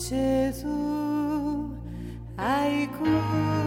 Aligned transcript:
Gesù, 0.00 1.76
hai 2.38 2.88
cura 2.96 3.59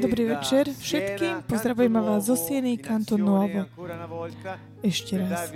Dobrý 0.00 0.24
večer 0.24 0.70
všetkým. 0.70 1.42
Pozdravujeme 1.50 1.98
vás 1.98 2.30
zo 2.30 2.38
Sieny, 2.38 2.78
azione 2.78 3.18
Nuovo. 3.18 3.60
Ešte 4.80 5.18
raz. 5.18 5.50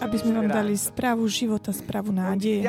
Aby 0.00 0.16
sme 0.16 0.32
vám 0.38 0.48
dali 0.48 0.78
správu 0.78 1.26
života, 1.26 1.74
správu 1.74 2.14
nádeje. 2.14 2.62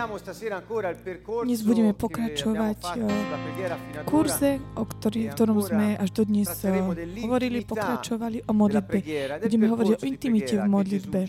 Dnes 1.46 1.62
budeme 1.62 1.94
pokračovať 1.94 2.78
fatto 2.82 3.08
eh, 3.08 4.04
kurze, 4.10 4.52
o 4.74 4.84
ktorý, 4.84 5.30
v 5.30 5.32
ktorom 5.38 5.58
sme 5.62 5.88
až 5.96 6.10
dodnes 6.10 6.50
eh, 6.66 6.82
hovorili, 7.24 7.64
pokračovali 7.64 8.50
o 8.50 8.52
modlitbe. 8.58 8.98
Budeme 9.40 9.66
hovoriť 9.70 9.94
o 9.96 10.00
intimite 10.04 10.56
v 10.58 10.66
modlitbe. 10.66 11.20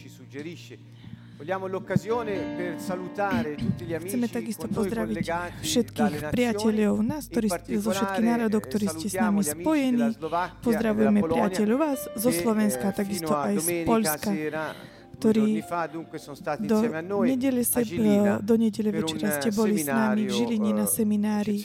Gesù 1.41 1.47
ci 1.47 1.47
suggerisce. 1.47 1.49
Vogliamo 1.51 1.67
l'occasione 1.67 2.33
per 2.57 2.81
salutare 2.81 3.55
tutti 3.55 3.85
gli 3.85 3.95
amici 3.95 4.09
Chceme 4.09 4.29
takisto 4.29 4.69
pozdraviť 4.69 5.17
všetkých 5.61 6.17
priateľov 6.29 6.95
nás, 7.01 7.25
ktorí, 7.33 7.49
zo 7.81 7.91
všetkých 7.91 8.27
národov, 8.27 8.61
eh, 8.61 8.67
ktorí 8.69 8.87
ste 8.93 9.09
s 9.09 9.17
nami 9.17 9.43
spojení. 9.43 10.09
e 10.13 10.51
Pozdravujeme 10.61 11.21
priateľov 11.25 11.77
vás 11.81 12.01
zo 12.17 12.31
che, 12.31 12.45
Slovenska, 12.45 12.93
eh, 12.93 12.97
takisto 12.97 13.33
aj 13.33 13.55
z 13.57 13.69
Polska, 13.89 14.31
ktorí 15.21 15.61
stati 16.33 16.65
do 16.65 16.81
nedele, 17.21 17.61
se, 17.61 17.85
do 18.41 18.55
nedele 18.57 18.91
večera 18.91 19.29
un 19.29 19.33
ste 19.37 19.51
boli 19.53 19.77
s 19.77 19.87
nami 19.87 20.25
v 20.25 20.33
Žiline 20.33 20.73
na 20.73 20.89
eh, 20.89 20.91
seminári, 20.91 21.57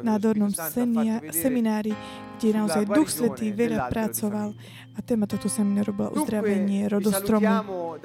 nádornom 0.00 0.48
senia, 0.48 1.20
seminári, 1.28 1.92
kde 2.40 2.48
naozaj 2.56 2.88
Duch 2.88 3.12
Svetý 3.12 3.52
veľa 3.52 3.92
pracoval 3.92 4.56
a 4.96 4.98
téma 5.04 5.28
tohto 5.28 5.52
semináru 5.52 5.92
bola 5.92 6.10
uzdravenie 6.16 6.88
rodostromu. 6.88 8.00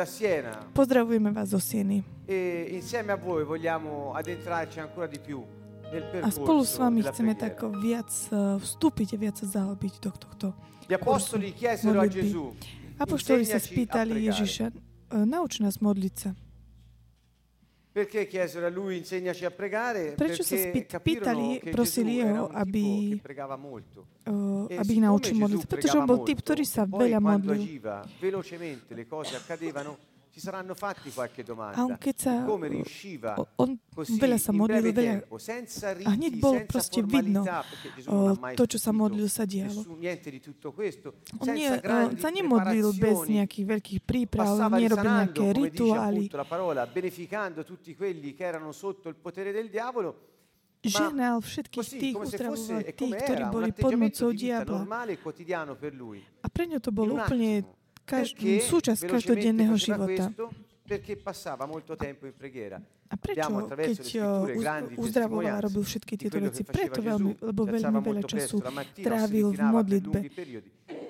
Pozdravujeme 0.76 1.32
vás 1.32 1.56
zo 1.56 1.64
Sieny. 1.64 2.04
a 5.94 6.30
spolu 6.34 6.62
s 6.66 6.76
vami 6.82 7.06
chceme 7.06 7.38
tak 7.38 7.64
viac 7.80 8.10
eh, 8.34 8.60
vstúpiť 8.60 9.16
a 9.16 9.18
viac 9.18 9.36
sa 9.40 9.48
zahlbiť 9.48 9.94
do 10.04 10.12
tohto. 10.12 10.48
Gli 10.84 10.96
apostoli 11.00 11.56
chiesero 11.56 11.96
a 12.02 12.04
modlitby. 12.04 12.83
Apoštoli 13.00 13.46
sa 13.46 13.60
spýtali. 13.60 14.30
Ježiša, 14.30 14.66
"E, 14.70 14.76
nauč 15.26 15.60
nás 15.60 15.78
modliť 15.82 16.16
sa. 16.18 16.32
Perché 17.94 18.26
chiesero 18.26 18.66
a 18.66 18.70
lui 18.74 18.98
insegnaci 18.98 19.46
a 19.46 19.52
pregare? 19.54 20.18
Prečo 20.18 20.42
sa 20.42 20.58
spýt- 20.58 20.98
pýtali, 20.98 21.62
prosili 21.70 22.26
jeho, 22.26 22.50
aby-. 22.50 23.22
Uh, 24.26 24.66
aby 24.66 24.98
ich 24.98 25.04
naučil 25.06 25.38
modliť. 25.38 25.62
Pretože 25.70 26.02
on 26.02 26.10
bol 26.10 26.26
typ, 26.26 26.42
ktorý 26.42 26.66
sa 26.66 26.90
veľa 26.90 27.22
modlil. 27.22 27.62
Si 30.34 30.40
saranno 30.40 30.74
fatti 30.74 31.12
qualche 31.12 31.44
domanda. 31.44 31.96
Sa... 32.18 32.42
Come 32.42 32.68
riusciva 32.68 33.38
On 33.62 33.78
così 33.94 34.18
veľa 34.18 34.42
sa 34.42 34.50
modlil, 34.50 34.90
veľa... 34.90 35.22
tempo, 35.22 35.38
senza 35.38 35.94
riti, 35.94 36.10
A 36.10 36.18
hneď 36.18 36.34
bolo 36.42 36.58
senza 36.58 36.74
proste 36.74 37.00
vidno 37.06 37.46
o, 38.10 38.34
to, 38.58 38.66
čo 38.66 38.82
sa 38.82 38.90
modlil, 38.90 39.30
sa 39.30 39.46
dialo. 39.46 39.86
nessun- 39.86 40.02
niente 40.02 40.34
di 40.34 40.42
tutto 40.42 40.74
questo, 40.74 41.22
On 41.38 41.54
nie, 41.54 41.70
sa 42.18 42.30
nemodlil 42.34 42.98
bez 42.98 43.30
nejakých 43.30 43.66
veľkých 43.78 44.00
príprav, 44.02 44.58
nerobil 44.74 45.06
nejaké 45.06 45.38
come 45.38 45.54
dice 45.54 45.70
rituály. 45.70 46.26
appunto 46.26 46.38
la 46.42 46.50
parola, 46.50 46.82
beneficando 46.90 47.62
tutti 47.62 47.94
quelli 47.94 48.34
che 48.34 48.44
erano 48.44 48.74
sotto 48.74 49.14
il 49.14 49.16
potere 49.22 49.54
del 49.54 49.70
diavolo, 49.70 50.34
Ženal 50.84 51.40
všetkých 51.40 51.80
così 51.80 51.96
tých, 51.96 52.16
come 52.18 52.26
se 52.28 52.36
uzdravoval 52.36 52.82
fosse 52.82 52.92
tých, 52.92 53.16
ktorí 53.22 53.44
boli 53.54 53.72
pod 53.72 53.94
mocou 53.96 54.30
diabla. 54.34 54.78
normale 54.82 55.14
e 55.14 55.18
quotidiano 55.22 55.78
per 55.78 55.94
lui. 55.94 56.20
A 56.42 56.50
pre 56.50 56.66
ňo 56.68 56.82
to 56.82 56.92
bolo 56.92 57.16
úplne 57.22 57.64
attimo. 58.04 58.20
kaž- 58.20 58.36
Perché 58.36 58.60
súčasť 58.62 59.02
každodenného 59.08 59.76
života. 59.78 60.24
Perché 60.84 61.16
passava 61.16 61.64
molto 61.66 61.96
tempo 61.96 62.28
in 62.28 62.34
preghiera. 62.36 62.76
A 63.08 63.16
prečo, 63.16 63.70
keď 63.72 63.96
uzdravoval 64.98 65.62
robil 65.62 65.84
všetky 65.86 66.18
tieto 66.18 66.42
veci? 66.42 66.64
Preto 66.66 67.00
veľmi, 67.00 67.40
lebo 67.40 67.62
veľmi 67.64 68.00
veľa 68.04 68.24
času 68.28 68.58
trávil 68.98 69.54
v 69.54 69.62
modlitbe. 69.64 70.20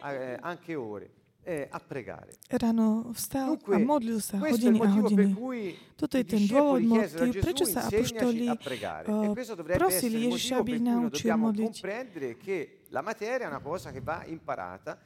eh, 0.03 0.37
eh, 1.43 1.67
a 1.71 1.79
pregare. 1.79 2.37
Ráno 2.47 3.11
vstal 3.11 3.57
a 3.57 3.77
modlil 3.79 4.19
sa 4.21 4.37
hodiny 4.39 4.79
a 4.79 4.87
hodiny. 4.93 5.33
cui 5.35 5.75
Toto 5.97 6.15
je 6.15 6.23
ten 6.23 6.43
dôvod, 6.47 6.83
motiv, 6.83 7.31
prečo 7.39 7.65
sa 7.67 7.87
"Insegnaci 7.87 7.95
apoštoli 7.95 8.47
e 8.47 8.55
dovrebbe 9.55 9.75
prosili 9.75 10.17
Ježiša, 10.27 10.53
aby 10.59 10.71
ich 10.75 10.83
naučil 10.83 11.29
modliť. 11.35 11.73
La 12.93 13.01
materia 13.01 13.45
è 13.45 13.49
una 13.49 13.59
cosa 13.59 13.91
che 13.91 13.99
va 13.99 14.21
imparata 14.29 15.01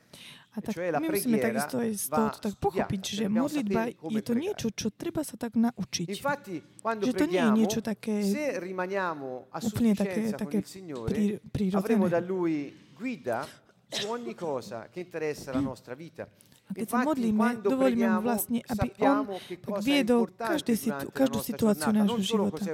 A 0.58 0.62
tak 0.62 0.74
cioè 0.74 0.90
la 0.90 1.00
preghiera 1.00 1.70
z 1.70 2.10
va 2.10 2.18
tohoto 2.18 2.40
tak 2.50 2.54
pochopiť, 2.58 3.04
že 3.14 3.26
modlitba 3.30 3.94
je 3.94 4.22
to 4.26 4.34
niečo, 4.34 4.68
čo 4.74 4.90
treba 4.90 5.22
sa 5.22 5.38
tak 5.38 5.54
naučiť. 5.54 6.10
Infatti, 6.10 6.58
quando 6.82 7.06
Že 7.06 7.14
to 7.14 7.26
nie 7.30 7.38
je 7.38 7.52
niečo 7.54 7.80
také 7.86 8.26
se 8.26 8.58
rimaniamo 8.58 9.54
a 9.54 9.58
úplne 9.62 9.94
také, 9.94 10.34
také 10.34 10.58
con 10.58 10.66
il 10.66 10.66
Signore, 10.66 11.14
prí- 11.46 11.70
avremo 11.78 12.10
da. 12.10 12.18
Lui 12.18 12.74
guida 12.98 13.46
su 13.86 14.10
ogni 14.10 14.34
cosa 14.34 14.90
che 14.90 15.06
interessa 15.06 15.54
la 15.54 15.62
nostra 15.62 15.94
vita. 15.94 16.26
A 16.68 16.72
keď 16.74 16.88
sa 16.90 16.98
modlíme, 17.06 17.62
dovolíme 17.62 18.10
mu 18.18 18.20
vlastne, 18.26 18.60
aby 18.66 18.98
on 19.00 19.38
tak 19.38 19.80
viedol 19.86 20.26
každý 20.34 20.74
situ, 20.74 21.06
každú 21.14 21.40
situáciu 21.40 21.94
nášho 21.94 22.18
života. 22.18 22.66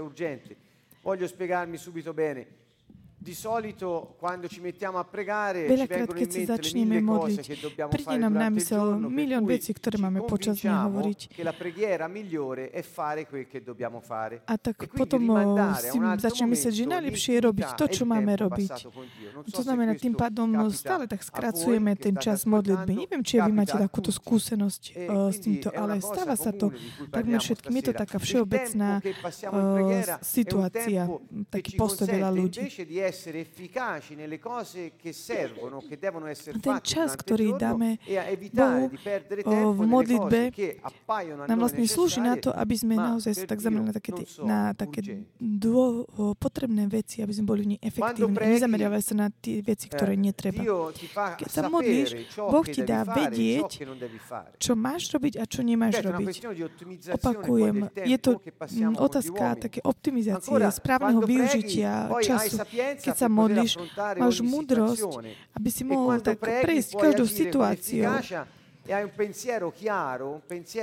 Voglio 1.03 1.27
spiegarmi 1.27 1.75
subito 1.75 2.15
bene. 2.15 2.62
Veľakrát, 5.63 6.09
keď 6.11 6.27
sa 6.27 6.41
začneme 6.59 6.99
modliť, 6.99 7.45
príde 7.87 8.17
nám 8.19 8.35
na 8.35 8.49
mysel 8.51 8.99
milión 9.07 9.47
vecí, 9.47 9.71
ktoré 9.71 9.95
máme 9.97 10.27
počas 10.27 10.59
dňa 10.59 10.91
hovoriť. 10.91 11.19
che 11.33 11.43
la 11.43 11.53
preghiera 11.53 12.07
migliore 12.07 12.69
è 12.69 12.81
fare 12.83 13.25
quel 13.25 13.47
che 13.47 13.63
dobbiamo 13.63 13.99
fare. 13.99 14.41
A 14.45 14.57
tak 14.57 14.87
potom 14.91 15.23
si 15.79 15.97
začneme 15.97 16.51
myslieť, 16.53 16.73
že 16.73 16.85
najlepšie 16.85 17.31
je 17.39 17.41
robiť 17.41 17.69
to, 17.79 17.85
čo 17.87 18.03
máme 18.03 18.33
robiť. 18.35 18.71
To 19.49 19.61
znamená, 19.63 19.95
tým 19.95 20.13
pádom 20.13 20.69
stále 20.69 21.07
tak 21.07 21.23
skracujeme 21.23 21.95
ten 21.95 22.15
čas 22.19 22.43
modlitby. 22.43 23.07
Neviem, 23.07 23.23
či 23.23 23.39
vy 23.39 23.51
máte 23.51 23.75
takúto 23.79 24.11
skúsenosť 24.11 24.81
uh, 24.93 25.31
s 25.31 25.37
týmto, 25.41 25.71
ale 25.71 26.03
stáva 26.03 26.35
sa 26.35 26.51
to 26.51 26.69
takmer 27.09 27.39
všetkým. 27.39 27.73
Je 27.79 27.85
to 27.89 27.93
taká 27.95 28.17
všeobecná 28.19 28.99
uh, 28.99 30.19
situácia, 30.21 31.07
taký 31.49 31.79
postoj 31.79 32.07
veľa 32.11 32.29
ľudí. 32.29 32.67
Invece 33.13 33.31
di 33.31 33.39
essere 33.39 33.39
efficaci 33.39 34.15
nelle 34.15 34.39
cose 34.39 34.93
che 34.97 35.13
servono, 35.13 35.81
che 35.87 35.97
devono 35.97 36.25
essere 36.25 36.57
Ten 36.59 36.73
fatte 36.73 36.89
čas, 36.89 37.15
ktorý 37.15 37.53
dáme 37.55 37.99
a 38.09 38.23
evitare 38.29 38.89
Bohu 38.89 38.89
di 38.89 38.97
perdere 38.97 39.41
o, 39.45 39.49
tempo 39.49 39.71
v 39.71 39.85
modlitbe, 39.85 40.39
a 40.81 40.89
nám 41.47 41.59
vlastne 41.61 41.85
slúži 41.85 42.19
na 42.19 42.35
to, 42.35 42.49
aby 42.51 42.75
sme 42.75 42.95
naozaj 42.97 43.33
sa 43.37 43.45
tak 43.45 43.61
zamerali 43.61 43.93
na 43.93 43.93
také, 43.93 44.11
na 44.41 44.59
také 44.73 44.99
dô, 45.37 46.03
potrebné 46.39 46.89
veci, 46.89 47.21
aby 47.21 47.33
sme 47.33 47.45
boli 47.45 47.61
v 47.63 47.67
nej 47.77 47.79
efektívni. 47.83 48.33
preghi, 48.33 48.51
Nezameriavali 48.57 49.03
sa 49.03 49.15
na 49.15 49.27
tie 49.29 49.61
veci, 49.61 49.85
ktoré 49.89 50.17
netreba. 50.17 50.61
Keď 51.37 51.47
sa 51.49 51.69
modlíš, 51.69 52.37
Boh 52.37 52.65
ti 52.65 52.81
dá 52.81 53.05
vedieť, 53.05 53.85
čo 54.57 54.73
máš 54.73 55.13
robiť 55.13 55.37
a 55.37 55.43
čo 55.45 55.61
nemáš 55.61 56.01
robiť. 56.01 56.33
Opakujem, 57.13 57.91
je 58.03 58.17
to 58.17 58.41
otázka 58.97 59.69
také 59.69 59.79
optimizácie, 59.83 60.53
správneho 60.73 61.21
využitia 61.21 62.09
času. 62.23 62.55
Keď 63.03 63.15
sa 63.19 63.27
modlíš, 63.27 63.75
máš 64.15 64.39
múdrosť, 64.39 65.03
aby 65.53 65.69
si 65.69 65.83
E 65.83 65.87
mohol 65.91 66.23
tak 66.23 66.39
prejsť 66.39 66.91
každou 66.95 67.27
situáciou. 67.27 68.15
e 68.83 68.97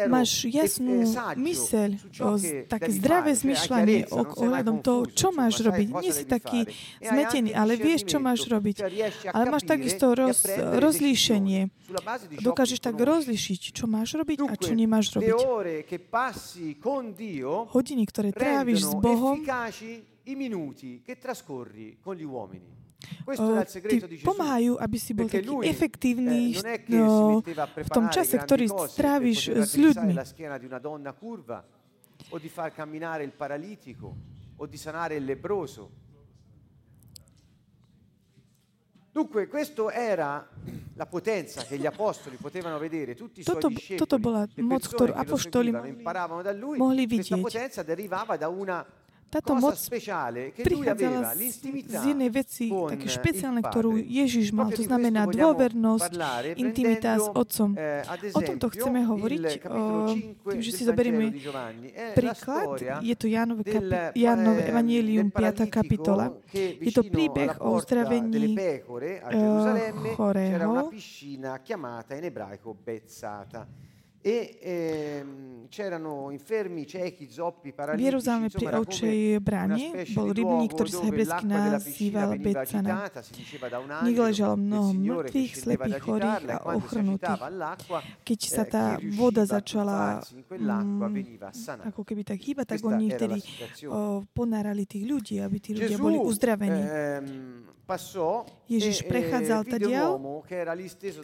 Máš 0.09 0.49
jasnú 0.49 1.05
myseľ, 1.37 2.01
také 2.65 2.91
zdravé 2.97 3.37
zmyšľanie 3.37 4.09
ohľadom 4.09 4.81
toho, 4.81 5.05
čo 5.05 5.29
máš 5.37 5.61
robiť. 5.61 5.89
Nie 6.01 6.09
si 6.09 6.25
taký. 6.25 6.65
E 6.65 6.73
zmetený, 7.05 7.53
ale 7.53 7.77
vieš, 7.77 8.09
čo 8.09 8.17
máš 8.17 8.49
robiť. 8.49 8.81
Ale 9.37 9.45
máš 9.53 9.69
takisto 9.69 10.17
roz, 10.17 10.49
rozlíšenie. 10.81 11.69
Dokážeš 12.41 12.81
tak 12.81 12.97
rozlišiť, 12.97 13.77
čo 13.77 13.85
máš 13.85 14.17
robiť 14.17 14.49
a 14.49 14.55
čo 14.57 14.73
nemáš 14.73 15.13
robiť. 15.21 15.37
Hodiny, 17.69 18.05
ktoré 18.09 18.33
tráviš 18.33 18.81
s 18.89 18.93
Bohom, 18.97 19.45
i 20.31 20.35
minuti 20.37 21.03
che 21.05 21.19
trascorri 21.19 21.99
con 22.01 22.15
gli 22.17 22.25
uomini. 22.25 22.79
Questo 23.25 23.49
era 23.49 23.59
o, 23.59 23.61
il 23.61 23.67
ti 23.67 23.73
segreto 23.73 24.07
di 24.07 24.17
Gesù. 24.21 24.29
pomáhajú, 24.29 24.77
aby 24.77 24.99
si 25.01 25.15
bol 25.15 25.25
Perché 25.27 25.41
taký 25.41 25.49
lui, 25.49 25.65
efektívny 25.69 26.53
eh, 26.53 26.61
non 26.61 26.67
è 26.71 26.79
che 26.85 26.93
si 26.93 26.97
no, 27.01 27.29
metteva 27.41 27.63
a 27.63 27.67
v 27.67 27.71
tom 27.71 27.81
preparare 27.81 28.13
čase, 28.13 28.37
grandi 28.37 28.45
ktorý 28.47 28.65
cose 28.69 28.77
per 28.81 28.91
stráviš 28.93 29.39
poter 29.41 29.51
s 29.51 29.57
raddrizzare 29.57 29.81
ľuďmi. 29.81 30.13
la 30.15 30.25
schiena 30.29 30.57
di 30.59 30.67
una 30.67 30.79
donna 30.79 31.13
curva 31.17 31.59
o 32.29 32.37
di 32.39 32.49
far 32.49 32.71
camminare 32.73 33.25
il 33.25 33.33
paralitico 33.33 34.07
o 34.57 34.67
di 34.67 34.77
sanare 34.77 35.17
il 35.17 35.25
lebbroso. 35.25 35.91
Dunque, 39.13 39.49
questo 39.49 39.91
era 39.91 40.47
la 40.95 41.07
potenza 41.07 41.65
che 41.65 41.77
gli 41.79 41.87
apostoli 41.87 42.37
potevano 42.37 42.79
vedere, 42.79 43.15
tutti 43.17 43.41
i 43.41 43.43
suoi 43.43 43.57
Toto- 43.57 43.69
discepoli, 43.69 43.99
toto 43.99 44.19
bola 44.19 44.47
le 44.47 44.63
moc, 44.63 44.81
persone 44.81 44.97
ktorú 44.97 45.11
che 45.11 45.17
lo 45.17 45.23
apoštoli 45.25 45.65
seguivano, 45.65 45.85
mohli- 45.85 45.97
imparavano 45.99 46.43
da 46.43 46.53
lui. 46.53 46.77
mohli 46.79 47.07
Questa 47.09 47.35
vidieť. 47.35 47.41
potenza 47.43 47.83
derivava 47.83 48.37
da 48.37 48.49
una 48.49 48.87
Táto 49.31 49.55
moc 49.55 49.79
prichádzala 50.59 51.39
z, 51.39 51.63
jednej 52.05 52.31
veci, 52.31 52.67
také 52.67 53.07
špeciálne, 53.07 53.63
ktorú. 53.63 53.95
Ježiš 53.95 54.51
mal. 54.51 54.75
To 54.75 54.83
znamená 54.83 55.23
dôvernosť, 55.25 56.11
intimita 56.59 57.15
s 57.15 57.31
Otcom. 57.31 57.79
eh, 57.79 58.03
O 58.35 58.41
tomto 58.43 58.67
chceme 58.69 59.07
hovoriť, 59.07 59.43
5 59.63 60.51
tým, 60.51 60.61
že 60.61 60.71
si 60.75 60.83
zoberieme 60.83 61.31
príklad. 62.13 62.75
Je 63.01 63.15
to 63.15 63.27
Jánové, 63.27 63.63
kapi- 63.63 64.19
Jánové 64.19 64.63
eh, 64.67 64.71
Evangelium, 64.71 65.27
del 65.27 65.33
5. 65.33 65.33
paralitico 65.33 65.71
kapitola. 65.71 66.25
Je 66.81 66.91
to 66.91 67.03
príbeh 67.07 67.51
o 67.63 67.79
uzdravení 67.79 68.59
eh, 68.59 68.83
chorého. 70.15 70.91
E 74.23 74.59
ehm, 74.61 75.69
c'erano 75.71 76.31
infermi, 76.31 76.87
ciechi, 76.87 77.27
zoppi, 77.31 77.71
V 77.71 77.75
paralitici, 77.75 78.05
Jeruzaleme 78.05 78.45
insomma 78.53 78.69
pri 78.69 78.79
ovčej 78.85 79.19
specie 79.41 80.13
bol 80.13 80.29
rybník, 80.37 80.71
ktorý 80.77 80.91
sa 80.93 81.03
hebrejsky 81.09 81.45
nazýval 81.49 82.31
Becana. 82.37 82.95
V 83.09 84.05
angelo 84.05 84.23
ležalo 84.29 84.55
mnoho 84.61 84.91
mŕtvych, 84.93 85.53
slepých, 85.57 85.99
chorých 86.05 86.43
a 86.53 86.57
e 86.61 86.77
ochrnutých. 86.77 87.41
Keď 88.21 88.41
sa 88.45 88.63
tá 88.69 88.85
voda 89.17 89.49
začala 89.49 90.21
mm, 90.53 91.89
ako 91.89 92.03
keby 92.05 92.23
tak 92.29 92.39
hýbať, 92.45 92.77
tak 92.77 92.81
oni 92.85 93.09
vtedy 93.09 93.41
la 93.41 93.49
situazione. 93.49 93.95
o, 93.97 94.01
ponárali 94.37 94.85
tých 94.85 95.05
ľudí, 95.09 95.41
aby 95.41 95.57
tí 95.65 95.73
ľudia 95.73 95.97
boli 95.97 96.21
uzdravení. 96.21 96.83
ehm, 96.85 97.81
Ježiš 98.71 99.03
e, 99.03 99.07
prechádzal 99.09 99.61
e 99.65 99.71
tadiaľ 99.71 100.11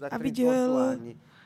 da 0.00 0.08
a 0.10 0.18
38 0.18 0.18
videl. 0.18 0.64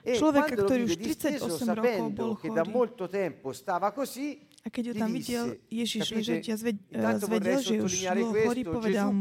E 0.00 0.16
človeka, 0.16 0.48
quando 0.48 0.62
lo 0.64 0.68
ktorý 0.68 0.82
vide 0.82 0.92
už 0.92 0.96
disteso, 0.96 1.44
38 1.46 1.76
rokov 1.76 2.06
bol 2.10 2.32
sapendo 2.32 2.34
che 2.36 2.48
da 2.48 2.62
chorý. 2.64 2.72
molto 2.72 3.04
tempo 3.08 3.52
stava 3.52 3.92
così, 3.92 4.28
A 4.60 4.68
keď 4.68 4.84
ho 4.88 4.92
gli 4.92 5.00
tam 5.00 5.10
disse, 5.12 5.24
videl 5.24 5.46
Ježiš 5.68 6.02
capite? 6.04 6.16
ležať 6.20 6.44
a 6.48 6.56
zved, 6.56 6.76
eh, 6.76 6.96
Intanto 6.96 7.24
vorrei 7.26 7.56
zvedel, 7.56 7.60
že 7.60 7.74
už 7.80 7.90
sottolineare 7.90 8.20
bol 8.20 8.32
chorý, 8.32 8.62
questo, 8.64 8.74
povedal 8.76 9.08
Gesù 9.08 9.16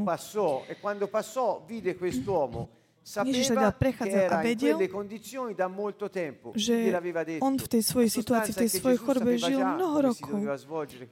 mu, 2.47 2.63
Ježiš 3.09 3.47
che 3.49 3.69
prechádzal 3.79 4.25
a 4.29 4.37
vedel, 4.45 4.77
že 6.53 6.75
on 7.41 7.55
v 7.57 7.67
tej 7.67 7.81
svojej 7.81 8.11
situácii, 8.11 8.51
v 8.53 8.59
tej 8.67 8.71
svojej 8.77 8.99
chorobe 9.01 9.31
žil 9.39 9.59
mnoho 9.59 9.97
rokov. 10.13 10.37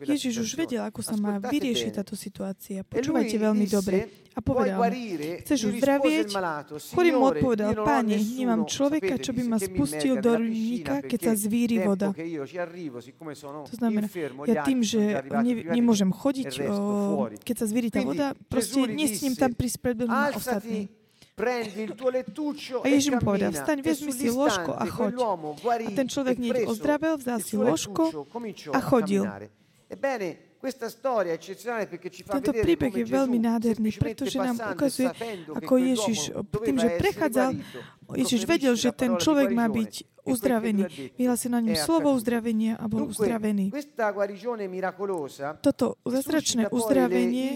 Ježiš 0.06 0.34
už 0.46 0.50
vedel, 0.60 0.86
ako 0.86 1.02
sa 1.02 1.16
má 1.18 1.42
vyriešiť 1.42 1.92
táto 1.98 2.14
situácia. 2.14 2.84
E 2.84 2.86
Počúvajte 2.86 3.36
veľmi 3.42 3.66
dobre. 3.66 4.28
A 4.38 4.40
povedal 4.46 4.78
chceš 5.42 5.74
uzdravieť? 5.74 6.30
Chorý 6.94 7.10
mu 7.18 7.26
odpovedal, 7.34 7.74
páne, 7.82 8.22
nemám 8.22 8.70
človeka, 8.70 9.18
čo 9.18 9.34
by 9.34 9.44
ma 9.50 9.58
spustil 9.58 10.22
do 10.22 10.38
rybníka, 10.38 11.02
keď 11.02 11.20
sa 11.26 11.34
zvíri 11.34 11.82
voda. 11.82 12.14
To 12.14 13.74
znamená, 13.74 14.06
ja 14.46 14.62
tým, 14.62 14.86
že 14.86 15.26
ne, 15.26 15.54
nemôžem 15.74 16.14
chodiť, 16.14 16.52
e 16.54 16.70
o, 16.70 16.78
fuori. 17.18 17.36
keď 17.42 17.56
sa 17.58 17.66
zvíri 17.66 17.90
tá 17.90 18.06
voda, 18.06 18.38
proste 18.46 18.86
disse, 18.94 19.26
tam 19.34 19.58
prísť 19.58 19.78
pred 19.82 19.98
ma 20.06 20.30
ostatní. 20.38 20.94
Alzati, 21.38 21.44
prendi 21.44 21.82
il 21.84 21.94
tuo 21.94 22.10
lettuccio 22.10 22.82
A 22.82 22.88
e 22.88 22.98
Ježiš 22.98 23.14
mu 23.14 23.20
povedal, 23.22 23.54
vstaň, 23.54 23.80
E 23.80 23.82
vezmi 23.86 24.12
si 24.12 24.30
ložko 24.30 24.74
a 24.74 24.86
choď. 24.90 25.14
A 25.86 25.90
ten 25.94 26.08
človek 26.10 26.36
hneď 26.42 26.66
ozdravel, 26.66 27.18
vzal 27.22 27.40
si 27.46 27.56
ložko 27.56 28.26
a 28.74 28.80
chodil. 28.82 29.24
Tento 32.28 32.52
príbeh 32.52 32.94
je 32.98 33.06
veľmi 33.06 33.38
nádherný, 33.38 33.94
pretože 34.02 34.42
nám 34.42 34.58
ukazuje, 34.74 35.14
ako 35.54 35.74
Ježiš 35.78 36.20
tým, 36.66 36.76
že 36.82 36.90
prechádzal, 36.98 37.52
Ježiš 38.18 38.42
vedel, 38.50 38.74
že 38.74 38.90
ten 38.90 39.14
človek 39.22 39.54
má 39.54 39.70
byť 39.70 40.18
uzdravený. 40.28 40.82
Vyhlásil 41.16 41.52
na 41.54 41.64
ňom 41.64 41.78
slovo 41.80 42.12
uzdravenia 42.12 42.76
a 42.76 42.90
bol 42.92 43.08
uzdravený. 43.08 43.72
Toto 45.64 45.96
zázračné 46.04 46.68
uzdravenie 46.68 47.48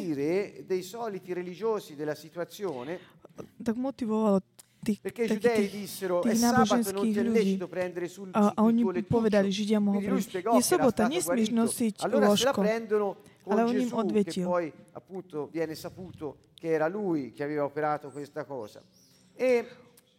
tak 3.63 3.75
motivovalo 3.75 4.39
tých, 4.81 4.99
perché 5.01 5.25
i 5.25 5.27
giudei 5.37 5.69
tých, 5.69 5.71
dissero 5.71 6.19
tých 6.25 6.41
non 6.41 6.57
náboženských 6.57 7.15
ľudí. 7.21 7.53
lecito 7.53 7.67
prendere 7.69 8.07
sul, 8.09 8.29
A, 8.33 8.49
a 8.57 8.59
oni 8.65 8.81
povedali, 9.05 9.53
Židia 9.53 9.77
mu 9.77 9.93
hovorili, 9.93 10.25
je 10.25 10.63
sobota, 10.65 11.05
nesmieš 11.05 11.53
nosiť 11.53 11.95
allora 12.01 12.33
se 12.33 12.45
la 12.45 12.51
ložko. 12.51 12.61
prendono 12.61 13.07
con 13.45 13.53
Ale 13.53 13.63
on 13.69 13.77
im 13.77 13.91
odvetil. 13.93 14.45
poi 14.45 14.73
appunto 14.93 15.49
viene 15.51 15.75
saputo 15.75 16.49
che 16.57 16.69
era 16.73 16.87
lui 16.87 17.31
che 17.33 17.43
aveva 17.43 17.63
operato 17.65 18.09
questa 18.09 18.45
cosa 18.45 18.81
e 19.33 19.65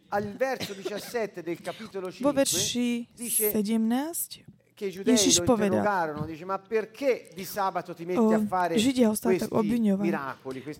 al 0.09 0.31
verso 0.35 0.73
17 0.73 1.41
del 1.41 1.59
capitolo 1.61 2.07
Vo 2.07 2.11
5 2.11 2.33
verši 2.33 3.07
dice 3.15 3.51
17 4.73 4.75
che 4.75 4.85
i 4.85 4.91
giudei 4.91 5.13
Ježiš 5.13 5.45
povedal, 5.45 5.77
interrogarono, 5.77 6.25
dice 6.25 6.45
ma 6.45 6.57
perché 6.57 7.29
di 7.33 7.45
sabato 7.45 7.93
ti 7.93 8.05
metti 8.05 8.19
o, 8.19 8.33
a 8.33 8.41
fare 8.45 8.77
Židia 8.77 9.07
ho 9.09 9.15
questi 9.15 9.37
tak 9.37 9.53
obviňovali. 9.53 10.11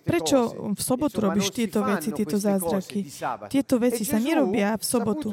Prečo 0.02 0.38
v 0.74 0.80
sobotu 0.82 1.22
robíš 1.22 1.54
tieto 1.54 1.86
veci, 1.86 2.10
tieto 2.10 2.36
zázraky? 2.36 3.06
Tieto 3.48 3.74
E 3.76 3.78
veci 3.78 4.02
sa 4.02 4.18
Gesù, 4.18 4.26
nerobia 4.26 4.74
v 4.76 4.84
sobotu. 4.84 5.28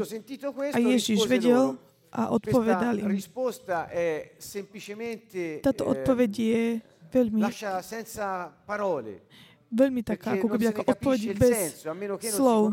A 0.71 0.77
Ježiš 0.77 1.25
rispose 1.25 1.29
vedel 1.29 1.63
a 2.11 2.21
odpovedal 2.35 2.99
im. 2.99 3.07
risposta 3.07 3.87
è 3.87 4.35
semplicemente 4.35 5.63
Táto 5.63 5.87
odpoveď 5.87 6.31
je 6.35 6.63
veľmi, 7.07 7.43
veľmi 9.71 10.01
taká, 10.03 10.35
ako 10.35 10.47
keby 10.51 10.65
ako 10.75 10.81
odpoveď 10.91 11.19
bez 11.39 11.87
slov. 12.35 12.67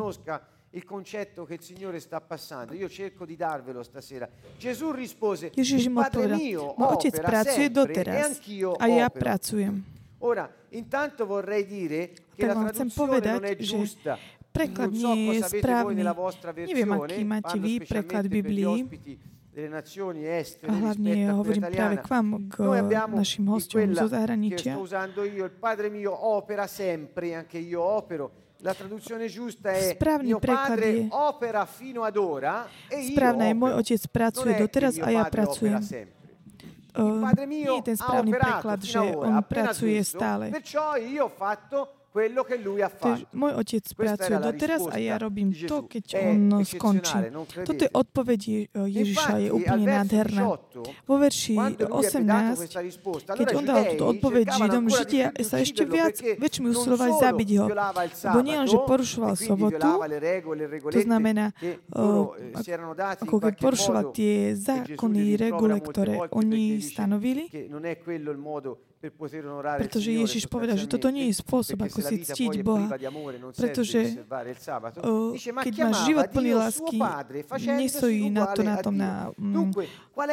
Il 0.71 0.85
concetto 0.85 1.45
che 1.47 1.55
il 1.55 1.63
Signore 1.63 1.99
sta 1.99 2.21
passando 2.21 2.75
io 2.75 2.89
cerco 2.89 3.25
di 3.25 3.37
darvelo 3.37 3.83
stasera 3.83 4.29
Gesù 4.59 4.91
rispose 4.93 5.51
Ježiš 5.55 5.89
Padre 5.93 6.29
odpovedal, 6.29 6.39
mio 6.39 6.75
môj 6.77 6.93
otec 6.93 7.15
opera 7.15 7.29
pracuje 7.29 7.55
sempre 7.55 7.65
e 7.65 7.71
doteraz 7.71 8.25
anch'io 8.27 8.73
a 8.77 8.87
ja 8.87 9.07
opero 9.07 9.19
pracujem. 9.25 9.75
Ora, 10.21 10.51
intanto 10.71 11.25
vorrei 11.27 11.65
dire 11.65 12.13
che 12.35 12.45
la 12.47 12.55
vám 12.55 12.69
chcem 12.69 12.89
traduzione 12.91 13.33
non 13.33 13.45
è 13.45 13.57
že 13.57 13.65
giusta. 13.65 14.19
preklad 14.53 14.91
non 14.91 15.01
so 15.01 15.15
nie 15.15 15.25
je 15.25 15.33
cosa 15.33 15.47
avete 15.47 15.51
voi 15.51 15.61
správny. 15.63 15.95
nella 15.95 16.13
vostra 16.13 16.51
Neviem, 16.53 16.89
versione, 16.89 17.13
aký 17.15 17.25
máte 17.25 17.43
parlo 17.49 17.63
vy 17.63 17.75
specialmente 17.79 17.89
preklad 17.95 18.25
per 18.27 18.29
gli 18.29 18.43
Biblii. 18.43 18.65
ospiti 18.67 19.19
delle 19.53 19.69
nazioni 19.69 20.27
estere 20.27 20.73
A 20.73 20.77
hlavne 20.77 21.11
rispetto 21.15 21.31
a 21.31 21.33
quella 21.33 21.39
hovorím 21.39 21.63
práve 21.63 21.95
italiana. 21.95 22.03
k 22.03 22.09
vám, 22.11 22.49
k 22.49 22.57
Noi 22.59 22.79
abbiamo 22.79 23.17
našim 23.17 23.45
in 23.45 23.51
hosťom 23.55 23.81
quella 23.81 23.95
zo 24.03 24.09
che 24.09 24.15
zahraničia. 24.15 24.73
sto 24.75 24.81
usando 24.83 25.25
io, 25.25 25.45
il 25.45 25.51
Padre 25.51 25.89
mio 25.89 26.13
opera 26.27 26.67
sempre, 26.67 27.35
anche 27.35 27.59
io 27.59 27.81
opero. 27.81 28.31
La 28.63 28.75
traduzione 28.75 29.29
giusta 29.29 29.71
è 29.71 29.95
Správny 29.95 30.27
mio 30.27 30.39
preklad 30.41 30.69
padre 30.69 30.91
je 30.91 31.07
opera 31.11 31.65
fino 31.65 32.03
ad 32.03 32.17
ora 32.17 32.67
e 32.89 32.99
io 33.07 33.13
Správne 33.15 33.47
je, 33.47 33.55
môj 33.55 33.73
otec 33.79 34.03
pracuje 34.11 34.53
doteraz 34.59 34.99
a 34.99 35.09
ja 35.15 35.25
pracujem. 35.31 35.79
Uh, 36.99 37.23
nie 37.47 37.63
je 37.63 37.83
ten 37.87 37.95
správny 37.95 38.35
preklad, 38.35 38.83
že 38.83 38.99
on 38.99 39.39
pracuje 39.47 40.03
stále. 40.03 40.51
perciò 40.51 40.99
io 40.99 41.27
ho 41.27 41.29
fatto 41.31 41.98
fatto. 42.91 43.27
môj 43.33 43.53
otec 43.55 43.85
pracuje 43.95 44.37
doteraz 44.39 44.83
a 44.89 44.97
ja 44.99 45.15
robím 45.19 45.55
to, 45.55 45.87
keď 45.87 46.05
È 46.15 46.21
on 46.27 46.65
skončí. 46.65 47.19
credete? 47.47 47.67
Toto 47.67 47.83
je 47.85 47.91
odpoveď 47.93 48.41
Je- 48.49 48.69
Ježiša, 48.73 49.33
je 49.45 49.51
úplne 49.53 49.85
nádherná. 49.87 50.43
18, 50.49 51.07
Vo 51.07 51.15
verši 51.19 51.55
quando 51.55 51.85
lui 51.85 51.85
ebbe 51.85 51.85
dato 51.85 51.99
18 51.99 52.59
questa 52.59 52.81
risposta, 52.81 53.31
keď 53.35 53.49
on 53.55 53.65
dal 53.65 53.83
túto 53.93 54.05
odpoveď 54.09 54.47
Židom, 54.49 54.85
Židia 54.89 55.27
sa 55.43 55.57
ešte 55.59 55.83
viac, 55.85 56.15
väčšmi 56.19 56.67
usilovali 56.71 57.13
zabiť 57.19 57.49
ho. 57.59 57.67
Lebo 57.69 58.41
nie 58.43 58.57
že 58.69 58.79
porušoval 58.83 59.35
e 59.35 59.39
sobotu, 59.39 59.91
le 60.03 60.19
to 60.91 61.01
znamená, 61.01 61.53
eh, 61.63 61.79
ako 63.21 63.37
keď 63.41 63.55
porušoval 63.59 64.05
tie 64.13 64.53
e 64.53 64.57
zákony, 64.57 65.37
regule, 65.37 65.77
ktoré 65.81 66.15
oni 66.31 66.81
stanovili, 66.81 67.49
pretože 68.99 70.11
Ježiš 70.11 70.51
povedal, 70.51 70.75
že 70.75 70.91
toto 70.91 71.07
nie 71.15 71.31
je 71.31 71.39
spôsob, 71.39 71.79
ako 71.87 71.99
si 72.03 72.27
ctiť 72.27 72.67
Boha. 72.67 72.91
Pretože 73.55 74.19
ma 75.55 75.63
keď 75.63 75.75
máš 75.87 75.99
život 76.03 76.27
plný 76.35 76.53
lásky, 76.59 76.99
nestojí 77.79 78.27
na 78.27 78.51
to 78.51 78.61
na 78.67 78.77
tom 78.83 78.95
na 78.99 79.31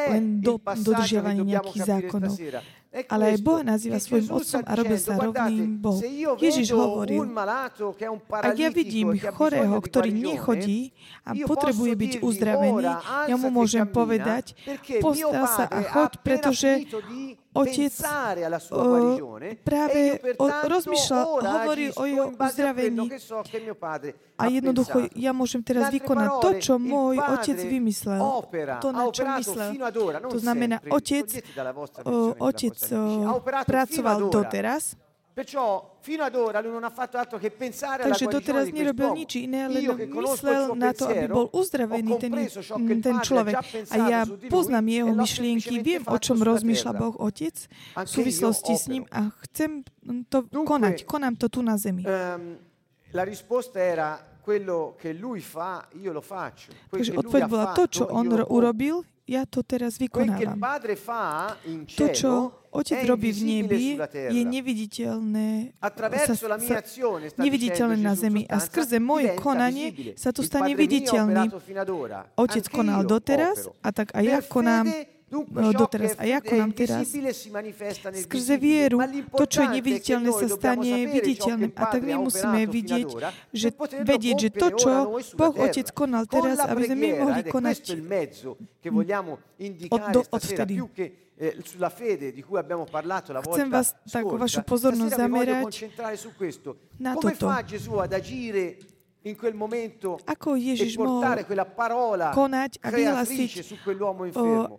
è 0.02 0.10
len 0.18 0.42
do, 0.42 0.58
dodržiavaní 0.58 1.46
nejakých 1.46 1.82
zákonov. 1.86 2.34
Ale 3.12 3.36
aj 3.36 3.38
Boha 3.44 3.60
nazýva 3.60 4.00
svojim 4.00 4.32
otcom 4.32 4.62
a 4.64 4.72
robí 4.72 4.96
sa 4.96 5.20
rovným 5.20 5.76
Bohu. 5.76 6.00
Ježiš 6.40 6.72
hovoril, 6.72 7.28
ak 8.30 8.56
ja 8.56 8.70
vidím 8.72 9.12
chorého, 9.36 9.76
ktorý 9.84 10.10
nechodí 10.16 10.96
a 11.20 11.36
potrebuje 11.36 11.92
byť 11.92 12.12
uzdravený, 12.24 12.86
ja 13.28 13.36
mu 13.36 13.48
e 13.48 13.54
môžem 13.54 13.84
povedať, 13.84 14.56
postav 15.04 15.44
sa 15.52 15.64
a 15.68 15.78
choď, 15.84 16.10
appena 16.16 16.24
pretože 16.24 16.70
otec 17.52 17.92
e 17.92 19.56
práve 19.60 20.00
o- 20.40 20.64
rozmýšľal, 20.64 21.26
hovoril 21.44 21.90
o 21.96 22.04
jeho 22.08 22.26
uzdravení. 22.32 23.06
A 24.36 24.52
jednoducho 24.52 25.08
ja 25.16 25.32
môžem 25.32 25.64
teraz 25.64 25.88
vykonať 25.88 26.30
to, 26.44 26.50
čo 26.60 26.74
môj 26.76 27.16
otec 27.16 27.56
vymyslel. 27.56 28.20
To, 28.84 28.88
na 28.92 29.08
čo 29.08 29.24
myslel. 29.40 29.70
To 30.28 30.38
znamená, 30.38 30.76
otec, 30.92 31.28
otec 32.36 32.76
pracoval 33.64 34.28
doteraz, 34.28 34.96
Perciò 35.36 35.98
fino 36.00 36.24
ad 36.24 36.34
ora 36.34 36.62
lui 36.62 36.72
non 36.72 36.82
ha 36.84 36.88
fatto 36.88 37.18
altro 37.18 37.36
che 37.36 37.50
pensare 37.50 38.04
alla 38.04 38.16
takže 38.16 38.40
doteraz 38.40 38.72
nerobil 38.72 39.12
nič 39.12 39.36
iné, 39.36 39.68
len 39.68 40.08
myslel 40.08 40.72
na 40.72 40.96
to, 40.96 41.12
aby 41.12 41.28
bol 41.28 41.52
uzdravený 41.52 42.16
ten, 42.16 42.32
ten 43.04 43.16
človek. 43.20 43.60
A 43.92 43.96
ja 44.08 44.20
poznám 44.48 44.88
e 44.88 44.92
jeho 44.96 45.12
l'ho 45.12 45.20
myšlienky, 45.20 45.84
viem, 45.84 46.00
o 46.08 46.16
čom 46.16 46.40
rozmýšľa. 46.40 46.92
Boh 46.96 47.12
Otec 47.20 47.52
v 47.68 48.08
súvislosti 48.08 48.80
s 48.80 48.88
ním 48.88 49.04
a 49.12 49.28
chcem 49.44 49.84
to 50.32 50.48
konať. 50.48 51.04
Konám 51.04 51.36
to 51.36 51.52
tu 51.52 51.60
na 51.60 51.76
zemi. 51.76 52.08
Ehm, 52.08 52.56
la 53.16 53.24
risposta 53.24 53.80
era 53.80 54.20
quello 54.44 54.94
che 55.00 55.16
lui 55.16 55.40
fa, 55.40 55.88
io 55.96 56.12
lo 56.12 56.20
faccio. 56.20 56.70
Takže 56.92 57.16
odpoveď 57.16 57.42
bola 57.48 57.72
to, 57.72 57.88
čo 57.88 58.04
on 58.12 58.28
urobil, 58.28 59.00
ja 59.26 59.42
to 59.48 59.64
teraz 59.64 59.98
vykonávam. 59.98 60.60
To, 61.96 62.06
čo 62.12 62.32
Otec 62.76 63.08
robí 63.08 63.32
v 63.32 63.40
nebi, 63.42 63.96
je 64.12 64.42
neviditeľné, 64.44 65.80
sa, 65.80 66.36
sa, 66.36 66.78
neviditeľné 67.40 67.96
na 67.96 68.12
zemi. 68.12 68.44
A 68.46 68.60
skrze 68.60 69.00
moje 69.00 69.32
konanie 69.40 70.12
sa 70.14 70.28
to 70.28 70.44
stane 70.44 70.76
viditeľný. 70.76 71.48
Otec 72.36 72.64
konal 72.68 73.08
doteraz 73.08 73.66
a 73.80 73.88
tak 73.96 74.12
aj 74.12 74.24
ja 74.28 74.38
konám 74.44 74.92
no, 75.30 75.72
doteraz 75.74 76.14
a 76.18 76.24
ja 76.24 76.38
è 76.38 76.44
konám 76.44 76.70
teraz. 76.70 77.02
Skrze 78.22 78.56
vieru, 78.58 79.02
to, 79.34 79.44
čo 79.46 79.66
je 79.66 79.68
neviditeľné, 79.78 80.30
sa 80.30 80.46
stane 80.46 80.90
viditeľným. 81.10 81.70
A 81.74 81.82
tak 81.90 82.02
my 82.06 82.14
musíme 82.30 82.60
vidieť, 82.66 83.08
že 83.50 83.68
vedieť, 84.06 84.36
že 84.38 84.50
to, 84.54 84.68
čo 84.78 84.90
Boh. 85.34 85.54
Otec 85.56 85.90
konal 85.90 86.30
teraz, 86.30 86.62
aby 86.62 86.82
sme 86.86 86.96
my 86.96 87.08
mohli 87.26 87.42
konať 87.46 87.76
indicare 89.58 90.12
do- 90.12 90.22
stasera, 90.22 90.62
odvtedy. 90.62 90.74
più 90.74 90.88
che 90.92 91.16
eh, 91.36 91.56
sulla 91.64 91.90
fede 91.90 92.32
di 92.32 92.42
cui 92.42 92.58
abbiamo 92.58 92.84
parlato 92.84 93.32
la 93.32 93.40
Chcem 93.40 93.70
vás 93.70 93.92
tak 94.08 94.24
scorsa, 94.24 94.36
vašu 94.38 94.60
pozornosť 94.64 95.12
voglio 95.12 95.22
zamerať 95.24 95.62
concentrare 95.62 96.16
su 96.16 96.30
questo. 96.36 96.76
na 97.00 97.14
Come 97.14 97.32
toto. 97.32 97.46
fa 97.48 97.64
Gesù 97.64 97.92
ad 97.96 98.12
agire 98.12 98.60
in 98.60 98.76
quel 98.76 98.84
momento 98.84 98.95
Ako 100.26 100.54
e 100.54 100.70
Ježiš 100.70 100.94
mohol 101.00 101.42
quella 101.42 101.66
parola 101.66 102.30
konať 102.30 102.78
a 102.78 102.88
infermo? 102.94 104.78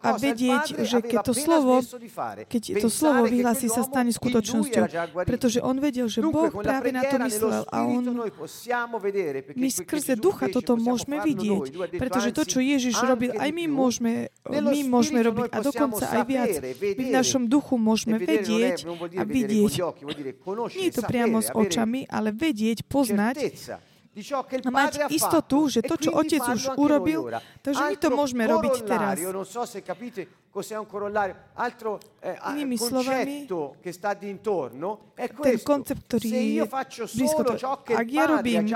a, 0.00 0.08
vedieť, 0.16 0.80
že 0.80 0.98
keď 1.04 1.18
to 1.20 1.34
slovo, 1.36 1.84
keď 2.48 2.62
to 2.80 2.88
slovo 2.88 3.28
che 3.28 3.32
vyhlási, 3.36 3.66
sa 3.68 3.84
stane 3.84 4.14
skutočnosťou. 4.14 4.84
Pretože 5.28 5.58
on 5.60 5.76
vedel, 5.82 6.08
že 6.08 6.24
Boh 6.24 6.48
práve 6.48 6.94
na 6.94 7.04
to 7.04 7.16
myslel 7.26 7.62
a 7.68 7.76
on 7.84 8.04
my 9.56 9.68
skrze 9.68 10.16
ducha 10.16 10.48
toto 10.48 10.80
môžeme 10.80 11.20
vidieť, 11.20 11.96
pretože 12.00 12.30
to, 12.32 12.42
čo 12.48 12.58
Ježiš 12.64 12.96
robil, 13.04 13.36
aj 13.36 13.50
my 13.52 13.64
môžeme, 13.68 14.32
Nello 14.48 14.72
my 14.72 14.80
môžeme 14.88 15.20
robiť 15.20 15.52
a 15.52 15.58
dokonca 15.60 16.04
aj 16.08 16.22
viac. 16.24 16.52
My 16.80 17.02
v 17.04 17.12
našom 17.12 17.44
duchu 17.50 17.76
E 17.76 17.82
môžeme 17.82 18.16
è, 18.18 18.24
vedieť 18.24 18.86
a 19.18 19.22
vidieť. 19.24 19.72
Nie 20.74 20.86
je 20.90 20.94
to 20.96 21.02
priamo 21.04 21.38
s 21.42 21.50
očami, 21.52 22.06
ale 22.08 22.30
vedieť, 22.32 22.86
poznať 22.86 23.49
ricchezza 23.50 23.80
a 24.20 24.70
mať 24.70 24.92
istotu, 25.10 25.58
že 25.68 25.80
to, 25.84 25.94
čo 25.96 26.10
Otec 26.14 26.42
už 26.44 26.76
urobil, 26.76 27.30
takže 27.64 27.82
my 27.90 27.96
to 27.96 28.08
môžeme 28.12 28.44
robiť 28.46 28.74
teraz. 28.84 29.16
Inými 32.50 32.74
slovami, 32.74 33.46
ten 35.30 35.58
koncept, 35.62 36.02
ktorý 36.10 36.58
je 36.58 36.66
blízko 37.14 37.42
to, 37.46 37.54
ak 37.94 38.08
ja 38.10 38.24
robím 38.26 38.66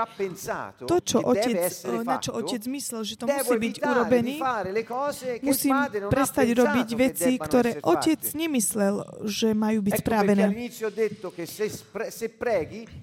to, 0.87 0.95
čo 1.03 1.19
otec, 1.19 1.67
na 2.07 2.15
čo 2.23 2.31
otec 2.31 2.63
myslel, 2.63 3.01
že 3.03 3.19
to 3.19 3.27
musí 3.27 3.55
byť 3.59 3.75
il 3.75 4.39
musím 5.43 5.75
prestať 6.07 6.47
robiť 6.55 6.89
veci, 6.95 7.31
ktoré 7.35 7.83
otec 7.83 8.23
nemyslel, 8.23 9.27
že 9.27 9.51
majú 9.51 9.83
byť 9.83 9.99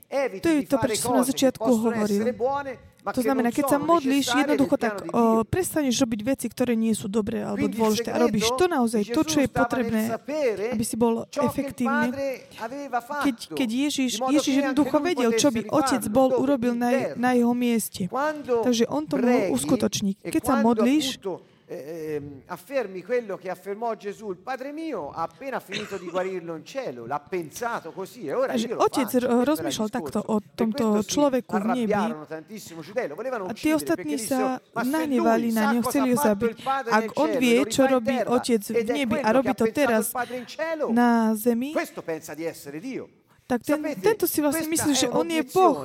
eviti 0.08 0.40
To 0.40 0.48
je 0.48 0.60
to, 0.64 0.76
prečo 0.80 1.12
som 1.12 1.20
na 1.20 1.28
začiatku 1.28 1.68
hovoril. 1.68 2.31
To 3.02 3.18
znamená, 3.18 3.50
keď 3.50 3.66
sa 3.66 3.78
modlíš, 3.82 4.30
jednoducho 4.30 4.78
tak 4.78 5.02
o, 5.10 5.42
prestaneš 5.42 6.06
robiť 6.06 6.20
veci, 6.22 6.46
ktoré 6.46 6.78
nie 6.78 6.94
sú 6.94 7.10
dobré 7.10 7.42
alebo 7.42 7.66
dôležité 7.66 8.14
a 8.14 8.22
robíš 8.22 8.54
to 8.54 8.70
naozaj, 8.70 9.02
to, 9.10 9.22
čo 9.26 9.42
je 9.42 9.48
potrebné, 9.50 10.14
aby 10.70 10.84
si 10.86 10.94
bol 10.94 11.26
efektívny. 11.26 12.14
Keď, 13.26 13.36
keď 13.58 13.68
Ježiš, 13.90 14.22
Ježiš 14.22 14.54
jednoducho 14.54 15.02
vedel, 15.02 15.34
čo 15.34 15.50
by 15.50 15.66
otec 15.66 16.02
bol 16.14 16.30
urobil 16.30 16.78
na, 16.78 17.18
na 17.18 17.34
jeho 17.34 17.50
mieste. 17.58 18.06
Takže 18.46 18.86
on 18.86 19.02
to 19.10 19.18
mohol 19.18 19.50
uskutočniť. 19.58 20.22
e 20.22 20.30
Keď 20.30 20.42
sa 20.46 20.54
modlíš, 20.62 21.18
eh, 21.72 22.14
ehm, 22.14 22.42
affermi 22.46 23.02
quello 23.02 23.36
che 23.36 23.48
affermò 23.50 23.94
Gesù, 23.94 24.30
il 24.30 24.36
Padre 24.38 24.72
mio 24.72 25.10
ha 25.10 25.22
appena 25.22 25.58
finito 25.60 25.96
di 25.96 26.06
guarirlo 26.08 26.54
in 26.56 26.64
cielo, 26.64 27.06
l'ha 27.06 27.20
pensato 27.20 27.92
così 27.92 28.26
e 28.26 28.32
ora 28.34 28.48
Takže 28.48 28.66
io 28.66 28.74
lo 28.76 28.82
otec 28.82 29.04
faccio. 29.10 29.18
ro- 29.18 29.26
Questo 29.26 29.32
era 29.32 29.40
il 29.40 29.46
rozmýšľal 29.46 29.90
takto 29.90 30.18
discorso. 30.18 30.32
o 30.32 30.38
Per 30.40 30.50
tomto 30.54 30.88
questo 30.90 31.02
si 31.02 31.08
človeku 31.18 31.56
v 31.56 31.64
nebi. 31.64 31.92
arrabbiarono 31.92 32.26
tantissimo 32.26 32.80
giudei, 32.82 33.08
lo 33.08 33.14
volevano 33.14 33.44
A 33.44 33.52
tí 33.52 33.70
uccidere 33.72 33.74
ostatní 33.76 34.04
perché 34.12 34.18
sa 34.18 34.36
dissero, 34.36 34.60
"Ma 34.72 34.82
se 34.84 34.90
nahnevali 34.90 35.42
lui 35.42 35.52
na 35.52 35.60
sa 35.62 35.72
ňo, 35.72 35.80
cosa 35.80 35.88
chceli 35.90 36.08
ha 36.08 36.12
ho 36.12 36.16
fatto 36.16 36.28
zabiť. 36.28 36.50
il 36.50 36.62
Padre 36.62 36.90
Ak 36.92 37.00
nel 37.00 37.10
on 37.14 37.26
cielo, 37.26 37.38
vie, 37.38 37.56
lo 37.56 37.64
čo 37.64 37.82
rifà 37.82 37.82
in 37.82 37.92
robí 37.92 38.16
terra, 38.16 38.30
otec 38.32 38.62
v 38.62 38.76
ed 38.76 38.88
è 38.88 38.92
nebi 38.92 39.14
a 39.14 39.20
quello 39.20 39.32
robí 39.32 39.48
che 39.48 39.54
to 39.54 39.62
ha 39.62 39.66
pensato 39.66 39.86
teraz 39.86 40.06
il 40.06 40.12
Padre 40.12 40.36
in 40.36 40.46
cielo, 40.46 40.92
na 40.92 41.34
zemi, 41.36 41.72
tak 43.52 43.60
ten, 43.68 43.76
Sapete, 43.76 44.00
tento 44.00 44.24
si 44.24 44.38
vlastne 44.40 44.64
myslí, 44.64 44.92
že 44.96 45.08
on 45.12 45.28
je 45.28 45.42
Boh. 45.52 45.84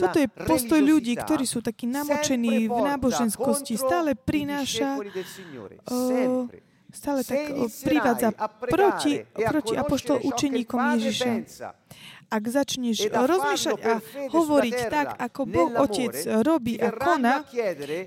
Toto 0.00 0.18
je 0.22 0.28
postoj 0.30 0.80
ľudí, 0.80 1.12
ktorí 1.18 1.44
sú 1.44 1.60
takí 1.60 1.84
namočení 1.84 2.70
v 2.70 2.78
náboženskosti. 2.80 3.76
Stále 3.76 4.16
prináša, 4.16 4.96
stále 6.88 7.20
tak 7.26 7.38
privádza 7.84 8.28
proti, 8.70 9.20
e 9.20 9.42
proti 9.44 9.74
apoštol 9.76 10.16
učeníkom 10.24 10.80
Ježiša. 10.96 11.32
Ak 12.30 12.46
začneš 12.46 13.10
a 13.10 13.26
rozmýšľať 13.26 13.78
a 13.82 13.92
hovoriť 14.30 14.76
tak, 14.86 15.18
ako 15.18 15.40
Boh 15.50 15.70
Otec 15.82 16.14
robí 16.46 16.78
a 16.78 16.94
koná, 16.94 17.42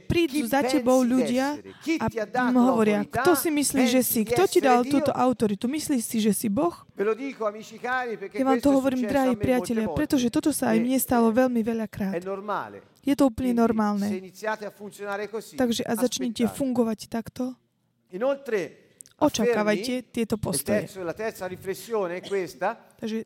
prídu 0.07 0.47
za 0.47 0.63
tebou 0.63 1.03
ľudia 1.03 1.59
a 1.99 2.07
hovoria, 2.55 3.03
kto 3.03 3.35
si 3.35 3.51
myslí, 3.51 3.83
že 3.91 4.01
si, 4.01 4.23
kto 4.23 4.47
ti 4.47 4.63
dal 4.63 4.87
túto 4.87 5.11
autoritu, 5.11 5.67
myslíš 5.67 6.03
si, 6.07 6.17
že 6.23 6.31
si 6.31 6.47
Boh? 6.47 6.71
Ja 8.31 8.45
vám 8.47 8.63
to 8.63 8.71
hovorím, 8.71 9.11
drahí 9.11 9.35
priatelia, 9.35 9.91
pretože 9.91 10.31
toto 10.31 10.55
sa 10.55 10.71
aj 10.71 10.79
E- 10.79 10.83
mne 10.87 10.97
stalo 11.03 11.27
e- 11.27 11.35
veľmi 11.43 11.59
veľakrát. 11.59 12.15
Je 13.03 13.13
to 13.19 13.27
úplne 13.27 13.51
normálne. 13.59 14.07
Takže 15.59 15.83
a 15.83 15.93
začnite 15.99 16.47
fungovať 16.47 17.11
takto, 17.11 17.59
Inoltre, 18.13 18.82
očakávajte 19.25 19.93
tieto 20.09 20.35
postoje. 20.37 20.87
Takže 22.99 23.17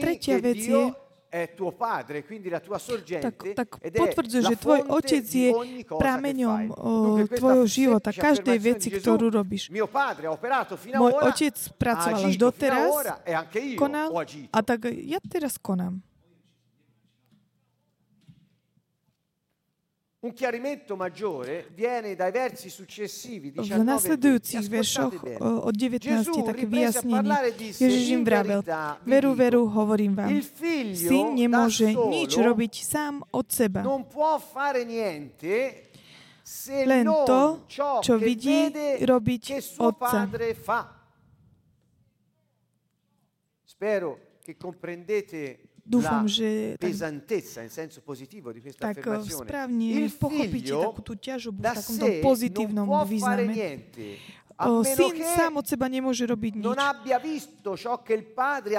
Tretia 0.00 0.38
vec 0.40 0.56
je- 0.58 0.94
è 1.28 1.52
tuo 1.54 1.72
padre, 1.72 2.22
quindi 2.24 2.48
la 2.48 2.60
tua 2.60 2.78
sorgente, 2.78 3.52
tak, 3.52 3.52
tak 3.52 3.68
potvrdzuje, 3.92 4.42
že 4.42 4.56
tvoj 4.56 4.80
otec 4.88 5.26
je 5.26 5.50
prameňom 5.90 6.70
o, 6.70 6.90
tvojho 7.28 7.66
života, 7.66 8.08
každej 8.14 8.56
veci, 8.56 8.88
ktorú 8.90 9.28
robíš. 9.28 9.68
Môj 9.68 11.12
otec 11.20 11.56
pracoval 11.76 12.24
až 12.24 12.36
doteraz, 12.38 12.88
e 13.26 13.32
konal 13.76 14.08
a 14.48 14.58
tak 14.62 14.80
ja 14.88 15.18
teraz 15.20 15.58
konám. 15.58 16.00
Un 20.15 20.15
chiarimento 20.15 20.15
maggiore 20.15 20.15
viene 20.15 20.15
dai 20.15 20.15
versi 20.15 20.15
successivi, 20.15 20.15
V 20.26 21.74
19 21.76 22.16
20. 23.54 23.84
nasledujúcich 23.84 24.66
veršoch 24.68 25.14
od 25.40 25.74
19 25.74 26.02
Gesù 26.02 26.42
také 26.42 26.64
riprese 26.64 26.98
a 26.98 27.02
vyjasnenie. 27.02 27.16
parlare 27.22 27.48
e 27.48 27.54
disse, 27.54 27.80
Ježiš 27.84 28.04
im 28.08 28.18
"In 28.18 28.24
vravel, 28.24 28.60
veru, 29.04 29.30
veru, 29.34 29.62
hovorím 29.68 30.12
vám, 30.14 30.30
Il 30.30 30.42
figlio 30.42 31.08
syn 31.08 31.26
nemôže 31.34 31.88
nič 31.90 32.32
robiť 32.34 32.74
sám 32.82 33.22
od 33.30 33.46
seba. 33.52 33.82
non 33.82 34.06
può 34.06 34.38
fare 34.38 34.84
niente 34.84 35.86
se 36.42 36.86
Len 36.86 37.06
to, 37.26 37.66
ciò 37.66 37.98
čo 38.02 38.18
vidí 38.18 38.70
vede 38.70 39.02
robiť 39.02 39.44
otca. 39.82 40.26
padre 40.26 40.54
fa. 40.54 40.94
Spero 43.64 44.38
che 44.42 44.56
comprendete 44.56 45.65
Dúfam, 45.86 46.26
že 46.26 46.74
tak, 46.74 46.90
pesantezza 46.90 47.62
in 47.62 47.70
senso 47.70 48.02
positivo 48.02 48.50
di 48.50 48.58
questa 48.58 48.90
tak 48.90 48.98
affermazione. 48.98 49.46
správne 49.46 50.10
pochopíte 50.18 50.74
takú 50.74 51.00
tú 51.00 51.14
ťažobu 51.14 51.62
v 51.62 51.66
takomto 51.70 52.06
pozitívnom 52.26 52.86
význame. 53.06 53.54
a 54.56 54.72
O, 54.72 54.80
syn 54.80 55.20
sám 55.20 55.60
od 55.60 55.68
seba 55.68 55.84
nemôže 55.84 56.24
robiť 56.24 56.52
nič. 56.56 56.64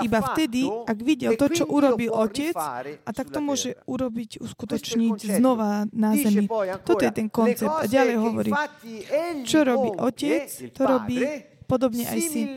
Iba 0.01 0.19
vtedy, 0.33 0.65
ak 0.65 0.97
videl 1.05 1.37
to, 1.37 1.53
čo 1.53 1.69
urobil 1.69 2.17
otec, 2.17 2.57
a 3.05 3.09
tak 3.13 3.29
to 3.29 3.37
môže 3.37 3.77
urobiť, 3.85 4.41
uskutočniť 4.41 5.37
znova 5.37 5.85
na 5.93 6.17
zemi. 6.17 6.49
Toto 6.81 7.05
je 7.05 7.13
ten 7.13 7.29
koncept. 7.29 7.69
A 7.69 7.85
ďalej 7.85 8.15
hovorí, 8.17 8.51
čo 9.45 9.61
robí 9.61 9.89
otec, 10.01 10.49
to 10.73 10.81
robí 10.81 11.21
podobne 11.69 12.09
aj 12.09 12.19
syn. 12.25 12.47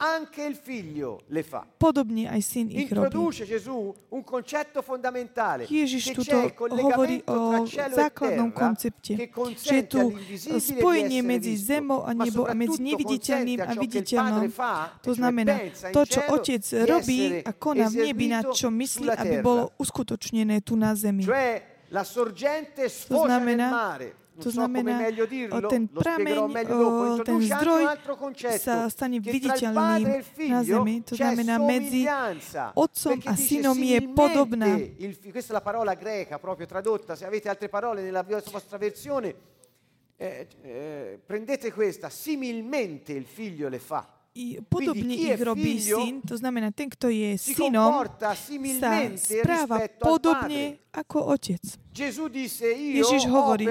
Anche 0.00 0.44
il 0.44 0.56
figlio 0.56 1.20
le 1.28 1.42
fa. 1.42 1.66
Podobne 1.76 2.24
aj 2.24 2.40
syn 2.40 2.66
ich 2.72 2.88
robí. 2.88 3.04
Introduce 3.04 3.44
Gesù 3.44 3.92
un 4.08 4.24
concetto 4.24 4.80
fondamentale 4.80 5.68
Ježiš 5.68 6.16
il 6.16 6.16
hovorí 6.56 7.20
o 7.28 7.68
e 7.68 7.90
základnom 7.92 8.48
koncepte, 8.52 9.28
že 9.60 9.74
je 9.76 9.84
tu 9.84 10.16
spojenie 10.56 11.20
medzi 11.20 11.52
zemou 11.56 12.00
a 12.08 12.16
nebo 12.16 12.48
a 12.48 12.56
medzi 12.56 12.80
neviditeľným 12.80 13.60
a 13.60 13.72
viditeľnom. 13.76 14.48
Padre 14.48 14.56
fa, 14.56 14.96
To 15.04 15.12
znamená, 15.12 15.60
to, 15.92 16.02
čo 16.08 16.20
otec 16.32 16.64
robí 16.88 17.44
a 17.44 17.52
koná 17.52 17.92
v 17.92 18.08
nebi, 18.08 18.32
na 18.32 18.40
čo 18.48 18.72
myslí, 18.72 19.12
aby 19.12 19.44
bolo 19.44 19.68
uskutočnené 19.76 20.64
tu 20.64 20.80
na 20.80 20.96
zemi. 20.96 21.28
Sfocia 22.88 23.26
znamená- 23.26 23.70
To 24.40 24.50
znamená, 24.50 25.06
o 25.08 25.26
dirlo, 25.26 25.68
ten 25.68 25.84
prameň, 25.88 26.36
o 26.72 27.20
ten 27.20 27.40
zdroj 27.40 27.82
un 27.84 27.88
altro 27.88 28.14
concetto, 28.16 28.64
sa 28.64 28.88
stane 28.88 29.20
viditeľným 29.20 30.04
e 30.04 30.16
na 30.16 30.22
figlio 30.24 30.80
zemi. 30.80 30.94
To 31.04 31.14
znamená, 31.16 31.54
medzi 31.60 32.08
otcom 32.74 33.16
a 33.28 33.34
synom 33.36 33.76
je 33.76 33.98
podobná. 34.16 34.68
questa 35.30 35.52
è 35.52 35.56
la 35.56 35.64
parola 35.64 35.94
greca 35.94 36.38
proprio 36.38 36.66
tradotta, 36.66 37.16
se 37.16 37.24
avete 37.24 37.48
altre 37.48 37.68
parole 37.68 38.02
nella 38.02 38.24
vostra 38.24 38.78
versione, 38.78 39.34
eh, 40.16 40.46
eh, 40.62 41.20
prendete 41.24 41.72
questa, 41.72 42.10
similmente 42.10 43.12
il 43.12 43.24
figlio 43.24 43.68
le 43.68 43.78
fa. 43.78 44.19
I 44.30 44.62
podobne 44.62 45.10
ich 45.10 45.34
robí 45.42 45.82
syn, 45.82 46.22
to 46.22 46.38
znamená, 46.38 46.70
ten, 46.70 46.86
kto 46.86 47.10
je 47.10 47.34
synom, 47.34 48.06
sa 48.78 49.10
správa 49.18 49.90
podobne 49.98 50.78
ako 50.94 51.34
otec. 51.34 51.58
Ježiš 52.70 53.26
hovorí, 53.26 53.66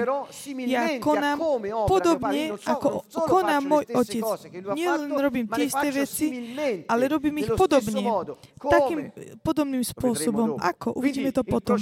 ja 0.68 1.00
konám 1.00 1.40
podobne, 1.88 2.60
ako 2.60 3.08
koná 3.24 3.64
môj 3.64 3.88
otec. 3.88 4.20
Nielen 4.76 5.08
robím 5.16 5.48
tie 5.48 5.64
isté 5.64 5.88
veci, 5.96 6.28
ale 6.84 7.08
robím 7.08 7.40
ich 7.40 7.48
podobne. 7.56 8.04
Takým 8.60 9.00
Come? 9.16 9.40
podobným 9.40 9.80
spôsobom. 9.80 10.60
Ako? 10.60 10.92
Uvidíme 10.92 11.32
to 11.32 11.40
potom. 11.40 11.80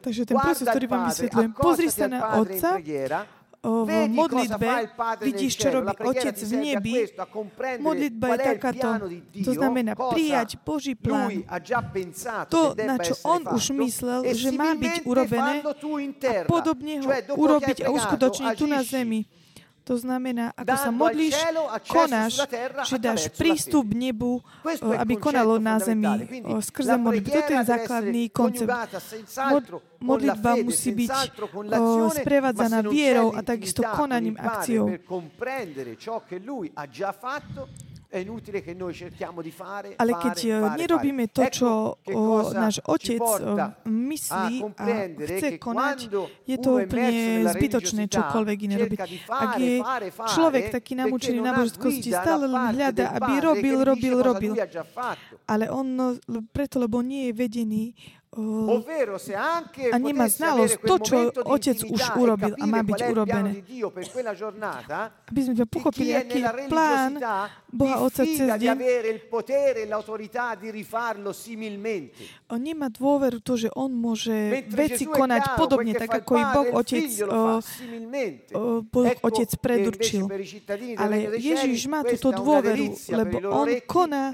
Takže 0.00 0.22
ten 0.24 0.36
proces, 0.40 0.64
ktorý 0.64 0.86
vám 0.88 1.12
vysvetľujem, 1.12 1.52
pozri 1.60 1.92
sa 1.92 2.08
na 2.08 2.40
otca, 2.40 2.80
v 3.64 4.12
modlitbe, 4.12 4.68
vidíš, 5.24 5.52
čo 5.56 5.68
robí 5.72 5.96
otec 5.96 6.36
v 6.36 6.52
nebi. 6.52 6.94
Modlitba 7.80 8.26
je 8.36 8.38
takáto. 8.44 8.88
To 9.40 9.52
znamená 9.56 9.92
prijať 9.96 10.60
Boží 10.60 10.92
plán. 10.92 11.40
To, 12.52 12.76
na 12.76 13.00
čo 13.00 13.16
on 13.24 13.48
už 13.48 13.72
myslel, 13.72 14.20
e 14.28 14.36
že 14.36 14.52
má 14.52 14.76
byť 14.76 15.08
urobené 15.08 15.64
a 15.64 16.44
podobne 16.44 17.00
ho 17.00 17.08
urobiť 17.40 17.78
a 17.84 17.88
uskutočniť 17.88 18.50
tu 18.60 18.66
na 18.68 18.84
zemi. 18.84 19.24
To 19.84 20.00
znamená, 20.00 20.56
ako 20.56 20.76
sa 20.80 20.88
modlíš, 20.88 21.36
konáš, 21.92 22.40
že 22.88 22.96
dáš 22.96 23.28
prístup 23.36 23.92
nebu, 23.92 24.40
il 24.64 24.96
aby 24.96 25.20
konalo 25.20 25.60
na 25.60 25.76
zemi 25.76 26.08
o, 26.40 26.56
skrze 26.64 26.96
modlitbu. 26.96 27.28
Toto 27.28 27.52
je 27.52 27.62
základný 27.68 28.24
koncept. 28.32 28.72
Mod- 29.52 29.84
modlitba 30.00 30.56
musí 30.64 30.90
byť 30.96 31.10
o, 31.12 31.60
l'azione, 31.68 32.16
sprevádzaná 32.16 32.78
vierou 32.88 33.36
a 33.36 33.44
takisto 33.44 33.84
konaním 33.84 34.40
akciou. 34.40 34.88
Ale 39.98 40.12
keď 40.14 40.36
eh, 40.46 40.54
nerobíme 40.78 41.24
to, 41.34 41.42
čo 41.50 41.68
cosa 42.06 42.54
náš 42.54 42.76
otec 42.86 43.18
porta 43.18 43.74
myslí 43.82 44.54
a 44.78 44.84
chce 45.26 45.48
konať, 45.58 45.98
je 46.46 46.56
to 46.62 46.70
úplne 46.78 47.42
zbytočné 47.50 48.02
čokoľvek 48.06 48.58
iné 48.70 48.76
robiť. 48.78 48.98
Ak 49.26 49.52
je 49.58 49.82
fare, 49.82 50.08
fare, 50.14 50.30
človek 50.30 50.64
taký 50.70 50.94
namúčený 50.94 51.42
náboženskosti, 51.42 52.10
stále 52.14 52.46
len 52.46 52.64
hľada, 52.78 53.18
aby 53.18 53.32
robil, 53.42 53.76
robil, 53.82 54.16
robil. 54.22 54.52
Ale 55.50 55.66
on, 55.68 55.86
no, 55.98 56.06
preto, 56.54 56.78
lebo 56.78 57.02
nie 57.02 57.28
je 57.28 57.32
vedený 57.34 57.84
a 59.94 59.96
nemá 60.02 60.26
znalosť 60.26 60.74
to, 60.82 60.94
čo 60.98 61.16
otec 61.46 61.78
už 61.86 62.02
e 62.02 62.12
urobil 62.18 62.52
a 62.58 62.64
má 62.66 62.82
byť 62.82 63.00
urobené. 63.06 63.62
Aby 65.30 65.40
sme 65.40 65.54
chi 65.54 65.64
pochopili, 65.70 66.12
aký 66.18 66.42
je 66.42 66.50
plán 66.66 67.12
Boha 67.74 68.06
Otca 68.06 68.22
cez 68.22 68.46
deň. 68.46 68.76
On 72.46 72.60
nemá 72.62 72.86
dôveru 72.86 73.42
to, 73.42 73.58
že 73.58 73.68
on 73.74 73.90
môže 73.90 74.62
veci 74.70 75.10
konať 75.10 75.58
podobne, 75.58 75.92
tak 75.98 76.22
ako 76.22 76.32
i 76.38 76.44
Boh 76.54 76.68
Otec, 76.78 77.10
Boh 78.86 79.16
Otec 79.26 79.50
predurčil. 79.58 80.30
Ale 80.94 81.34
Ježiš 81.34 81.90
má 81.90 82.06
túto 82.06 82.30
dôveru, 82.30 82.94
lebo 83.10 83.36
on 83.50 83.66
koná 83.82 84.30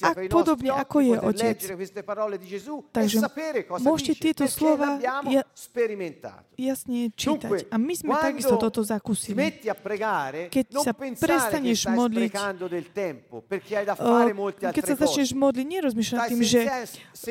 ak 0.00 0.16
podobne 0.32 0.72
ako 0.72 0.96
je 1.04 1.14
Otec. 1.20 1.58
Takže 2.88 3.16
môžete 3.84 4.12
tieto 4.16 4.48
slova 4.48 4.96
jasne 6.56 7.12
čítať. 7.12 7.68
A 7.68 7.76
my 7.76 7.92
sme 7.92 8.16
takisto 8.16 8.56
toto 8.56 8.80
zakúsili. 8.80 9.60
Keď 10.48 10.66
sa 10.80 10.96
prestaneš 10.96 11.84
modliť, 11.92 12.32
keď 14.72 14.84
sa 14.84 14.96
začneš 14.98 15.30
modliť, 15.32 15.66
nerozmýšľaj 15.66 16.18
nad 16.18 16.28
tým, 16.28 16.42
že 16.42 16.60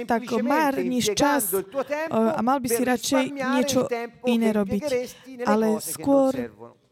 tak 0.07 0.21
márniš 0.41 1.05
čas 1.13 1.53
a 2.11 2.39
mal 2.41 2.57
by 2.59 2.67
si 2.67 2.81
radšej 2.81 3.23
niečo 3.31 3.85
iné 4.25 4.49
robiť. 4.55 4.83
Ale 5.45 5.79
skôr 5.79 6.51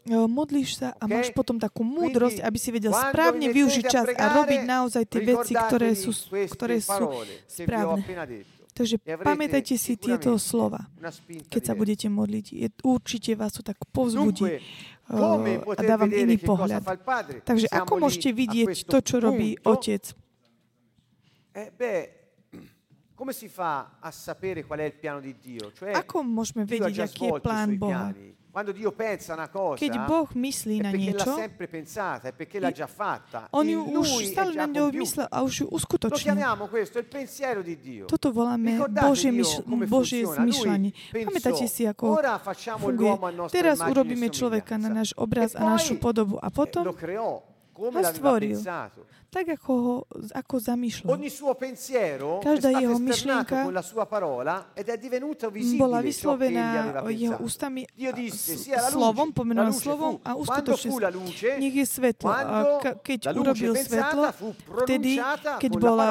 modlíš 0.09 0.81
sa 0.81 0.97
a 0.97 1.05
máš 1.05 1.29
potom 1.35 1.61
takú 1.61 1.85
múdrosť, 1.85 2.41
aby 2.41 2.57
si 2.57 2.69
vedel 2.73 2.95
správne 2.95 3.51
využiť 3.51 3.85
čas 3.85 4.07
a 4.15 4.25
robiť 4.41 4.61
naozaj 4.65 5.03
tie 5.05 5.21
veci, 5.21 5.53
ktoré 5.53 5.93
sú, 5.93 6.11
ktoré 6.49 6.77
sú 6.81 7.25
správne. 7.45 8.01
Takže 8.79 8.95
pamätajte 9.03 9.75
si 9.75 9.99
tieto 9.99 10.39
slova, 10.39 10.87
keď 11.51 11.61
sa 11.67 11.73
budete 11.75 12.07
modliť. 12.07 12.45
Je, 12.47 12.67
určite 12.87 13.35
vás 13.35 13.51
to 13.51 13.59
tak 13.59 13.75
povzbudí 13.91 14.63
a 15.09 15.59
poter 15.65 15.85
dávam 15.89 16.11
iný 16.13 16.37
pohľad. 16.37 16.85
Takže 17.41 17.67
ako 17.73 17.93
môžete 17.97 18.29
a 18.29 18.37
vidieť 18.37 18.85
to, 18.85 18.97
čo 19.01 19.17
robí 19.17 19.57
otec? 19.65 20.13
Eh, 21.57 22.05
come 23.17 23.33
si 23.33 23.49
fa 23.49 23.99
a 23.99 24.11
sapere 24.11 24.63
qual 24.63 24.79
è 24.79 24.87
il 24.87 24.95
piano 24.95 25.19
di 25.19 25.35
Dio? 25.35 25.73
Cioè, 25.73 25.91
Ako 25.91 26.23
môžeme 26.23 26.63
vedieť, 26.63 27.09
aký 27.09 27.27
je 27.27 27.33
plán 27.41 27.75
Boha? 27.75 28.15
Quando 28.59 28.75
Dio 28.75 28.91
pensa 28.91 29.39
una 29.39 29.47
cosa, 29.47 29.79
Keď 29.79 29.93
Boh 30.03 30.27
myslí 30.35 30.83
na 30.83 30.91
niečo, 30.91 31.31
pensata, 31.63 32.27
è 32.27 32.33
perché 32.35 32.59
l'ha 32.59 32.75
già 32.75 32.91
fatta. 32.91 33.47
on 33.55 33.63
ju 33.63 33.79
už 33.87 34.35
stále 34.35 34.51
na 34.51 34.67
ňou 34.67 34.91
myslel 34.99 35.31
a 35.31 35.47
už 35.47 35.63
ju 35.63 35.65
uskutočnil. 35.71 36.35
Toto 38.03 38.35
voláme 38.35 38.83
Božie, 38.91 39.31
Božie 39.87 40.27
zmyšľanie. 40.27 40.91
Pamätáte 41.23 41.71
si, 41.71 41.87
ako 41.87 42.19
funguje. 42.83 43.15
Teraz 43.47 43.79
e 43.79 43.87
urobíme 43.87 44.27
človeka 44.27 44.75
na 44.75 44.91
náš 44.91 45.15
obraz 45.15 45.55
E 45.55 45.63
a 45.63 45.79
našu 45.79 45.95
podobu. 45.95 46.35
A 46.43 46.51
eh, 46.51 46.51
potom, 46.51 46.83
ho 47.87 48.01
stvoril. 48.03 48.59
tak 49.29 49.45
ako 49.45 49.71
ho 49.77 49.95
ako 50.33 50.55
zamýšľal, 50.57 51.13
Ogni 51.13 51.29
suo 51.29 51.53
pensiero 51.53 52.41
Každá 52.41 52.73
è 52.73 52.73
stato 52.73 52.81
jeho 52.81 52.97
myšlienka 52.97 53.57
con 53.61 53.73
la 53.77 53.85
sua 53.85 54.05
parola 54.09 54.73
ed 54.73 54.89
è 54.89 54.97
divenuto 54.97 55.53
bola 55.77 56.01
vyslovená 56.01 57.05
jeho 57.13 57.37
ústami 57.39 57.85
slovom, 58.89 59.29
luce 59.29 59.69
slovom 59.77 60.17
a 60.25 60.33
Quando 60.33 60.73
uskutočnil 60.73 60.97
nech 61.61 61.75
je 61.77 61.85
svetlo. 61.85 62.27
A 62.29 62.81
keď 62.81 63.19
la 63.29 63.31
luce 63.37 63.41
urobil 63.45 63.71
svetlo, 63.77 64.23
vtedy, 64.83 65.21
keď, 65.61 65.71
bola, 65.77 66.09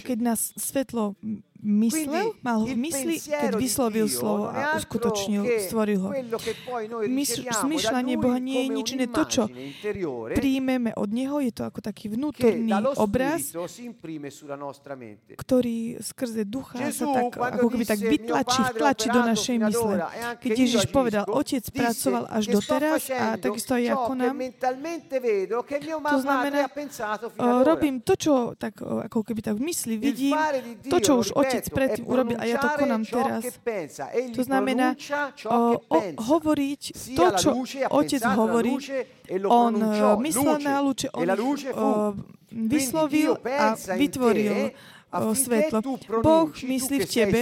keď 0.00 0.18
nás 0.24 0.56
svetlo 0.56 1.14
myslel, 1.62 2.38
mal 2.42 2.62
v 2.62 2.74
il 2.74 2.78
mysli, 2.78 3.18
keď 3.18 3.52
vyslovil 3.58 4.06
slovo 4.06 4.50
a 4.50 4.78
uskutočnil, 4.78 5.42
stvoril 5.66 5.98
ho. 5.98 6.10
lui 6.12 6.22
Boha 8.16 8.38
nie 8.38 8.66
je 8.66 8.68
nič 8.70 8.88
iné. 8.94 9.06
To, 9.08 9.24
čo 9.26 9.42
príjmeme 10.34 10.94
od 10.94 11.10
Neho, 11.10 11.40
je 11.42 11.50
to 11.50 11.66
ako 11.66 11.80
taký 11.82 12.12
vnútorný 12.12 12.70
obraz, 13.00 13.50
ktorý 15.34 15.98
skrze 15.98 16.42
ducha 16.46 16.92
sa 16.94 17.06
tak, 17.10 17.34
ako 17.34 17.66
keby 17.72 17.84
tak 17.88 17.98
disse, 17.98 18.06
"Mio 18.06 18.14
vytlačí, 18.14 18.60
vtlačí 18.74 19.08
do 19.10 19.20
našej 19.24 19.56
mysle. 19.58 19.94
e 19.98 20.02
Keď 20.38 20.50
Ježiš 20.54 20.82
agisco", 20.86 20.94
povedal, 20.94 21.24
Otec 21.28 21.64
pracoval 21.70 22.24
až 22.28 22.44
che 22.46 22.52
do 22.52 22.60
sto 22.60 22.78
teraz 22.78 23.02
a 23.10 23.36
takisto 23.40 23.74
aj 23.74 23.82
ja 23.82 23.94
konám. 23.96 24.36
To 26.08 26.18
znamená, 26.20 26.68
ora. 27.38 27.64
robím 27.64 28.00
to, 28.04 28.14
čo 28.14 28.54
tak, 28.54 28.78
o, 28.84 29.00
ako 29.02 29.24
keby 29.24 29.40
tak 29.42 29.56
v 29.56 29.62
mysli 29.66 29.96
vidím, 29.96 30.36
to, 30.86 31.00
čo 31.00 31.18
už 31.22 31.32
Otec 31.32 31.47
Otec 31.48 31.64
predtým 31.72 32.04
urobil 32.04 32.36
a 32.36 32.44
ja 32.44 32.60
to 32.60 32.68
konám 32.76 33.02
teraz. 33.08 33.42
To 34.36 34.42
znamená 34.44 34.92
o, 35.48 35.80
o, 35.80 35.98
hovoriť 36.20 36.82
to, 37.16 37.24
čo 37.40 37.50
Otec 37.88 38.22
hovorí, 38.36 38.76
e 39.24 39.40
on 39.48 39.72
uh, 39.80 40.20
myslel 40.20 40.60
na 40.60 40.84
luce, 40.84 41.08
E 41.08 41.24
on 41.24 41.28
uh, 41.32 42.36
Quindi 42.48 42.80
vyslovil 42.80 43.36
a 43.44 43.76
vytvoril 43.76 44.72
affinché 45.12 45.36
svetlo. 45.36 45.80
Boh 46.20 46.48
myslí 46.52 46.96
v 47.04 47.08
tebe, 47.08 47.40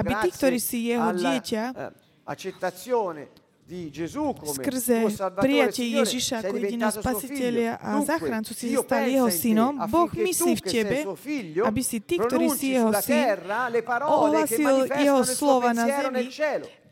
aby 0.00 0.12
grazie 0.12 0.32
ktorý 0.32 0.58
si 0.60 0.78
jeho 0.92 1.10
dieťa, 1.12 1.62
skrze 4.44 5.08
prijatie 5.40 5.88
Ježiša 5.96 6.44
ako 6.44 6.54
jediného 6.60 6.92
spasiteľa 6.92 7.80
a 7.80 7.90
záchrancu 8.04 8.52
si 8.52 8.76
stal 8.76 9.08
jeho 9.08 9.30
synom, 9.32 9.72
Boh 9.88 10.12
myslí 10.12 10.52
v 10.60 10.62
tebe, 10.62 10.96
aby 11.64 11.80
si 11.80 11.98
ty, 12.04 12.20
ktorý 12.20 12.52
si 12.52 12.76
jeho 12.76 12.92
syn, 13.00 13.40
ohlasil 14.04 14.84
jeho 14.92 15.20
slova 15.24 15.72
na 15.72 15.88
zemi, 15.88 16.28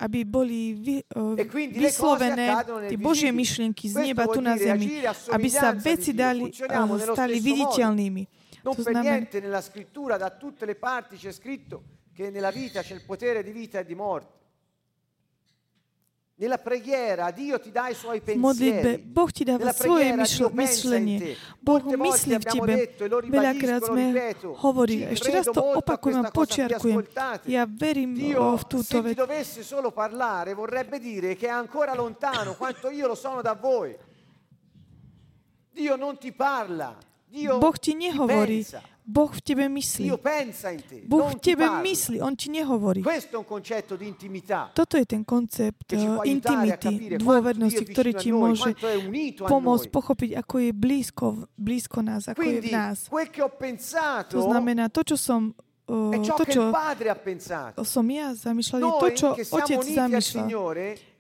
aby 0.01 0.19
boli 0.25 0.61
vy, 0.75 0.95
uh, 1.13 1.37
vyslovené 1.77 2.57
tie 2.89 2.97
Božie 2.97 3.29
myšlienky 3.29 3.93
z 3.93 4.09
neba 4.09 4.25
tu 4.25 4.41
na 4.41 4.57
zemi, 4.57 5.05
aby 5.29 5.49
sa 5.53 5.77
veci 5.77 6.17
dali, 6.17 6.49
uh, 6.49 6.97
stali 7.13 7.37
viditeľnými. 7.37 8.23
Non 8.63 8.79
per 8.79 8.95
niente 8.95 9.41
nella 9.41 9.61
scrittura 9.61 10.17
da 10.17 10.31
tutte 10.31 10.65
le 10.67 10.77
parti 10.77 11.17
c'è 11.17 11.33
scritto 11.33 11.83
che 12.15 12.31
nella 12.31 12.51
vita 12.51 12.81
c'è 12.81 12.95
il 12.95 13.03
potere 13.03 13.43
di 13.43 13.51
vita 13.51 13.81
e 13.81 13.85
di 13.85 13.95
morte. 13.95 14.42
Modlitbe. 18.37 18.99
Boh 19.05 19.31
ti 19.31 19.45
dáva 19.45 19.73
svoje 19.73 20.11
preghiera 20.11 20.23
myšl- 20.23 20.51
myslenie. 20.53 21.19
Boh 21.63 21.83
myslí 21.83 22.35
v 22.39 22.45
tebe. 22.45 22.73
e 22.75 23.31
Veľakrát 23.31 23.81
sme 23.87 24.05
hovorili, 24.59 25.03
ešte 25.15 25.31
raz 25.31 25.47
to 25.47 25.63
opakujem 25.79 26.23
a 26.25 26.31
počiarkujem. 26.35 27.07
Ja 27.47 27.63
verím 27.67 28.15
Dio, 28.15 28.57
v 28.59 28.65
túto 28.67 28.83
se 28.85 28.99
ti 28.99 29.07
vec. 29.13 29.17
dovesse 29.17 29.63
solo 29.63 29.91
parlare, 29.91 30.55
vorrebbe 30.55 30.99
dire 30.99 31.37
che 31.37 31.47
è 31.47 31.55
ancora 31.55 31.95
lontano 31.95 32.55
quanto 32.55 32.91
io 32.91 33.07
lo 33.07 33.15
sono 33.15 33.43
da 33.43 33.55
voi. 33.55 33.95
Dio 35.73 35.97
non 35.97 36.19
ti 36.19 36.33
parla, 36.33 36.97
Dio 37.27 37.59
Boh 37.59 37.73
ti 37.73 37.95
nehovorí. 37.95 38.61
pensa. 38.61 38.83
Boh 39.03 39.27
v 39.35 39.41
tebe 39.43 39.67
myslí. 39.67 40.15
Boh 41.11 41.27
v 41.35 41.39
tebe 41.43 41.67
myslí, 41.83 42.23
on 42.23 42.39
ti 42.39 42.55
nehovorí. 42.55 43.03
Toto 44.75 44.95
je 44.95 45.05
ten 45.05 45.27
koncept 45.27 45.91
capire 45.91 46.23
intimity, 46.23 47.19
dôvernosti, 47.19 47.83
ktorý 47.83 48.15
ti 48.15 48.31
môže 48.31 48.71
pomôcť 49.43 49.87
pochopiť, 49.91 50.31
ako 50.39 50.55
je 50.63 50.71
blízko, 50.71 51.27
blízko 51.59 51.99
nás, 52.07 52.31
ako 52.31 52.47
je 52.47 52.61
v 52.63 52.71
nás. 52.71 53.11
To 54.31 54.41
znamená, 54.47 54.87
to, 54.87 55.03
čo 55.03 55.17
som, 55.19 55.51
ciò 56.23 56.35
to, 56.39 56.45
čo 56.47 56.63
som 57.83 58.07
ja 58.07 58.31
zamýšľal, 58.39 58.79
je 58.81 58.93
to, 59.03 59.09
čo 59.19 59.29
Otec 59.51 59.83
zamýšľal. 59.83 60.47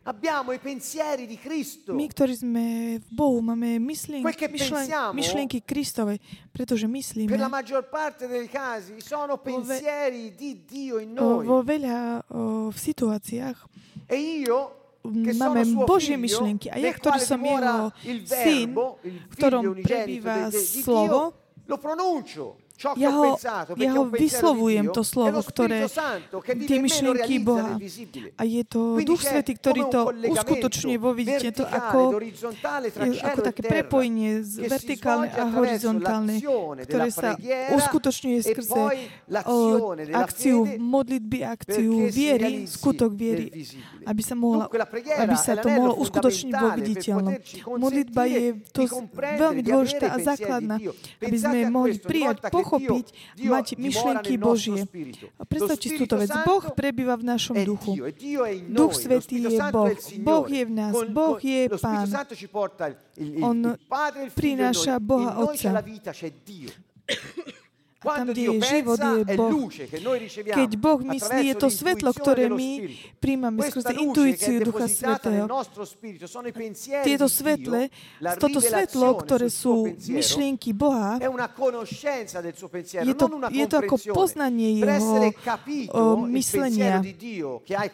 Abbiamo 0.02 0.50
i 0.50 0.58
pensieri 0.58 1.30
di 1.30 1.38
Cristo. 1.38 1.94
My, 1.94 2.10
ktorí 2.10 2.34
sme 2.34 2.64
v 2.98 3.08
Bohu, 3.14 3.38
máme 3.38 3.78
myšlien, 3.78 4.26
Quel 4.26 4.34
che 4.34 4.50
myšlen, 4.50 4.82
pensiamo- 4.82 5.14
myšlienky 5.14 5.62
Kristovej, 5.62 6.18
pretože 6.50 6.90
myslíme 6.90 7.30
Per 7.30 7.38
la 7.38 7.46
maggior 7.46 7.86
parte 7.86 8.26
dei 8.26 8.50
casi 8.50 8.98
sono 8.98 9.38
pensieri 9.38 10.34
di 10.34 10.66
Dio 10.66 10.98
in 10.98 11.14
noi. 11.14 11.46
vo 11.46 11.62
veľa 11.62 12.26
o, 12.34 12.74
v 12.74 12.78
situáciách 12.82 13.58
E 14.10 14.42
io 14.42 14.74
máme 15.38 15.62
Božie 15.86 16.18
myšlienky. 16.18 16.66
A 16.70 16.82
ja, 16.82 16.90
ktorý 16.90 17.18
som 17.22 17.38
jeho 17.38 17.94
il 18.02 18.26
syn, 18.26 18.74
verbo, 18.74 18.98
il 19.06 19.22
v 19.22 19.34
ktorom 19.38 19.62
prebýva 19.82 20.50
slovo, 20.50 21.34
lo 21.66 21.76
pronuncio. 21.78 22.58
Ja 22.96 23.10
ho 23.14 23.38
ja 23.78 23.90
ho 23.94 24.02
vyslovujem 24.10 24.90
to 24.90 25.06
slovo, 25.06 25.38
lo 25.38 25.42
ktoré 25.46 25.86
tie 26.66 26.78
myšlienky 26.82 27.38
Boha. 27.38 27.78
A 28.34 28.42
je 28.42 28.62
to 28.66 28.98
Duch 29.06 29.22
Svetý, 29.22 29.54
ktorý 29.54 29.86
to 29.86 30.10
uskutočňuje 30.10 30.96
vo 30.98 31.14
vidíte 31.14 31.62
to 31.62 31.64
ako, 31.68 32.18
cielo 32.90 33.22
ako 33.22 33.38
e 33.38 33.46
také 33.46 33.62
prepojenie 33.62 34.42
vertikálne 34.66 35.30
a 35.30 35.42
horizontálne, 35.52 36.42
ktoré 36.88 37.08
sa 37.14 37.38
uskutočňuje 37.76 38.38
e 38.40 38.44
skrze 38.50 38.82
o, 39.46 39.56
akciu 40.16 40.66
modlitby, 40.80 41.38
akciu 41.46 42.10
viery, 42.10 42.66
skutok 42.66 43.14
viery, 43.14 43.52
aby 44.06 44.22
sa, 44.24 44.34
mohla, 44.34 44.66
aby 45.22 45.36
sa 45.38 45.54
to 45.54 45.70
mohlo 45.70 45.94
uskutočniť 46.02 46.54
vo 46.56 46.68
viditeľnom. 46.74 47.34
Modlitba 47.78 48.22
je 48.26 48.42
to 48.74 48.90
veľmi 49.14 49.62
dôležitá 49.62 50.06
a 50.14 50.18
základná, 50.18 50.76
aby 51.22 51.36
sme 51.38 51.58
mohli 51.70 52.00
prijať, 52.02 52.42
pochopiť, 52.62 53.06
mať 53.42 53.66
myšlienky 53.76 54.34
nostro 54.38 54.46
Božie. 54.46 54.80
predstavte 55.50 55.86
si 55.90 55.96
túto 55.98 56.14
vec. 56.16 56.30
Boh 56.46 56.64
prebýva 56.72 57.14
v 57.18 57.24
našom 57.26 57.56
duchu. 57.66 57.98
Duch 58.70 58.92
Svetý 58.94 59.50
je 59.50 59.58
Boh. 59.70 59.90
Boh 60.22 60.46
je 60.46 60.62
v 60.62 60.72
nás. 60.72 60.94
Boh 61.10 61.38
je 61.42 61.60
Pán. 61.76 62.06
On 63.42 63.58
prináša. 64.34 65.02
Boha 65.02 65.42
Otca. 65.42 65.82
Tam, 68.02 68.26
kde 68.28 68.42
je 68.42 68.58
život, 68.66 68.98
je 68.98 69.24
Boh. 69.38 69.70
Keď 70.42 70.70
Boh 70.74 71.00
myslí, 71.00 71.42
je 71.54 71.56
to 71.56 71.68
svetlo, 71.70 72.10
ktoré 72.10 72.50
my 72.50 72.90
príjmame 73.22 73.62
skrze 73.70 73.92
intuíciu 73.94 74.58
Ducha 74.66 74.86
Svetého. 74.90 75.46
Tieto 77.06 77.26
svetle, 77.30 77.88
toto 78.42 78.58
svetlo, 78.58 79.08
ktoré 79.22 79.48
sú 79.48 79.94
myšlienky 80.10 80.74
Boha, 80.74 81.22
je 83.02 83.14
to, 83.14 83.26
je 83.52 83.66
to 83.68 83.76
ako 83.78 83.96
poznanie 84.10 84.82
jeho 84.82 85.30
o, 85.92 86.26
myslenia. 86.32 86.98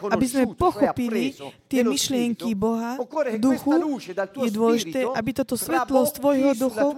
aby 0.09 0.27
sme 0.27 0.45
pochopili 0.55 1.37
tie 1.69 1.83
myšlienky 1.85 2.57
Boha 2.57 2.97
v 2.99 3.39
duchu, 3.39 4.01
je 4.39 4.51
dôležité, 4.51 5.01
aby 5.05 5.31
toto 5.37 5.59
svetlo 5.59 6.07
z 6.07 6.13
tvojho 6.17 6.51
duchu 6.57 6.89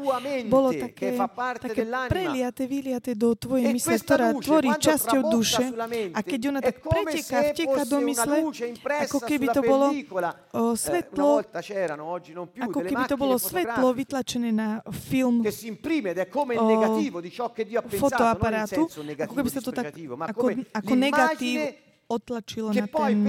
bolo 0.47 0.69
také, 0.77 1.17
také 1.59 1.83
preliate, 2.07 2.65
vyliate 2.69 3.00
do 3.17 3.33
tvojej 3.35 3.67
E 3.67 3.73
mysle, 3.73 3.97
ktorá 3.97 4.37
tvorí 4.37 4.71
časťou 4.77 5.21
duše. 5.33 5.65
a 6.13 6.21
keď 6.21 6.41
ona 6.49 6.61
tak 6.61 6.77
preteká, 6.81 7.39
fosse 7.57 7.89
do 7.89 7.99
mysle, 8.05 8.39
ako 8.85 9.19
keby 9.21 9.47
to 9.49 9.61
bolo 9.65 9.87
o, 10.53 10.73
Eh, 10.73 10.77
svetlo, 10.77 11.41
ako 12.61 12.79
keby 12.81 13.03
to 13.09 13.17
bolo 13.17 13.37
svetlo 13.39 13.89
vytlačené 13.93 14.53
na 14.53 14.69
film 14.93 15.41
o, 15.41 17.01
fotoaparátu, 17.89 18.87
ako 19.19 19.35
keby 19.35 19.49
sa 19.49 19.61
to 19.61 19.73
tak 19.73 19.95
ako, 20.29 20.45
ako 20.73 20.93
negatív 20.95 21.59
otlačilo 22.07 22.75
na 22.75 22.87
ten 22.87 23.23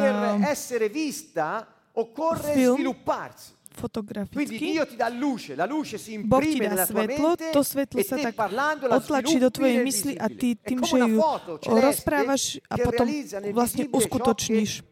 occorre 1.94 2.54
film 2.56 2.82
si 5.98 6.20
Boh 6.22 6.44
ti 6.44 6.60
dá 6.60 6.86
svetlo, 6.86 7.40
to 7.40 7.62
svetlo 7.64 7.98
e 8.00 8.04
sa 8.04 8.16
tak 8.20 8.36
otlačí 8.92 9.40
do 9.40 9.50
tvojej 9.50 9.80
mysli 9.82 10.14
a 10.20 10.28
ty 10.28 10.60
tým, 10.60 10.84
že 10.84 10.98
ju 11.00 11.18
rozprávaš 11.66 12.60
a 12.68 12.76
potom 12.78 13.08
vlastne 13.56 13.88
uskutočníš. 13.90 14.84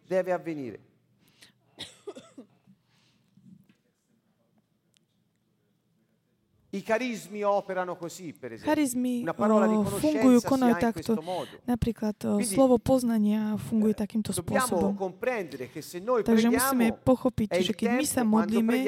I 6.71 6.83
carismi 6.83 7.41
operano 7.41 7.97
così, 7.97 8.31
per 8.31 8.53
esempio. 8.53 8.69
Charizmy 8.69 9.21
Una 9.25 9.33
parola 9.33 9.65
di 9.65 9.73
o, 9.73 9.83
fungujú, 9.89 10.37
conoscenza 10.37 10.39
si 10.39 10.45
konajú 10.45 10.75
takto. 10.77 11.01
questo 11.01 11.21
modo. 11.25 11.53
Napríklad 11.65 12.15
o, 12.29 12.37
Quindi, 12.37 12.53
slovo 12.53 12.77
poznania 12.77 13.57
funguje 13.57 13.97
takýmto 13.97 14.29
Dobbiamo 14.29 14.69
spôsobom. 14.69 14.93
comprendere 14.93 15.73
che 15.73 15.81
se 15.81 15.97
noi 15.97 16.21
Takže 16.21 16.53
musíme 16.53 16.93
pochopiť, 16.93 17.49
že 17.65 17.73
keď 17.73 17.89
my 17.97 18.05
sa 18.05 18.21
modlíme, 18.21 18.85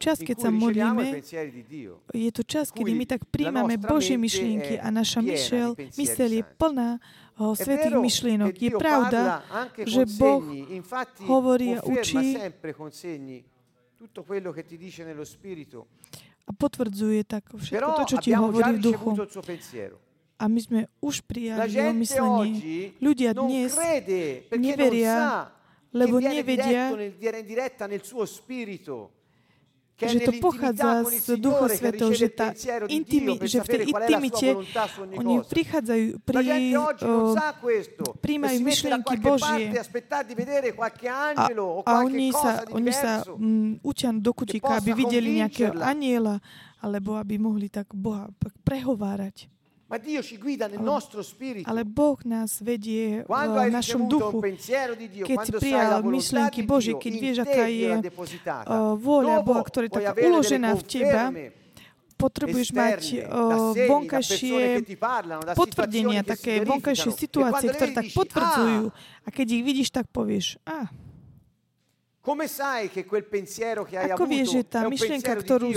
čas, 0.00 0.24
keď 0.24 0.36
sa 0.40 0.48
modlíme, 0.48 1.20
di 1.60 1.92
je 2.16 2.30
to 2.32 2.42
čas, 2.48 2.72
kedy 2.72 2.96
my 2.96 3.04
tak 3.04 3.20
príjmame 3.28 3.76
Božie 3.76 4.16
myšlienky 4.16 4.80
a 4.80 4.88
naša 4.88 5.20
di 5.20 5.36
myšel, 5.36 5.76
myseľ 5.76 6.28
je 6.32 6.42
plná 6.56 6.96
o, 7.36 7.52
svetých 7.52 7.92
myšlienok. 7.92 8.56
Je 8.56 8.72
pravda, 8.72 9.44
že 9.84 10.08
Boh 10.16 10.40
hovorí 11.28 11.76
a 11.76 11.84
učí 11.84 12.40
tutto 13.98 14.22
quello 14.22 14.54
che 14.54 14.64
ti 14.64 14.78
dice 14.78 15.04
nello 15.04 15.26
spirito. 15.28 15.92
A 16.48 16.50
potvrdzuje 16.56 17.28
tak 17.28 17.44
všetko 17.52 17.90
to, 17.92 18.04
čo 18.08 18.16
ti 18.24 18.32
hovorí 18.32 18.80
v 18.80 18.80
duchu. 18.80 19.12
A 20.38 20.46
my 20.46 20.60
sme 20.62 20.80
už 21.04 21.20
prijali 21.26 21.68
jeho 21.68 21.92
myslenie. 21.92 22.96
Ľudia 23.02 23.36
dnes 23.36 23.74
neveria, 24.56 25.50
lebo 25.92 26.16
nevedia, 26.22 26.94
že 29.98 30.18
to 30.22 30.32
pochádza 30.38 31.02
z 31.10 31.26
Ducha 31.42 31.66
Svetého, 31.66 32.14
riceve 32.14 32.22
že, 32.22 32.28
tá 32.30 32.48
intimi, 32.86 33.34
že 33.42 33.58
v 33.58 33.66
tej 33.66 33.82
intimite 33.90 34.48
oni 35.18 35.34
prichádzajú, 35.42 36.06
pri, 36.22 36.44
e 36.46 36.78
príjmajú 38.22 38.58
myšlienky 38.62 39.14
Božie. 39.18 39.74
a, 41.34 41.44
a 41.82 41.92
oni 42.06 42.30
sa, 42.30 42.62
oni 42.70 42.92
sa 42.94 43.26
diverso. 43.26 43.34
mm, 43.42 43.72
utia 43.82 44.10
do 44.14 44.30
kutíka, 44.30 44.78
aby 44.78 44.90
videli 44.94 45.42
nejakého 45.42 45.74
aniela, 45.82 46.38
alebo 46.78 47.18
aby 47.18 47.34
mohli 47.42 47.66
tak 47.66 47.90
Boha 47.90 48.30
prehovárať. 48.62 49.50
Ale- 51.64 51.84
Boh 51.84 52.20
nás 52.24 52.60
vedie 52.60 53.24
Quando 53.24 53.56
v 53.56 53.72
našom 53.72 54.04
duchu. 54.04 54.38
Keď 55.24 55.38
si 55.40 55.52
prijal 55.56 56.04
myšlienky 56.04 56.60
Božie, 56.62 56.92
keď 56.94 57.12
vieš, 57.16 57.36
aká 57.40 57.66
je 57.66 57.90
uh, 57.96 58.92
vôľa 59.00 59.40
Boha, 59.40 59.64
ktorá 59.64 59.84
je 59.84 59.92
delle 59.96 60.12
uložená 60.28 60.76
v 60.76 60.82
teba, 60.84 61.24
potrebuješ 62.18 62.68
mať 62.74 63.00
uh, 63.24 63.32
persone 63.72 63.86
vonkajšie 63.88 64.58
potvrdenia, 65.54 66.20
také 66.20 66.60
vonkajšie. 66.66 67.08
E 67.08 67.16
situácie, 67.16 67.68
ktoré 67.70 67.90
tak 67.94 68.04
dici, 68.04 68.18
potvrdzujú. 68.18 68.84
"Ah, 68.90 69.24
A 69.24 69.28
keď 69.30 69.46
ich 69.54 69.64
vidíš, 69.64 69.88
tak 69.88 70.04
povieš, 70.10 70.60
a, 70.68 70.84
Come 70.84 70.84
sai 70.84 70.84
che 70.84 70.84
quel 70.84 70.90
pensiero 70.90 70.96
che 70.98 72.17
hai 72.17 72.17
ako 74.18 74.24
vieš, 74.28 74.46
že 74.58 74.62
tá 74.66 74.84
myšlienka, 74.84 75.32
ktorú, 75.32 75.70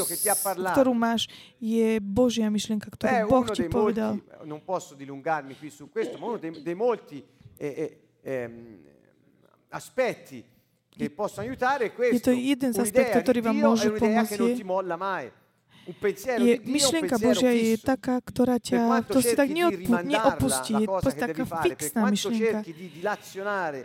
ktorú 0.73 0.91
máš, 0.91 1.29
je 1.61 1.99
Božia 2.01 2.49
myšlienka, 2.49 2.89
Beh, 2.89 2.97
ktorú 2.97 3.29
Boh 3.29 3.45
uno 3.45 3.53
ti 3.53 3.63
povedal. 3.69 4.13
molti, 4.17 4.47
non 4.49 4.59
posso 4.65 4.95
dilungarmi 4.95 5.55
qui 5.55 5.69
su 5.69 5.89
questo, 5.89 6.17
ma 6.17 6.25
uno 6.33 6.37
dei, 6.37 6.51
dei 6.61 6.75
molti 6.75 7.23
eh, 7.57 7.67
eh, 7.67 7.91
ehm, 8.21 8.77
aspetti 9.69 10.43
che 10.89 11.09
possono 11.09 11.47
aiutare 11.47 11.85
è 11.85 11.93
questo. 11.93 12.29
to 12.29 12.35
jeden 12.35 12.73
z 12.73 12.79
aspektov, 12.83 13.23
ktorý 13.23 13.39
vám 13.41 13.57
môže 13.57 13.89
pomôcť, 13.95 14.39
je- 14.39 14.57
ti 14.59 14.67
molla 14.67 14.97
mai. 14.97 15.31
Un 15.81 15.97
pensiero 15.97 16.45
Je, 16.45 16.61
di 16.61 16.61
Dio 16.61 16.61
è 16.61 16.67
un 16.67 16.73
myšlienka 16.77 17.17
Božia 17.17 17.51
je 17.57 17.73
taká, 17.81 18.21
ktorá 18.21 18.61
ťa, 18.61 19.01
si 19.17 19.33
tak 19.33 19.49
neodpu, 19.49 19.89
neopustí, 20.05 20.77
je 20.77 20.85
proste 20.85 21.25
taká 21.25 21.43
fixná 21.65 22.01
myšlienka. 22.05 22.61
cerchi 22.61 22.73
di 22.77 22.87
dilazionare 23.01 23.81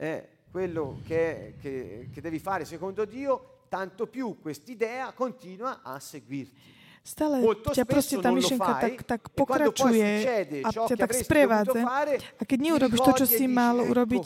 eh, 0.00 0.35
quello 0.56 1.00
che, 1.04 1.52
che- 1.60 2.08
che 2.10 2.20
devi 2.22 2.38
fare 2.38 2.64
secondo 2.64 3.04
Dio, 3.04 3.64
tanto 3.68 4.06
più 4.06 4.38
quest'idea 4.40 5.12
continua 5.12 5.82
a 5.82 6.00
seguirti. 6.00 6.72
Stále 7.06 7.38
Molto 7.38 7.70
ťa 7.70 7.84
proste 7.86 8.18
tá 8.18 8.34
myšlienka 8.34 8.72
tak, 8.82 8.96
tak 9.06 9.22
pokračuje 9.30 10.10
a 10.64 10.68
ťa 10.74 10.96
tak 10.96 11.12
sprevádza. 11.14 11.84
A 12.40 12.42
keď 12.42 12.58
neurobiš 12.66 12.98
to, 12.98 13.12
čo 13.22 13.26
si 13.30 13.46
mal 13.46 13.78
"Ecco 13.78 13.94
urobiť, 13.94 14.24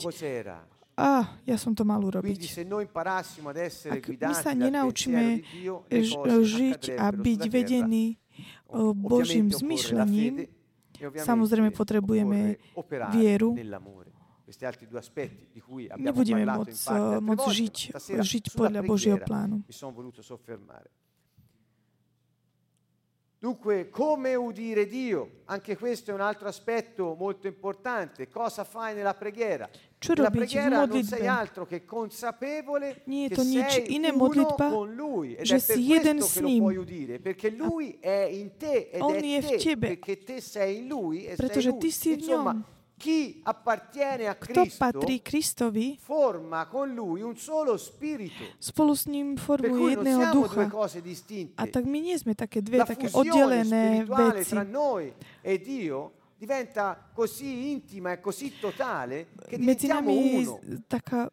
a 0.97 1.37
ja 1.45 1.57
som 1.61 1.75
to 1.77 1.83
mal 1.85 2.01
urobiť. 2.01 2.41
Ak 3.85 4.03
my 4.07 4.33
sa 4.33 4.55
nenaučíme 4.57 5.45
žiť 6.57 6.81
a 6.95 7.05
byť 7.11 7.41
vedení 7.51 8.17
Božím 8.97 9.51
ovviamente 9.51 10.49
samozrejme 11.01 11.69
potrebujeme 11.75 12.57
vieru. 13.13 13.57
Questi 14.51 14.65
altri 14.65 14.85
due 14.85 14.99
aspetti 14.99 15.47
di 15.49 15.61
cui 15.61 15.87
abbiamo 15.87 16.11
nebudeme 16.11 16.43
parlato 16.43 16.67
môcť, 16.67 16.75
in 16.75 16.83
parte 16.83 16.99
altre 16.99 17.23
môcť 17.23 17.39
volte, 17.39 17.71
ma 17.71 17.99
stasera 17.99 18.21
žiť 18.21 18.49
sulla 18.51 18.81
preghiera 18.83 19.47
mi 19.47 19.71
sono 19.71 19.91
voluto 19.93 20.21
soffermare. 20.21 20.89
Dunque, 23.39 23.89
come 23.89 24.35
udire 24.35 24.85
Dio? 24.87 25.41
Anche 25.45 25.77
questo 25.77 26.11
è 26.11 26.13
un 26.13 26.19
altro 26.19 26.49
aspetto 26.49 27.15
molto 27.17 27.47
importante. 27.47 28.27
Cosa 28.27 28.65
fai 28.65 28.93
nella 28.93 29.15
preghiera? 29.15 29.69
Čo 29.97 30.13
Nella 30.13 30.27
robiť 30.27 30.35
v 30.35 30.37
preghiera 30.37 30.85
non 30.85 31.03
sei 31.03 31.27
altro 31.27 31.65
che 31.65 31.85
consapevole 31.85 33.03
Nie 33.05 33.29
che 33.29 33.35
to 33.35 33.41
sei 33.43 33.95
uno 33.97 34.13
modlitba, 34.13 34.67
con 34.69 34.93
Lui 34.93 35.33
ed 35.33 35.45
že 35.45 35.55
è 35.55 35.63
per 35.65 35.77
jeden 35.77 36.17
questo 36.19 36.33
che 36.33 36.41
lo 36.41 36.47
ním. 36.51 36.59
puoi 36.59 36.75
udire, 36.75 37.19
perché 37.19 37.49
Lui 37.49 37.97
è 38.01 38.27
in 38.29 38.57
te 38.57 38.89
ed 38.91 39.01
On 39.01 39.15
è 39.15 39.57
te, 39.57 39.77
perché 39.77 40.17
te 40.21 40.41
sei 40.41 40.79
in 40.79 40.87
Lui 40.87 41.23
e 41.23 41.35
sei 41.35 41.35
Pretože 41.37 41.69
Lui. 41.69 41.79
ty 41.79 41.89
v 41.89 42.19
Insomma. 42.19 42.79
Chi 43.01 43.41
appartiene 43.41 44.29
a 44.29 44.37
Kto 44.37 44.61
Cristo 44.61 44.77
patrí 44.77 45.15
Kristovi, 45.19 45.97
forma 45.97 46.69
con 46.69 46.93
Lui 46.93 47.25
un 47.25 47.33
solo 47.35 47.73
spirito. 47.75 48.45
spolu 48.61 48.93
s 48.93 49.09
ním 49.09 49.33
formuje 49.35 49.97
jedného 49.97 50.21
ducha. 50.29 50.69
A 51.57 51.65
tak 51.65 51.83
my 51.83 51.97
nie 51.97 52.13
sme 52.13 52.37
také 52.37 52.61
dve 52.61 52.77
La 52.77 52.85
také 52.85 53.09
oddelené 53.09 54.05
spirituale 54.05 54.37
veci. 54.37 54.51
tra 54.53 54.61
noi 54.61 55.09
e 55.41 55.57
Dio 55.57 56.13
diventa 56.37 56.97
così 57.13 57.69
intima 57.69 58.13
e 58.13 58.19
così 58.19 58.53
totale 58.57 59.33
che 59.45 59.57
Medzi 59.57 59.89
nami 59.89 60.41
uno. 60.41 60.57
taká, 60.89 61.29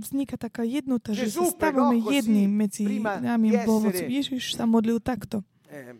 vzniká 0.00 0.36
taká 0.36 0.64
jednota, 0.64 1.12
že 1.12 1.28
sa 1.28 1.44
stávame 1.48 2.00
jedným 2.00 2.48
medzi 2.48 2.84
nami 3.00 3.56
Bohom. 3.64 3.88
Ježiš 3.88 4.56
sa 4.56 4.64
modlil 4.64 5.00
takto, 5.00 5.40
Eh, 5.68 5.96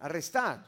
arrestato. 0.00 0.66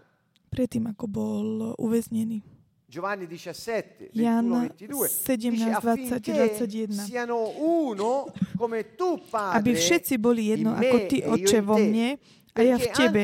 predtým 0.49 0.87
ako 0.89 1.05
bol 1.07 1.47
uväznený. 1.77 2.43
Giovanni 2.89 3.29
17, 3.29 4.09
21, 4.09 4.17
Jan 4.17 4.49
22 4.49 5.09
17, 5.09 5.51
dice 5.53 5.69
20, 5.69 5.77
affinché 5.77 6.33
21. 6.33 7.05
siano 7.05 7.53
uno 7.61 8.33
come 8.57 8.95
tu 8.97 9.21
Padre 9.29 9.61
Aby 9.61 9.77
všetci 9.77 10.17
boli 10.17 10.57
jedno, 10.57 10.73
ako 10.73 10.97
Ty, 11.05 11.17
e 11.21 11.29
Otče, 11.29 11.61
vo 11.61 11.77
mne 11.77 12.17
a 12.59 12.65
ja 12.65 12.77
v 12.81 12.89
Tebe, 12.91 13.23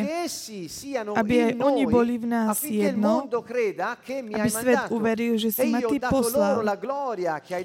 aby 1.16 1.35
aj 1.48 1.53
oni 1.59 1.85
boli 1.88 2.20
v 2.20 2.27
nás 2.29 2.61
jedno, 2.61 3.24
aby 3.27 4.50
svet 4.53 4.92
uveril, 4.92 5.35
že 5.40 5.48
E 5.48 5.55
si 5.64 5.66
ma 5.72 5.81
io 5.81 5.88
ho 5.88 5.96
Ty 5.96 5.98
poslal. 6.07 6.61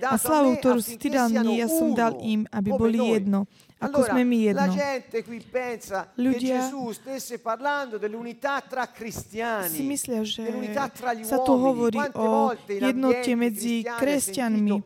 A 0.07 0.15
slavu, 0.17 0.55
ktorú 0.57 0.79
si 0.81 0.95
Ty 0.97 1.07
dal 1.13 1.27
mne, 1.29 1.51
ja 1.61 1.67
som 1.67 1.91
dal 1.93 2.15
im, 2.23 2.47
aby 2.49 2.69
boli 2.73 2.97
jedno, 3.11 3.43
Allora, 3.81 4.13
la 4.13 4.67
gente 4.67 5.23
qui 5.23 5.39
pensa 5.39 6.11
che 6.13 6.21
Ľudia 6.21 6.59
Gesù 6.59 6.91
stesse 6.91 7.39
parlando 7.39 7.97
dell'unità 7.97 8.59
tra 8.59 8.85
Si 8.85 8.91
cristiani, 8.91 9.81
myslia, 9.83 10.21
že 10.21 10.43
dell'unità 10.43 10.89
tra 10.89 11.13
gli 11.13 11.23
sa 11.23 11.37
tu 11.39 11.51
uomini. 11.51 11.67
hovorí 11.69 11.97
Quante 11.97 12.17
o 12.17 12.27
volte 12.27 12.73
in 12.73 12.79
jednote 12.79 13.35
medzi 13.35 13.81
kresťanmi. 13.81 14.83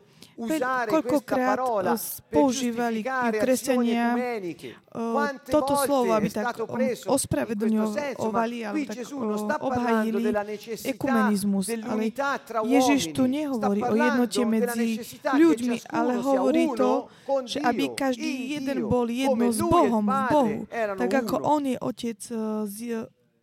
Koľkokrát 0.90 1.62
používali 2.26 3.06
kresťania 3.38 4.18
toto 5.46 5.78
slovo, 5.86 6.10
aby 6.10 6.26
tak 6.26 6.58
ospravedlňovali, 7.06 8.18
ma 8.34 8.42
ale 8.42 8.82
qui 8.82 8.94
tak 9.46 9.62
obhajili 9.62 10.34
ekumenizmus. 10.90 11.70
Ale 11.70 12.10
Ježiš 12.66 13.14
tu 13.14 13.30
nehovorí 13.30 13.80
o 13.82 13.94
jednote 13.94 14.42
medzi 14.42 14.98
ľuďmi, 15.22 15.76
ale 15.86 16.12
hovorí 16.18 16.66
to, 16.74 17.06
že 17.46 17.58
aby 17.62 17.94
každý 17.94 18.58
jeden 18.58 18.90
bol 18.90 19.06
jedno 19.06 19.54
s 19.54 19.62
Bohom, 19.62 20.02
v 20.02 20.20
Bohu. 20.34 20.56
Tak 20.70 21.10
ako 21.24 21.34
on 21.46 21.62
je 21.70 21.78
otec 21.78 22.18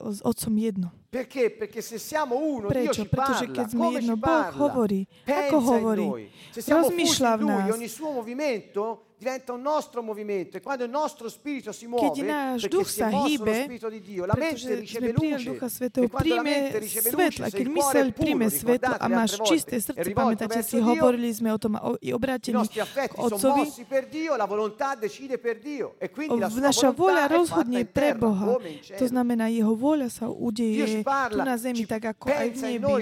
s 0.01 0.19
otcom 0.21 0.53
jedno. 0.59 0.91
Perché? 1.11 1.51
Perché 1.51 1.81
se 1.81 1.99
siamo 1.99 2.37
uno, 2.39 2.69
Dio 2.71 2.87
Prečo? 2.87 3.03
ci 3.03 3.09
Pretože 3.09 3.43
parla. 3.43 3.51
keď 3.51 3.65
sme 3.67 3.83
Come 3.83 3.99
jedno, 3.99 4.15
Boh 4.15 4.47
hovorí. 4.63 5.01
Pensa 5.27 5.43
Ako 5.51 5.57
hovorí? 5.59 6.07
noi. 6.07 6.23
Se 6.55 6.61
siamo 6.63 6.87
Rozmýšľa 6.87 7.31
v 7.35 7.41
Lui, 7.43 7.63
nás. 7.67 7.75
ogni 7.75 7.89
suo 7.91 8.11
movimento 8.15 9.11
diventa 9.21 9.53
un 9.53 9.61
nostro 9.61 10.01
movimento 10.01 10.57
e 10.57 10.61
quando 10.65 10.83
il 10.83 10.89
nostro 10.89 11.29
spirito 11.29 11.69
si 11.71 11.85
muove, 11.85 12.09
Keď 12.09 12.25
náš 12.25 12.61
perché 12.65 12.73
duch 12.73 12.89
sa 12.89 13.07
hýbe, 13.13 13.53
spirito 13.69 13.87
di 13.93 14.01
Dio, 14.01 14.25
la 14.25 14.33
pretože 14.33 14.65
mente 14.65 14.81
riceve 14.81 15.05
sme 15.05 15.13
prijali 15.13 15.43
luce. 15.45 15.51
Ducha 15.53 15.67
Svetého, 15.69 16.01
e 16.01 16.09
la 16.09 16.17
príjme 16.17 16.53
svetla. 16.81 17.45
Keď 17.53 17.67
puro, 17.69 18.01
príjme 18.17 18.47
svetlo 18.49 18.93
a 18.97 19.05
máš 19.05 19.31
čisté 19.45 19.77
srdce, 19.77 20.09
pamätáte 20.09 20.57
verso 20.57 20.73
si, 20.73 20.77
Dio, 20.81 20.89
hovorili 20.89 21.29
sme 21.37 21.53
o 21.53 21.59
tom 21.61 21.77
i 22.01 22.09
obrátení 22.09 22.57
nostri 22.57 22.81
k 22.81 22.81
affetti 22.81 23.21
sono 23.21 23.35
Otcovi. 23.37 23.61
mossi 23.61 23.83
per 23.85 24.03
Dio, 24.09 24.33
la 24.33 24.47
volontà 24.49 24.97
decide 24.97 25.37
per 25.37 25.61
Dio 25.61 26.01
e 26.01 26.09
quindi 26.09 26.41
la 26.41 26.49
sua 26.49 26.65
Naša 26.65 26.89
fatta 26.89 27.27
rozhodne 27.29 27.85
pre 27.85 28.17
Boha. 28.17 28.57
To 28.97 29.05
znamená, 29.05 29.53
jeho 29.53 29.77
vôľa 29.77 30.09
sa 30.09 30.25
Dio 30.25 30.41
udeje 30.49 31.00
tu 31.03 31.37
na 31.37 31.55
zemi, 31.57 31.83
tak 31.85 32.03
ako 32.13 32.25
aj 32.29 32.47
v 32.49 32.57
nebi. 32.61 32.93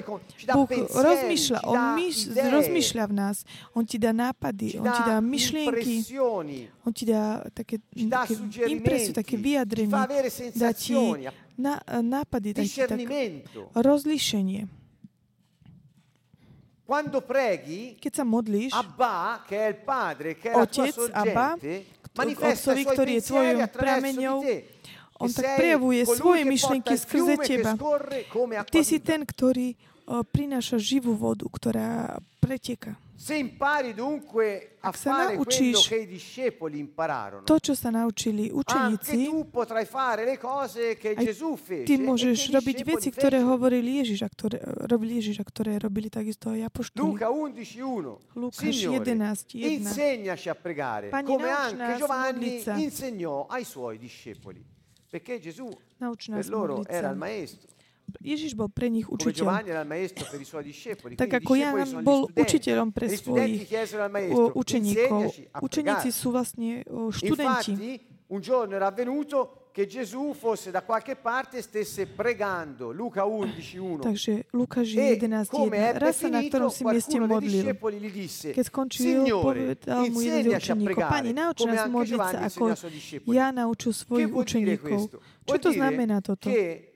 Boh 0.50 0.68
rozmýšľa, 0.90 1.60
on 1.64 1.78
myš, 1.96 2.16
rozmýšľa 2.34 3.04
v 3.08 3.14
nás. 3.14 3.38
On 3.76 3.84
ti 3.86 3.98
dá 4.02 4.12
nápady, 4.12 4.80
on 4.80 4.88
ti 4.88 5.02
dá 5.06 5.18
myšlienky, 5.20 5.96
on 6.84 6.92
ti 6.92 7.04
dá 7.06 7.44
také, 7.54 7.80
také 8.10 8.34
impresie, 8.68 9.12
také 9.14 9.36
vyjadrenie. 9.36 9.94
Dá 10.56 10.72
ti 10.74 10.96
na, 11.60 11.80
nápady, 12.00 12.56
dá 12.56 12.64
ti 12.64 12.80
tak 12.80 13.00
rozlíšenie. 13.76 14.80
Quando 16.90 17.22
preghi, 17.22 18.02
Keď 18.02 18.12
sa 18.18 18.26
modlíš, 18.26 18.74
Abba, 18.74 19.46
che 19.46 19.62
è 19.62 19.68
il 19.70 19.78
padre, 19.86 20.34
che 20.42 20.50
è 20.50 20.58
la 20.58 20.66
tua 20.66 20.90
Otec, 20.90 20.98
Abba, 21.14 21.54
sorgente, 21.54 21.86
k- 22.02 22.10
manifesta 22.18 22.74
Otcovi, 22.74 22.84
ktorý 22.90 23.12
je 23.14 23.22
attraverso 23.22 23.78
prameňou. 23.78 24.38
On 25.20 25.30
tak 25.30 25.60
prejavuje 25.60 26.08
svoje 26.08 26.44
myšlienky 26.48 26.96
skrze 26.96 27.36
teba. 27.44 27.76
Ty 28.72 28.80
si 28.88 28.98
ten, 29.04 29.28
ktorý 29.28 29.76
o, 30.08 30.24
prináša 30.24 30.80
živú 30.80 31.12
vodu, 31.14 31.44
ktorá 31.46 32.18
preteka. 32.40 32.96
Ak 34.80 34.96
sa 34.96 35.28
naučíš 35.28 35.92
To, 37.44 37.56
čo 37.60 37.76
sa 37.76 37.92
naučili 37.92 38.48
učeníci, 38.48 39.28
aj 39.28 39.88
ty 41.84 41.94
môžeš 42.00 42.56
robiť 42.56 42.78
veci, 42.88 43.12
ktoré 43.12 43.44
hovoril 43.44 43.84
Ježiš, 43.84 44.24
a 44.24 44.32
ktoré, 44.32 44.64
robili 44.88 45.20
Ježiš, 45.20 45.44
a 45.44 45.46
ktoré 45.46 45.76
robili 45.84 46.08
takisto 46.08 46.56
aj 46.56 46.72
apoštoli. 46.72 47.20
Luca 47.20 47.28
11.1 47.28 48.40
Lukáš 48.40 48.72
Signore, 48.72 49.04
11:1. 49.04 49.84
insegnaci 49.84 50.48
a 50.48 50.56
pregare 50.56 51.12
Pani, 51.12 51.28
come 51.28 51.44
nauč 51.44 51.76
nás 51.76 52.00
modliť 52.00 52.56
sa. 52.64 52.74
Perché 55.10 55.39
Gesù 55.39 55.67
Nauč 55.98 56.30
per 56.30 56.48
loro 56.48 56.80
modliť 56.80 56.93
era 56.93 57.10
il 57.10 57.17
maestro 57.17 57.67
Ježiš 58.17 58.58
bol 58.58 58.74
pre 58.74 58.89
nich 58.89 59.06
učiteľ. 59.06 59.62
Tak 61.13 61.30
ako 61.30 61.52
gli 61.54 61.65
bol 62.02 62.26
učiteľom 62.34 62.89
pre 62.89 63.06
svojich 63.06 63.69
učeníkov. 64.58 65.30
Učeníci 65.62 66.10
sú 66.10 66.34
vlastne 66.34 66.82
študenti. 66.89 68.02
un 68.30 68.41
giorno 68.41 68.76
era 68.76 68.88
avvenuto 68.88 69.59
che 69.72 69.86
Gesù 69.86 70.34
fosse 70.34 70.72
da 70.72 70.82
qualche 70.82 71.16
parte 71.16 71.58
e 71.58 71.62
stesse 71.62 72.06
pregando. 72.08 72.92
Luca 72.92 73.24
11:1. 73.26 74.02
Takže 74.02 74.44
Lukáš 74.52 74.96
E 74.96 75.16
11.1. 75.18 75.46
come 75.48 75.78
ebbe 75.90 76.00
Raz 76.00 76.18
sa 76.18 76.28
na 76.28 76.38
finito, 76.40 76.58
ktorom 76.58 76.70
si 76.74 76.84
mieste 76.84 77.18
qualcuno 77.18 77.26
dei 77.28 77.36
modlil. 77.36 77.62
discepoli 77.64 77.98
gli 78.00 78.12
disse, 78.12 78.52
Keď 78.52 78.66
skončil, 78.66 79.04
Signore, 79.06 79.40
povedal 79.40 80.10
mu 80.10 80.20
jeden 80.20 80.42
z 80.44 80.48
insegnaci 80.50 80.72
a 80.72 80.74
učeníkov, 80.74 80.86
pregare, 80.90 81.12
Pani, 81.14 81.32
nauč 81.34 81.58
come 81.62 81.74
nás 81.74 81.80
anche 81.86 81.92
modliť 81.94 82.10
sa, 82.10 82.16
Giovanni 82.18 82.36
ako 82.36 82.44
insegnò 82.50 82.70
ai 82.70 82.76
suoi 82.78 82.92
discepoli. 82.92 83.36
ja 83.38 83.48
naučil 83.52 83.92
Che 83.94 84.00
svojich 84.04 84.28
vuol 84.28 84.44
dire 84.44 84.44
učeníkov. 84.44 84.90
questo? 84.90 85.18
Čo 85.20 85.46
Vuol 85.46 85.60
to 85.60 85.70
dire 85.70 85.78
znamená 85.80 86.18
toto? 86.22 86.50
che 86.50 86.58
Gesù 86.58 86.58
stava 86.58 86.68
pregando. 86.70 86.88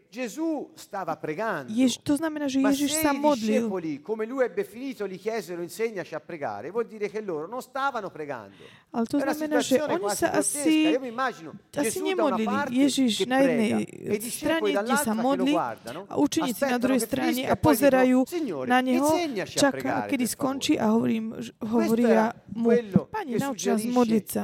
Jež, 1.74 1.98
to 2.06 2.14
znamená, 2.14 2.46
že 2.46 2.62
Ježiš 2.62 3.02
sa 3.02 3.18
modlil. 3.18 3.66
discepoli, 3.66 3.98
come 4.06 4.30
lui 4.30 4.46
ebbe 4.46 4.62
finito, 4.64 5.08
gli 5.10 5.18
chiesero 5.18 5.66
insegnaci 5.66 6.14
a 6.14 6.22
pregare, 6.22 6.70
vuol 6.70 6.86
dire 6.86 7.10
che 7.10 7.18
loro 7.22 7.48
non 7.50 7.62
stavano 7.66 8.14
pregando. 8.14 8.62
Ale 8.94 9.10
to 9.10 9.18
znamená, 9.18 9.58
že 9.66 9.82
oni 9.82 10.10
sa 10.14 10.38
asi, 10.38 10.94
Io 10.94 11.02
mi 11.02 11.10
immagino 11.10 11.58
asi 11.74 11.98
nemodlili. 11.98 12.46
Ježiš 12.70 13.26
na 13.26 13.42
jednej 13.42 13.72
e 13.90 14.18
strane, 14.30 14.70
kde 14.70 14.96
sa 15.02 15.14
modlí 15.18 15.58
a 16.06 16.14
učeníci 16.22 16.62
na 16.62 16.78
druhej 16.78 17.02
strane 17.02 17.42
a 17.50 17.56
e 17.56 17.58
pozerajú 17.58 18.18
dicono, 18.22 18.38
"Signore, 18.38 18.68
na 18.70 18.80
neho, 18.86 19.10
čaká, 19.50 20.06
kedy 20.06 20.26
skončí 20.30 20.78
favore." 20.78 20.86
a 20.86 20.94
hovorím, 20.94 21.26
hovoria 21.58 22.38
mu, 22.54 22.70
che 22.70 23.38
nauč 23.42 23.66
nás 23.66 23.82
modliť 23.82 24.26
sa. 24.30 24.42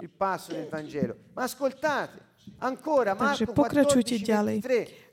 Takže 2.60 3.46
pokračujte 3.54 4.16
14, 4.18 4.26
ďalej. 4.26 4.58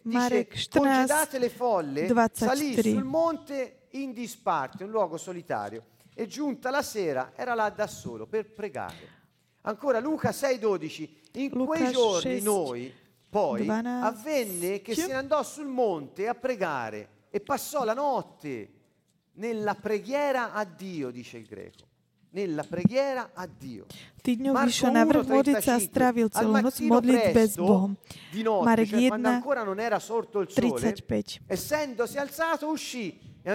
23 0.07 0.13
Marek 0.13 0.53
dice, 0.53 0.69
14, 0.71 0.79
congedate 0.79 1.39
le 1.39 1.49
folle, 1.49 2.31
salì 2.33 2.75
23. 2.75 2.91
sul 2.91 3.05
monte 3.05 3.87
in 3.91 4.13
disparte, 4.13 4.85
un 4.85 4.91
luogo 4.91 5.17
solitario, 5.17 5.85
e 6.15 6.27
giunta 6.27 6.71
la 6.71 6.83
sera 6.83 7.33
era 7.35 7.55
là 7.55 7.69
da 7.71 7.87
solo 7.87 8.27
per 8.27 8.53
pregare. 8.53 9.15
Ancora 9.63 9.99
Luca 9.99 10.31
6,12, 10.31 11.09
in 11.33 11.51
Luca 11.53 11.79
quei 11.79 11.93
giorni 11.93 12.21
6, 12.21 12.43
noi 12.43 12.95
poi 13.29 13.67
12. 13.67 13.87
avvenne 13.87 14.81
che 14.81 14.95
se 14.95 15.09
ne 15.09 15.15
andò 15.15 15.43
sul 15.43 15.67
monte 15.67 16.29
a 16.29 16.35
pregare 16.35 17.09
e 17.31 17.41
passò 17.41 17.85
la 17.85 17.93
notte 17.93 18.71
nella 19.33 19.75
preghiera 19.75 20.53
a 20.53 20.65
Dio, 20.65 21.11
dice 21.11 21.39
il 21.39 21.47
greco. 21.47 21.85
Nella 22.31 22.63
preghiera 22.63 23.31
a 23.35 23.47
Dio. 23.47 23.87
Marko 24.35 24.67
vyšiel 24.67 24.91
na 24.91 25.03
vrch 25.07 25.27
modliť 25.31 25.63
sa 25.63 25.75
a 25.77 25.81
1:35. 25.81 25.87
strávil 25.87 26.27
celú 26.31 26.53
noc 26.59 26.77
modlitbe 26.83 27.43
s 27.47 27.55
Bohom. 27.55 27.93
Marek 28.67 28.89
cioè 28.91 29.09
quando 29.09 29.29
1, 29.31 29.37
ancora 29.39 29.63
non 29.63 29.79
era 29.79 29.99
sorto 29.99 30.41
il 30.41 30.51
sole, 30.51 30.81
35. 30.81 31.47
essendosi 31.47 32.19
alzato 32.19 32.67
uscì 32.71 33.26
e 33.47 33.55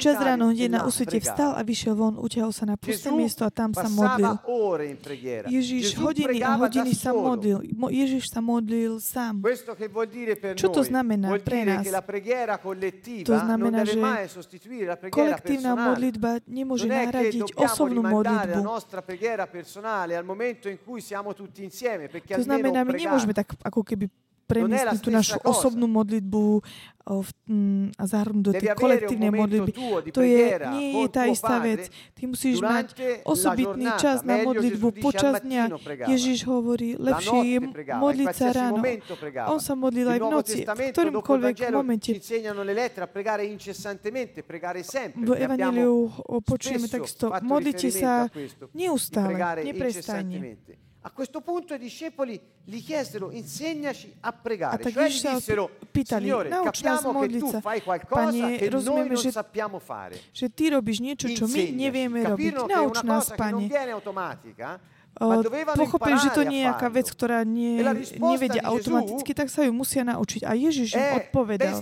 Čas 0.00 0.16
ráno 0.16 0.48
hneď 0.56 0.72
na 0.72 0.88
pregava. 1.20 1.36
vstal 1.36 1.50
a 1.52 1.60
vyšiel 1.60 1.92
von, 1.92 2.16
utiahol 2.16 2.48
sa 2.48 2.64
na 2.64 2.80
pusté 2.80 3.12
miesto 3.12 3.44
a 3.44 3.52
tam 3.52 3.76
sa 3.76 3.92
modlil. 3.92 4.40
Ježiš 5.52 6.00
hodiny 6.00 6.40
a 6.40 6.56
hodiny 6.56 6.96
sa 6.96 7.12
modlil. 7.12 7.60
Mo- 7.76 7.92
Ježiš 7.92 8.32
sa 8.32 8.40
modlil 8.40 8.96
sám. 8.96 9.44
Čo 10.56 10.68
to 10.72 10.80
znamená 10.80 11.28
pre 11.44 11.68
nás? 11.68 11.84
To 13.28 13.36
znamená, 13.36 13.84
že 13.84 14.00
Kolektívna 15.12 15.72
modlitba 15.76 16.40
nemôže 16.48 16.88
nahradiť 16.88 17.52
osobnú 17.52 18.00
modlitbu. 18.00 18.64
To 22.32 22.42
znamená, 22.48 22.80
my 22.80 22.92
nemôžeme 22.96 23.34
tak 23.36 23.52
ako 23.60 23.84
keby 23.84 24.08
premiestniť 24.46 25.00
tú 25.02 25.10
našu 25.10 25.38
cosa. 25.42 25.50
osobnú 25.50 25.90
modlitbu 25.90 26.62
v, 27.06 27.30
mm, 27.46 27.86
a 27.94 28.02
zahrnúť 28.02 28.42
do 28.42 28.52
tej 28.58 28.74
kolektívnej 28.74 29.30
modlitby. 29.30 29.72
To 30.10 30.26
je, 30.26 30.58
nie 30.74 30.88
je 31.02 31.06
tá 31.06 31.30
istá 31.30 31.62
vec. 31.62 31.86
Ty 32.18 32.22
musíš 32.26 32.58
mať 32.58 32.98
osobitný 33.22 33.86
čas 33.94 34.26
na 34.26 34.42
modlitbu 34.42 34.98
počas 34.98 35.38
dňa. 35.38 35.70
Ježiš 36.10 36.42
hovorí, 36.50 36.98
lepšie 36.98 37.38
je 37.46 37.58
modliť 37.94 38.28
sa 38.34 38.48
ráno. 38.50 38.82
On 39.46 39.62
sa 39.62 39.78
modlil 39.78 40.06
Il 40.10 40.14
aj 40.14 40.18
v 40.18 40.28
noci, 40.34 40.58
v 40.66 41.38
Vangelo, 41.46 41.78
momente. 41.78 42.10
V 45.14 45.32
Evangeliu 45.38 46.10
počujeme 46.42 46.86
takisto, 46.90 47.30
modlite 47.42 47.88
sa 47.94 48.26
neustále, 48.74 49.62
neprestane. 49.62 50.58
A 51.06 51.10
questo 51.14 51.38
punto 51.40 51.70
i 51.72 51.78
discepoli 51.78 52.34
gli 52.66 52.82
chiesero 52.82 53.30
insegnaci 53.30 54.10
a 54.26 54.32
pregare, 54.34 54.82
tak 54.82 54.90
cioè 54.90 55.06
sa 55.08 55.38
dissero 55.38 55.70
pýtali, 55.94 56.26
Signore 56.26 56.50
nauč 56.50 56.82
nás 56.82 56.98
capiamo 56.98 57.14
che 57.14 57.18
modliť 57.22 57.42
tu 57.46 57.50
sa. 57.54 57.60
fai 57.62 57.78
qualcosa 57.78 58.26
Pane, 58.26 58.58
che 58.58 58.66
noi 58.66 58.74
rozumieme, 58.74 59.14
non 59.14 59.22
že, 59.22 59.30
sappiamo 59.30 59.78
fare. 59.78 60.18
že 60.34 60.50
ty 60.50 60.74
robíš 60.74 60.98
niečo, 60.98 61.30
čo 61.30 61.46
my 61.46 61.62
nevieme 61.70 62.26
robiť. 62.26 62.66
Nauč 62.66 63.06
una 63.06 63.22
nás, 63.22 63.30
cosa 63.30 63.38
che 63.38 63.50
non 63.54 63.62
Pane. 63.62 63.70
viene 63.70 63.90
automatica, 63.94 64.68
ma 64.82 64.94
O, 65.16 65.40
Pochopili, 65.78 66.18
že 66.20 66.28
to 66.28 66.44
nie 66.44 66.60
je 66.60 66.68
a 66.68 66.76
nejaká 66.76 66.92
vec, 66.92 67.08
ktorá 67.08 67.40
nie, 67.40 67.80
nevedia 68.20 68.60
automaticky, 68.68 69.32
tak 69.32 69.48
sa 69.48 69.64
ju 69.64 69.72
musia 69.72 70.04
naučiť. 70.04 70.44
A 70.44 70.52
Ježiš 70.52 70.92
im 70.92 71.00
È 71.00 71.16
odpovedal. 71.24 71.80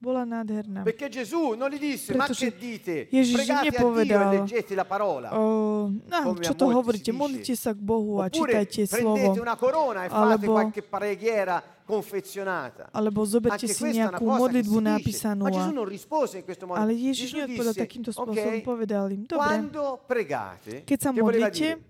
Bola 0.00 0.22
nádherná. 0.22 0.84
Perché 0.86 1.08
Gesù 1.10 1.54
non 1.58 1.70
gli 1.70 1.78
disse, 1.78 2.14
ma 2.14 2.22
Pretože 2.30 2.52
che 2.54 2.56
dite? 2.56 3.08
Ježiš 3.10 3.34
Pregate 3.34 3.58
a 3.58 3.62
Dio 3.62 3.68
e 3.68 3.82
nepovedal, 3.82 4.30
leggete 4.30 4.74
la 4.76 4.84
parola. 4.84 5.34
O, 5.36 5.90
no, 5.90 6.20
Come 6.22 6.38
čo 6.38 6.52
a 6.52 6.54
to 6.54 6.64
molti 6.70 6.78
hovoríte? 6.78 7.10
dice. 7.10 7.18
Modlite 7.18 7.54
sa 7.58 7.72
k 7.74 7.78
Bohu 7.82 8.22
a 8.22 8.30
Oppure 8.30 8.30
čítajte 8.62 8.86
prendete 8.86 9.26
slovo. 9.26 9.40
una 9.42 9.56
corona 9.56 10.04
e 10.04 10.08
fate 10.08 10.22
Alebo- 10.22 10.52
qualche 10.54 10.82
preghiera 10.86 11.58
confezionata. 11.84 12.88
Alebo 12.92 13.24
zoberte 13.24 13.64
Anche 13.66 13.74
si 13.74 13.82
questa 13.82 13.98
è 13.98 14.06
una 14.06 14.10
nejakú 14.18 14.24
cosa 14.24 14.34
che 14.36 14.38
modlitbu 14.38 14.78
dice. 14.78 14.88
napísanú. 14.90 15.42
Ma 15.42 15.50
Gesù 15.50 15.68
A... 15.68 15.72
non 15.72 15.84
rispose 15.84 16.36
in 16.38 16.44
questo 16.44 16.66
modo. 16.66 16.78
Ale 16.80 16.92
Ježiš 16.94 17.32
neodpovedal 17.34 17.74
disse, 17.74 17.82
takýmto 17.82 18.10
ok, 18.14 18.14
spôsobom. 18.14 18.62
Povedal 18.62 19.10
im, 19.10 19.22
dobre, 19.26 19.34
quando 19.42 19.98
pregate, 20.06 20.84
Keď 20.86 20.98
sa 21.02 21.10
che 21.10 21.20
voleva 21.20 21.46
modlíte, 21.50 21.58
dire? 21.74 21.87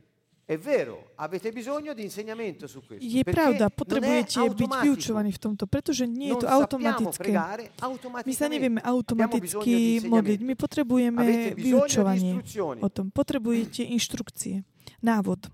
Je 2.98 3.24
pravda, 3.28 3.68
potrebujete 3.68 4.40
byť 4.48 4.70
vyučovaní 4.80 5.30
v 5.36 5.40
tomto, 5.44 5.68
pretože 5.68 6.08
nie 6.08 6.32
je 6.32 6.40
to 6.40 6.48
automatické. 6.48 7.36
My 8.24 8.32
sa 8.32 8.48
nevieme 8.48 8.80
automaticky 8.80 10.08
modliť. 10.08 10.40
My 10.40 10.54
potrebujeme 10.56 11.52
vyučovanie 11.52 12.40
o 12.80 12.88
tom. 12.88 13.12
Potrebujete 13.12 13.84
inštrukcie, 13.84 14.64
návod. 15.04 15.52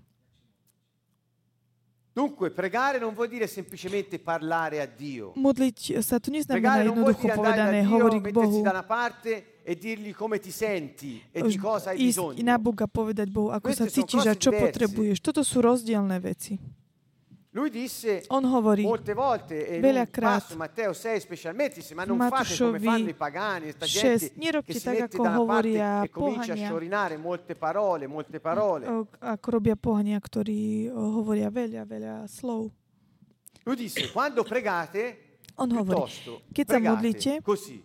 Dunque, 2.15 2.55
pregare 2.55 3.03
non 3.03 3.11
vuol 3.11 3.27
dire 3.27 3.51
semplicemente 3.51 4.23
parlare 4.23 4.79
a 4.79 4.87
Dio. 4.87 5.35
Modliť 5.35 5.99
sa 5.99 6.23
Pregare 6.23 6.31
neznamená 6.31 6.87
jednoducho 6.87 7.27
povedané 7.35 7.83
hovoriť 7.83 8.23
mettersi 8.23 8.55
Bohu. 8.55 8.63
da 8.63 8.71
una 8.71 8.87
parte 8.87 9.54
e 9.65 9.75
dirgli 9.81 10.13
come 10.13 10.39
ti 10.39 10.53
senti 10.53 11.25
e 11.33 11.41
di 11.41 11.57
cosa 11.57 11.91
hai 11.91 11.97
ísť 11.97 12.21
na 12.45 12.61
bisogno. 12.61 12.61
Boga 12.61 12.85
povedať 12.85 13.33
Bohu, 13.33 13.49
ako 13.49 13.73
sa 13.73 13.89
Queste 13.89 13.89
sono 13.89 13.97
cítiš 13.97 14.21
a 14.21 14.37
cose 14.37 14.43
čo 14.45 14.51
diverse. 14.53 14.65
potrebuješ. 14.69 15.17
Toto 15.25 15.41
sú 15.41 15.65
rozdielne 15.65 16.21
veci. 16.21 16.61
Lui 17.55 17.71
disse 17.71 18.27
On 18.35 18.43
hovorí 18.43 18.83
molte 18.83 19.15
volte, 19.15 19.63
e 19.63 19.79
in 19.79 19.85
un 19.85 19.87
Veľakrát. 19.87 20.43
passo, 20.43 20.59
Matteo 20.59 20.93
6 20.93 21.23
specialmente, 21.23 21.79
disse, 21.81 21.95
ma 21.95 22.03
non 22.05 22.19
fate 22.19 22.35
come 22.35 22.43
Matúšovi 22.43 22.85
fanno 22.85 23.09
i 23.09 23.15
pagani, 23.15 23.71
sta 23.71 23.87
6, 23.87 23.95
gente 23.95 24.33
nerobte 24.43 24.73
che 24.73 24.79
si 24.79 24.85
tak, 24.85 24.99
mette 24.99 25.15
ako 25.15 25.23
da 25.23 25.29
una 25.31 25.39
parte 25.39 25.69
hovoria 25.71 26.03
e 26.03 26.09
comincia 26.11 26.41
a 26.43 26.47
pohania. 26.59 26.67
sciorinare 26.67 27.17
molte 27.17 27.55
parole, 27.55 28.07
molte 28.11 28.41
parole. 28.41 28.85
o, 28.91 29.07
ako 29.23 29.47
robia 29.55 29.77
pohania, 29.79 30.19
ktorí 30.19 30.91
o, 30.91 31.23
hovoria 31.23 31.47
veľa, 31.49 31.87
veľa 31.87 32.15
slov. 32.27 32.75
Lui 33.63 33.77
disse, 33.79 34.11
quando 34.11 34.43
pregate, 34.43 35.39
On 35.55 35.71
hovorí, 35.71 35.95
piuttosto 35.95 36.43
keď 36.51 36.65
sa 36.67 36.73
pregate 36.83 36.91
modlíte, 36.91 37.31
così, 37.47 37.79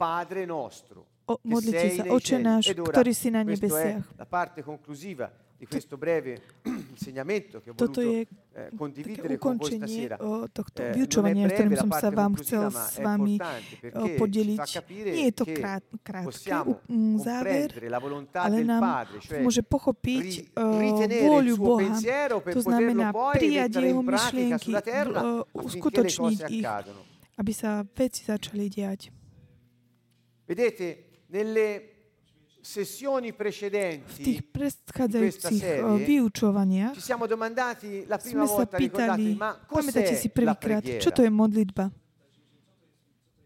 Padre 0.00 0.48
nostro, 0.48 1.04
o, 1.28 1.36
sei 1.60 2.00
sa, 2.00 2.08
Oče 2.08 2.40
náš, 2.40 2.72
ktorý 2.72 3.12
si 3.12 3.28
na 3.28 3.44
nebesiach. 3.44 4.16
la 4.16 4.24
parte 4.24 4.64
conclusiva 4.64 5.28
di 5.60 5.68
questo 5.68 6.00
breve 6.00 6.40
insegnamento 6.96 7.60
che 7.60 7.68
ho 7.68 7.74
Toto 7.76 8.00
je 8.00 8.24
také 8.24 8.72
condividere 8.80 9.36
con 9.36 9.60
voi 9.60 9.68
ukončenie 9.68 10.16
tohto 10.56 10.80
Eh, 10.80 10.96
vyučovania, 10.96 11.44
ktorým 11.52 11.76
som 11.76 11.92
sa 11.92 12.08
vám 12.08 12.32
chcel 12.40 12.72
s 12.72 12.96
vami 12.96 13.36
podeliť. 14.16 14.58
Nie 15.04 15.28
je 15.28 15.34
to 15.36 15.44
krát, 15.44 15.84
krátky 16.00 16.48
mm, 16.88 17.14
záver, 17.20 17.68
ale 18.40 18.64
nám 18.64 18.80
Padre, 18.80 19.20
cioè 19.20 19.44
môže 19.44 19.60
pochopiť 19.60 20.56
vôľu 21.28 21.54
Boha. 21.60 21.92
To 22.40 22.60
znamená 22.64 23.12
prijať 23.36 23.84
jeho 23.84 24.00
myšlienky, 24.00 24.72
uskutočniť 25.52 26.38
ich, 26.48 26.64
aby 27.36 27.52
sa 27.52 27.84
veci 27.84 28.24
začali 28.24 28.64
diať. 28.72 29.19
Vedete, 30.50 31.04
nelle 31.28 31.90
sessioni 32.60 33.32
precedenti 33.32 34.42
predchádzajúcich 34.42 35.30
questa 35.30 35.48
o, 35.48 35.54
serie 35.54 36.04
vyučovaniach 36.04 36.92
ci 36.92 37.00
siamo 37.00 37.30
domandati 37.30 38.04
la 38.10 38.18
prima 38.18 38.44
sme 38.44 38.66
sa 38.66 38.66
pýtali, 38.66 39.38
ma 39.38 39.54
pamätáte 39.54 40.12
si 40.18 40.28
la 40.42 40.58
prvýkrát, 40.58 40.82
preghiera? 40.82 41.00
čo 41.00 41.10
to 41.14 41.22
je 41.22 41.30
modlitba? 41.30 41.86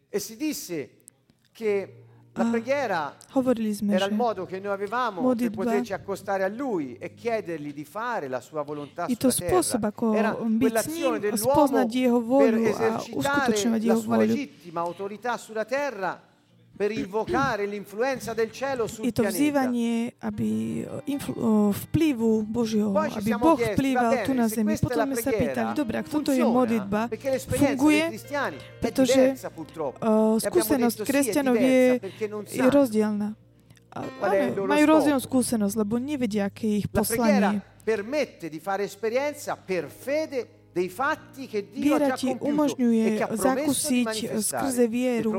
E 0.08 0.18
si 0.18 0.34
disse 0.40 1.04
che 1.52 2.02
la 2.32 2.48
Ah, 2.48 2.50
preghiera 2.50 3.14
Hovorili 3.36 3.70
sme, 3.76 3.94
era 3.94 4.06
il 4.08 4.14
modo 4.16 4.48
che 4.48 4.58
noi 4.58 4.72
avevamo 4.72 5.34
per 5.36 5.50
poterci 5.52 5.92
accostare 5.92 6.42
a 6.42 6.48
Lui 6.48 6.96
e 6.96 7.12
chiedergli 7.12 7.72
di 7.72 7.84
fare 7.84 8.26
la 8.26 8.40
sua 8.40 8.62
volontà 8.62 9.06
sulla 9.06 9.30
spôsob, 9.30 9.78
terra. 9.78 9.92
ako 9.92 10.04
Era 10.16 10.32
byť 10.34 10.74
s 10.80 10.86
ním 10.88 11.12
a 11.12 11.18
dell'uomo 11.20 11.52
spoznať 11.52 11.88
jeho 11.92 12.18
la 13.92 13.94
sua 13.94 14.16
legittima 14.16 14.80
autorità 14.80 15.36
sulla 15.36 15.68
terra 15.68 16.32
per 16.74 16.90
invocare 16.90 17.66
l'influenza 17.66 18.34
del 18.34 18.50
cielo 18.50 18.86
sul 18.90 19.06
Je 19.06 19.14
to 19.14 19.22
vzývanie, 19.22 20.10
aby 20.18 20.82
influ- 21.06 21.38
o, 21.38 21.70
vplyvu 21.70 22.42
Božieho, 22.42 22.90
aby 22.90 23.30
Boh 23.38 23.54
vplýval 23.54 24.26
tu 24.26 24.34
na 24.34 24.50
zemi. 24.50 24.74
Potom 24.82 25.14
sme 25.14 25.22
sa 25.22 25.30
pýtali, 25.30 25.70
dobre, 25.78 26.02
ak 26.02 26.08
toto 26.10 26.34
je 26.34 26.42
modlitba, 26.42 27.06
funguje, 27.54 28.18
pretože, 28.82 29.38
E 29.38 30.10
skúsenosť 30.42 30.98
kresťanov 31.06 31.54
je, 31.54 32.02
je 32.50 32.62
rozdielna. 32.66 33.38
Áno, 33.94 34.10
majú 34.66 34.84
rozdielnú 34.90 35.22
skúsenosť, 35.22 35.74
lebo 35.78 36.02
nevedia, 36.02 36.50
aké 36.50 36.66
je 36.66 36.76
ich 36.82 36.88
poslanie. 36.90 37.62
permette 37.84 38.48
di 38.48 38.58
fare 38.58 38.84
esperienza 38.84 39.56
per 39.60 39.92
fede 39.92 40.63
Viera 40.74 42.18
ti 42.18 42.34
umožňuje 42.34 43.06
e 43.06 44.02
manifestare. 44.02 44.42
skrze 44.42 44.84
vieru, 44.90 45.30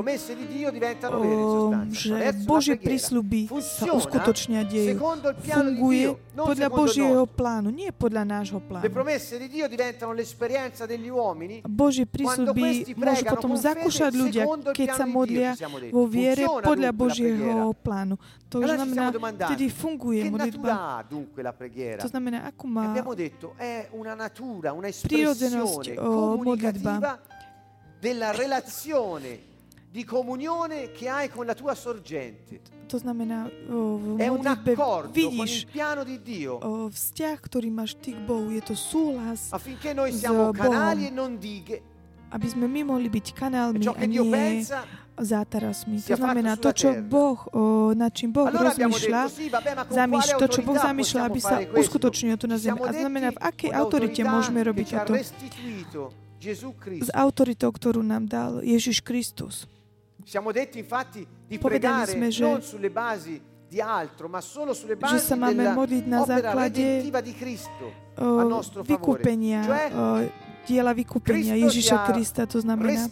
o, 1.12 1.76
že 1.92 2.32
Božie 2.48 2.80
prísľuby 2.80 3.52
sa 3.60 3.92
uskutočnia 3.92 4.64
dejú. 4.64 4.96
Funguje 5.44 6.16
podľa 6.32 6.68
Božieho 6.72 7.28
plánu, 7.28 7.68
nie 7.68 7.92
podľa 7.92 8.24
nášho 8.24 8.64
plánu. 8.64 8.88
Božie 11.68 12.06
prísľuby 12.08 12.96
môžu 12.96 13.24
potom 13.28 13.52
zakúšať 13.60 14.12
ľudia, 14.16 14.48
keď 14.72 14.88
sa 14.96 15.04
modlia 15.04 15.52
vo 15.92 16.08
viere 16.08 16.48
podľa 16.64 16.90
Božieho 16.96 17.76
plánu. 17.76 18.16
To 18.46 18.62
ci 18.62 18.72
znamená, 18.72 19.10
vtedy 19.50 19.66
funguje 19.68 20.30
modlitba. 20.30 21.02
To 21.98 22.08
znamená, 22.08 22.46
akú 22.46 22.70
E 22.70 22.72
má 22.72 22.94
abbiamo 22.94 23.12
detto 25.32 25.44
è 25.44 25.48
una 25.48 25.58
natura, 25.58 25.86
una 25.86 25.86
Prirodzenosť, 25.86 25.88
espressione 25.88 25.98
o, 25.98 26.36
comunicativa 26.36 27.20
della 27.98 28.30
relazione 28.30 29.54
di 29.90 30.04
comunione 30.04 30.92
che 30.92 31.08
hai 31.08 31.28
con 31.30 31.46
la 31.46 31.54
tua 31.54 31.74
sorgente. 31.74 32.60
To 32.86 32.98
znamená, 32.98 33.48
È 33.48 34.28
un 34.28 34.38
modlitbe 34.38 34.76
vidíš 35.10 35.66
di 36.04 36.22
Dio 36.22 36.54
o, 36.60 36.86
vzťah, 36.86 37.36
ktorý 37.40 37.68
máš 37.72 37.98
ty 37.98 38.14
k 38.14 38.20
Bohu. 38.22 38.52
Je 38.54 38.62
to 38.62 38.76
súhlas, 38.78 39.50
affinché 39.50 39.90
noi 39.94 40.12
siamo 40.12 40.52
canali 40.52 41.08
e 41.08 41.10
non 41.10 41.38
dighe. 41.38 41.82
aby 42.30 42.46
sme 42.50 42.66
my 42.66 42.82
mohli 42.82 43.08
byť 43.08 43.26
E 43.30 43.34
kanálmi 43.34 43.80
ciò 43.82 43.94
a 43.94 44.02
che 44.02 44.06
Dio 44.06 44.22
nie 44.22 44.30
pensa 44.30 44.82
zátarasmi. 45.18 46.00
To 46.04 46.16
znamená, 46.16 46.56
to, 46.60 46.70
čo. 46.72 46.88
Boh, 47.04 47.38
o, 47.52 47.92
nad 47.96 48.12
čím 48.12 48.32
Boh 48.32 48.48
Allora 48.48 48.72
rozmýšľa, 48.72 49.20
zamýš, 49.88 50.26
to, 50.36 50.46
čo 50.48 50.60
Boh 50.60 50.76
zamýšľa, 50.76 51.20
aby 51.24 51.40
sa 51.40 51.56
uskutočnilo 51.64 52.36
tu 52.36 52.46
na 52.46 52.60
zemi. 52.60 52.76
A 52.84 52.92
znamená, 52.92 53.28
v 53.32 53.40
akej 53.40 53.70
autorite 53.72 54.20
môžeme 54.22 54.60
robiť 54.60 54.86
toto? 55.02 55.12
S 57.00 57.10
autoritou, 57.16 57.72
ktorú 57.72 58.04
nám 58.04 58.28
dal 58.28 58.60
Ježiš 58.60 59.00
Kristus. 59.00 59.64
Povedali 61.56 62.02
sme, 62.06 62.28
že- 62.30 62.46
di 63.66 63.82
altro, 63.82 64.30
ma 64.30 64.38
solo 64.38 64.70
sulle 64.78 64.94
basi 64.94 65.18
sa 65.18 65.34
máme 65.34 65.74
modliť 65.74 66.04
na 66.06 66.22
základe, 66.22 67.02
di 67.02 67.34
Cristo 67.34 67.90
O, 68.16 68.48
vykúpenia, 68.80 69.60
Cioè, 69.66 69.84
diela 70.66 70.90
vykúpenia 70.90 71.54
Ježiša 71.54 72.10
Krista. 72.10 72.42
To 72.50 72.58
znamená, 72.58 73.06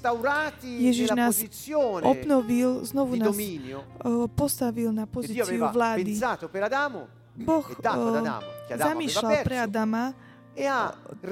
Ježiš 0.60 1.14
nás 1.14 1.38
obnovil, 2.02 2.82
znovu 2.82 3.14
nás 3.14 3.38
postavil 4.34 4.90
na 4.90 5.06
pozíciu 5.06 5.62
vlády. 5.70 6.18
Boh 7.34 7.66
zamýšľal 8.70 9.32
pre 9.42 9.56
Adama 9.58 10.14
e 10.54 10.70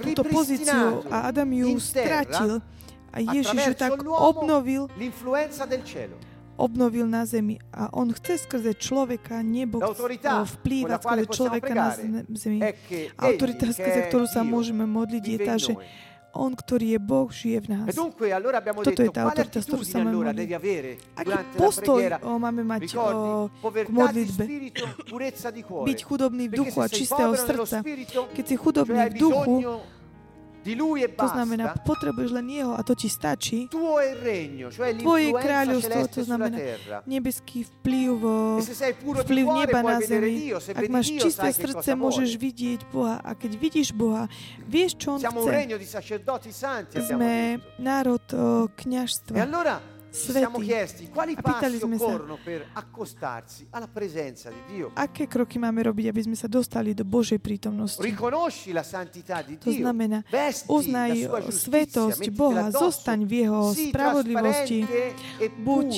túto 0.02 0.26
pozíciu 0.26 1.06
a 1.06 1.30
Adam 1.30 1.46
ju 1.46 1.78
stratil 1.78 2.58
a 3.14 3.22
Ježiš 3.22 3.60
ju 3.70 3.74
tak 3.78 4.02
obnovil, 4.02 4.90
obnovil 6.58 7.06
na 7.06 7.22
zemi. 7.22 7.62
A 7.70 7.86
on 7.94 8.10
chce 8.10 8.50
skrze 8.50 8.74
človeka, 8.74 9.46
nebo 9.46 9.78
vplývať 10.58 11.00
skrze 11.06 11.24
človeka 11.30 11.70
na 11.70 11.88
zemi. 12.34 12.60
Autorita, 13.14 13.70
skrze 13.70 14.10
ktorú 14.10 14.26
sa 14.26 14.42
môžeme 14.42 14.90
modliť, 14.90 15.22
je 15.22 15.38
tá, 15.38 15.54
že. 15.54 15.74
On, 16.32 16.56
ktorý 16.56 16.96
je 16.96 16.98
Boh, 16.98 17.28
žije 17.28 17.58
v 17.60 17.66
nás. 17.68 17.86
E 17.88 17.92
dunque 17.92 18.32
allora 18.32 18.58
abbiamo 18.58 18.80
Toto 18.80 18.90
detto 18.90 19.02
je 19.04 19.10
tá 19.12 19.22
autorita, 19.28 19.58
s 19.60 19.66
ktorou 19.68 19.84
sa 19.84 19.98
máme 20.00 20.10
allora 20.10 20.30
devi 20.32 20.54
avere 20.56 20.92
Aký 21.12 21.32
postoj 21.56 22.00
o, 22.24 22.30
máme 22.40 22.62
mať 22.64 22.80
o, 22.80 22.88
Ricordi, 22.88 23.28
k 23.52 23.60
povertà 23.60 23.88
di 23.88 23.94
modlitbe? 23.94 24.44
spirito. 24.44 24.84
Byť 25.84 26.00
chudobný 26.02 26.44
v 26.48 26.52
duchu 26.56 26.78
a 26.80 26.88
čistého 26.88 27.32
srdca. 27.36 27.78
spirito, 27.84 28.20
Keď 28.32 28.44
si 28.48 28.56
chudobný 28.56 29.00
v 29.12 29.14
duchu, 29.14 29.54
to 30.62 31.26
znamená, 31.28 31.74
potrebuješ 31.82 32.30
len 32.30 32.46
Jeho 32.48 32.72
a 32.72 32.82
to 32.82 32.94
ti 32.94 33.10
stačí. 33.10 33.66
Tvoje 33.66 35.30
kráľovstvo, 35.34 36.00
to 36.08 36.20
znamená 36.22 36.56
nebeský 37.04 37.66
vplyv, 37.66 38.12
E 38.62 38.62
di 38.62 39.22
vplyv 39.26 39.46
neba 39.58 39.80
na 39.82 39.98
zemi. 40.00 40.54
Ak 40.54 40.86
máš 40.88 41.06
čisté 41.10 41.48
srdce, 41.52 41.90
môžeš 41.94 42.30
vidieť 42.36 42.80
Boha. 42.88 43.18
A 43.20 43.34
keď 43.34 43.52
vidíš 43.58 43.90
Boha, 43.90 44.30
vieš, 44.62 44.94
čo 44.96 45.14
On 45.14 45.20
chce. 45.20 45.50
Sme 47.02 47.32
národ 47.76 48.22
o, 48.32 48.66
E 48.66 48.70
kňažstva. 48.70 49.34
Quali 51.08 51.32
A 51.32 51.40
pýtali 51.40 51.80
sme 51.80 51.96
sa- 51.96 52.04
occorrono 52.04 52.36
per 52.44 52.68
accostarsi 52.76 53.66
alla 53.72 53.88
presenza 53.88 54.52
di 54.52 54.60
Dio. 54.68 54.90
Aké 54.92 55.24
kroky 55.24 55.56
máme 55.56 55.80
robiť, 55.88 56.12
aby 56.12 56.20
sme 56.28 56.36
sa 56.36 56.46
dostali 56.52 56.92
do 56.92 57.02
Božej 57.02 57.40
prítomnosti? 57.40 58.04
Riconosci 58.04 58.76
la 58.76 58.84
santità 58.84 59.40
di 59.40 59.56
To 59.56 59.72
znamená, 59.72 60.20
uznaj 60.68 61.32
svetosť 61.48 62.28
Boha, 62.28 62.68
zostaň 62.68 63.24
v 63.24 63.32
Jeho 63.32 63.72
spravodlivosti, 63.72 64.78
e 65.40 65.48
Buď 65.48 65.90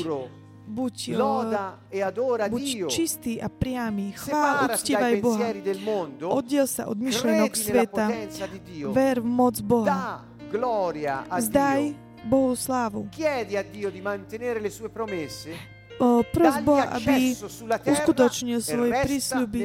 buď, 0.64 0.96
Loda 1.12 1.78
e 1.92 2.00
adora 2.00 2.48
buď 2.48 2.62
Dio. 2.62 2.88
čistý 2.88 3.36
a 3.36 3.52
priamy, 3.52 4.16
chvál, 4.16 4.72
uctievaj 4.72 5.14
Boha. 5.20 5.46
Oddiel 6.32 6.66
sa 6.66 6.88
od 6.88 6.96
nella 6.96 7.48
sveta, 7.52 8.06
potenza 8.08 8.46
di 8.48 8.60
Dio. 8.64 8.88
ver 8.92 9.20
v 9.20 9.28
moc 9.28 9.60
Boha, 9.60 10.24
Da 11.50 12.03
Bohu 12.24 12.56
slávu. 12.56 13.08
Chiedi 13.12 13.56
a 13.56 13.62
Dio 13.62 13.90
di 13.90 14.00
mantenere 14.00 14.60
le 14.60 14.70
sue 14.70 14.88
promesse. 14.88 15.52
O, 15.98 16.26
Pros 16.26 16.58
Dagli 16.58 16.64
Boha, 16.66 16.90
aby 16.90 17.38
uskutočnil 17.86 18.58
e 18.58 18.64
svoje 18.66 18.90
prísľuby, 19.06 19.60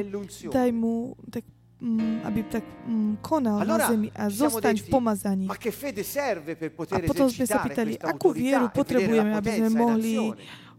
daj 0.46 0.70
mu 0.70 1.18
tak, 1.26 1.42
mm, 1.82 2.22
aby 2.22 2.40
tak 2.46 2.62
mm, 2.86 3.18
konal 3.18 3.66
na 3.66 3.90
zemi 3.90 4.14
a 4.14 4.30
zostaň 4.30 4.78
v 4.78 4.86
pomazaní. 4.94 5.46
A 5.50 6.98
potom 7.02 7.26
sme 7.34 7.46
sa 7.50 7.66
pýtali, 7.66 7.98
akú 7.98 8.30
vieru 8.30 8.70
e 8.70 8.74
potrebujeme, 8.74 9.34
aby 9.34 9.50
sme 9.58 9.68
in 9.68 9.74
mohli 9.74 10.14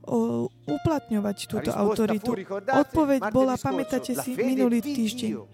o, 0.08 0.48
uplatňovať 0.48 1.36
La 1.36 1.48
túto 1.52 1.72
autoritu. 1.76 2.32
Odpoveď 2.72 3.22
bola, 3.36 3.60
pamätáte 3.60 4.16
si, 4.16 4.32
minulý 4.40 4.80
týždeň, 4.80 5.36
o, 5.36 5.46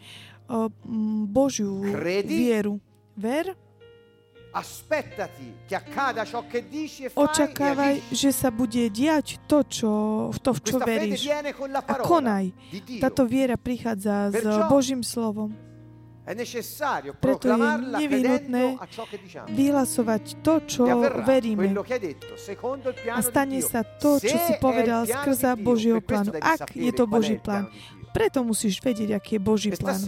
mm, 0.69 1.25
Božiu 1.25 1.73
vieru. 2.21 2.78
Ver, 3.17 3.57
očakávaj, 7.15 7.95
agisci. 7.99 8.15
že 8.15 8.29
sa 8.33 8.49
bude 8.49 8.83
diať 8.89 9.37
to, 9.45 9.59
čo, 9.67 9.91
v 10.33 10.37
to, 10.39 10.49
v 10.55 10.59
čo 10.63 10.77
veríš. 10.81 11.21
A 11.85 11.93
konaj. 12.01 12.55
Táto 13.03 13.23
viera 13.29 13.59
prichádza 13.59 14.33
s 14.33 14.43
Božím 14.71 15.03
slovom. 15.05 15.67
Preto 17.23 17.45
je 17.47 17.59
nevyhnutné. 18.03 18.63
Vyhlasovať 19.47 20.23
to, 20.43 20.59
čo 20.67 20.83
E 20.83 21.23
veríme. 21.23 21.71
A 23.15 23.19
stane 23.23 23.63
sa 23.63 23.87
to, 23.87 24.19
čo 24.19 24.35
si 24.35 24.53
povedal 24.59 25.07
skrza 25.07 25.55
Božieho 25.55 26.03
plánu. 26.03 26.35
Ak 26.43 26.75
je 26.75 26.91
to 26.91 27.07
Boží 27.07 27.39
plán. 27.39 27.71
Preto 28.18 28.41
musíš 28.41 28.82
vedieť, 28.82 29.13
aký 29.13 29.38
je 29.38 29.41
Boží 29.41 29.70
plán. 29.78 30.01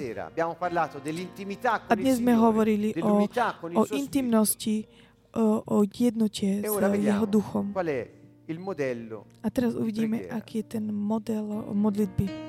A 1.86 1.94
dnes 1.94 2.18
sme 2.18 2.34
hovorili 2.34 2.98
o, 3.06 3.22
o 3.78 3.84
intimnosti, 3.94 4.90
o, 5.38 5.62
o 5.62 5.78
jednote 5.86 6.66
E 6.66 6.66
s 6.66 6.98
jeho 7.06 7.26
duchom. 7.30 7.70
A 9.46 9.48
teraz 9.54 9.78
uvidíme, 9.78 10.26
aký 10.34 10.66
je 10.66 10.82
ten 10.82 10.90
model 10.90 11.70
modlitby. 11.70 12.49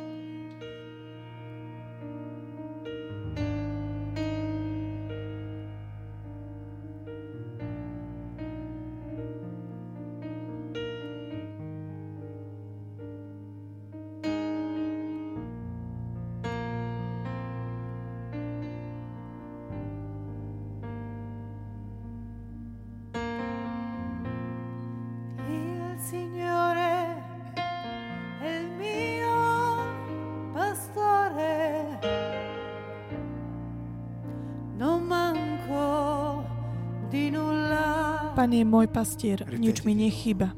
Pane 38.50 38.66
je 38.66 38.66
môj 38.66 38.90
pastier, 38.90 39.38
nič 39.46 39.86
mi 39.86 39.94
nechýba. 39.94 40.50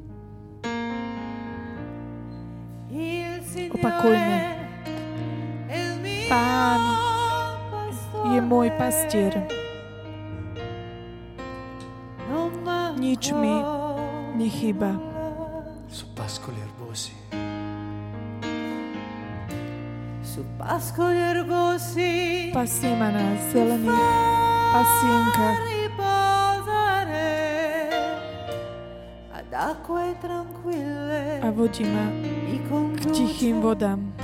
Zopakujme. 3.53 4.39
Pán 6.25 6.81
je 8.33 8.41
môj 8.41 8.73
pastier. 8.81 9.45
Nič 12.97 13.37
mi 13.37 13.61
nechýba. 14.41 14.97
su 15.93 16.09
pascoli 16.17 16.65
erbosi. 16.65 17.13
Su 20.25 20.41
pascoli 20.57 21.21
erbosi 21.21 22.13
Pasie 22.57 22.97
ma 22.97 23.13
na 23.13 23.37
zelených 23.53 24.17
pasienkach 24.73 25.82
a 31.43 31.51
vodí 31.51 31.85
ma 31.85 32.07
k 32.95 33.03
tichým 33.11 33.61
vodám. 33.61 34.15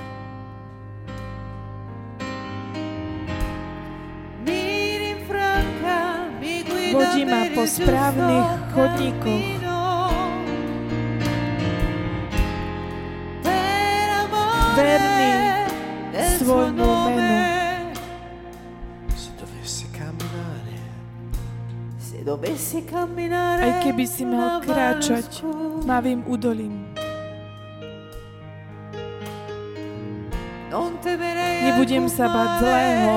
Vodí 6.94 7.22
ma 7.26 7.42
po 7.54 7.66
správnych 7.66 8.48
chodníkoch. 8.74 9.46
Verný 14.78 15.30
svojmu 16.38 16.90
menu. 17.18 17.57
Aj 22.26 23.72
keby 23.86 24.04
si 24.04 24.26
mal 24.26 24.58
kráčať 24.62 25.42
mavým 25.86 26.26
údolím. 26.26 26.88
Nebudem 31.64 32.10
sa 32.10 32.26
bať 32.28 32.50
zlého, 32.60 33.16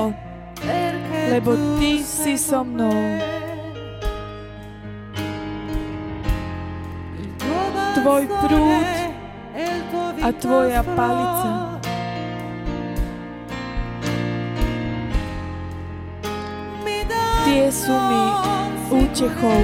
lebo 1.34 1.50
Ty 1.76 1.92
si 2.00 2.34
so 2.38 2.62
mnou. 2.62 2.94
Tvoj 8.02 8.22
prúd 8.26 8.88
a 10.22 10.28
Tvoja 10.38 10.82
palica. 10.96 11.50
Tie 17.42 17.66
sú 17.68 17.92
mi 17.92 18.22
útechou. 18.92 19.60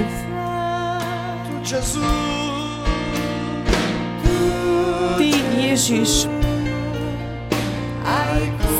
Ty, 5.17 5.29
Ježiš, 5.61 6.25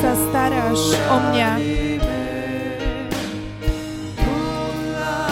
sa 0.02 0.12
staráš 0.16 0.82
o 1.06 1.16
mňa. 1.30 1.50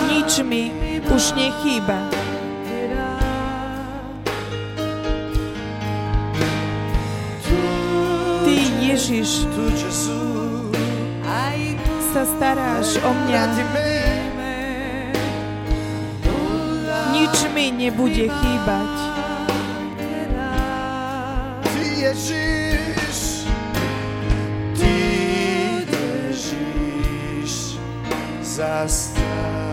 Nič 0.06 0.32
mi 0.46 0.70
už 1.10 1.24
nechýba. 1.34 1.98
Ty, 8.46 8.56
Ježiš, 8.86 9.50
sa 12.14 12.22
staráš 12.24 12.98
o 13.02 13.10
mňa. 13.12 13.42
Mi 17.58 17.74
nebude 17.74 18.30
chýbať. 18.30 18.94
ti 21.74 21.86
Ježiš 22.06 23.18
ti 24.78 24.98
Ježiš 25.90 27.82
zastaráš 28.46 29.67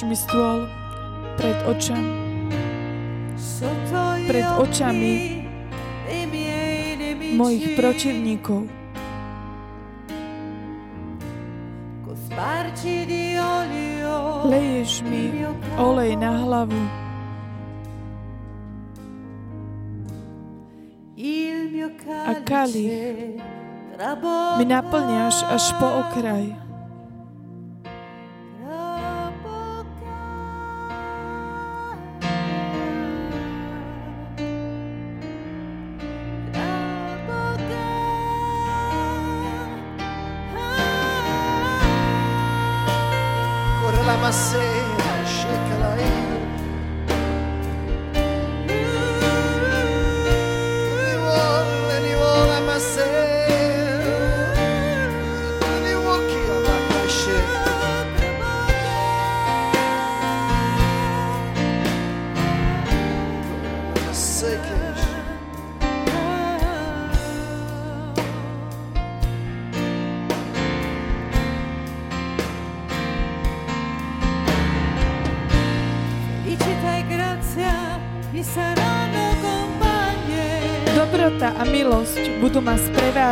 Mi 0.00 0.16
stôl 0.16 0.64
pred 1.36 1.60
očami. 1.68 2.08
pred 4.26 4.48
očami 4.58 5.44
mojich 7.36 7.76
protivníkov. 7.76 8.64
Leješ 14.48 15.04
mi 15.04 15.44
olej 15.76 16.16
na 16.16 16.32
hlavu. 16.42 16.80
A 22.24 22.32
kalich 22.48 23.36
Mi 24.56 24.64
naplňaš 24.64 25.44
až 25.44 25.76
po 25.76 26.08
okraj. 26.08 26.69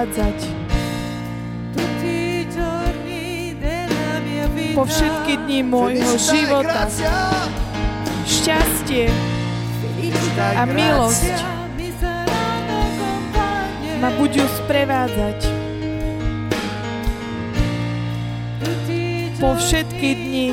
Vita. 0.06 0.58
po 4.78 4.86
všetky 4.86 5.42
dni 5.42 5.66
môjho 5.66 6.14
života. 6.22 6.86
Šťastie 8.22 9.10
a 10.38 10.62
milosť 10.62 11.34
ma 13.98 14.14
budú 14.14 14.38
sprevádzať 14.62 15.38
po 19.42 19.50
všetky 19.58 20.10
dni 20.14 20.48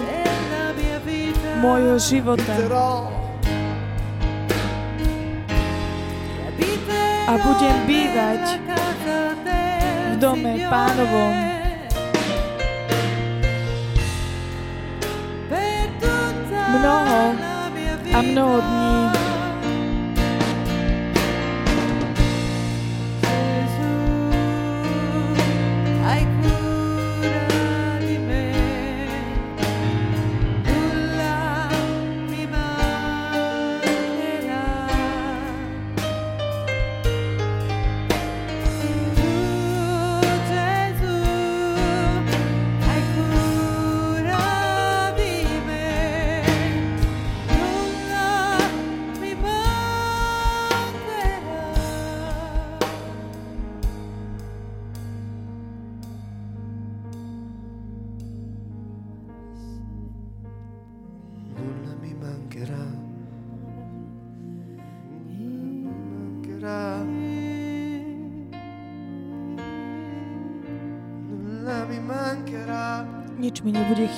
môjho 1.62 2.02
života. 2.02 2.54
A 7.26 7.34
budem 7.46 7.78
bývať 7.86 8.64
v 10.16 10.20
dome. 10.20 10.51
Pánovom 10.72 11.34
mnoho 16.76 17.20
a 18.16 18.20
mnoho 18.22 18.57
dní. 18.61 19.24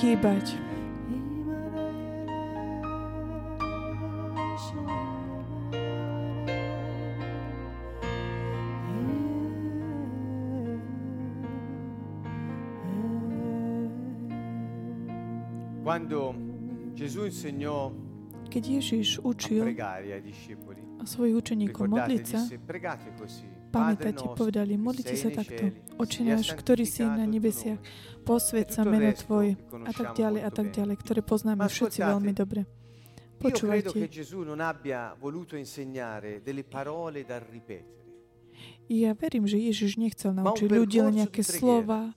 Mi 0.02 0.10
nebude 0.10 0.46
chýbať. 0.46 0.54
Quando 15.84 16.34
Gesù 16.94 17.24
insegnò 17.24 17.92
Keď 18.48 18.64
Ježiš 18.80 19.20
a 19.20 19.28
učil 19.28 19.64
pamätáte, 23.68 24.24
povedali, 24.34 24.74
modlite 24.80 25.14
sa 25.14 25.28
takto. 25.28 25.72
Oče 26.00 26.20
náš, 26.24 26.56
ktorý 26.56 26.84
si 26.88 27.04
na 27.04 27.28
nebesiach, 27.28 27.78
posved 28.24 28.68
sa 28.72 28.84
meno 28.84 29.12
Tvoje 29.14 29.56
a 29.86 29.92
tak 29.92 30.16
ďalej 30.16 30.40
a 30.44 30.50
tak 30.50 30.66
ďalej, 30.72 30.96
ktoré 31.00 31.20
poznáme 31.22 31.64
všetci 31.64 32.00
veľmi 32.02 32.32
dobre. 32.32 32.64
Počúvajte, 33.38 34.02
ja 38.88 39.12
verím, 39.14 39.44
že 39.44 39.58
Ježiš 39.60 40.00
nechcel 40.00 40.32
naučiť 40.32 40.66
percorso 40.66 41.12
nejaké 41.12 41.42
slova 41.44 42.16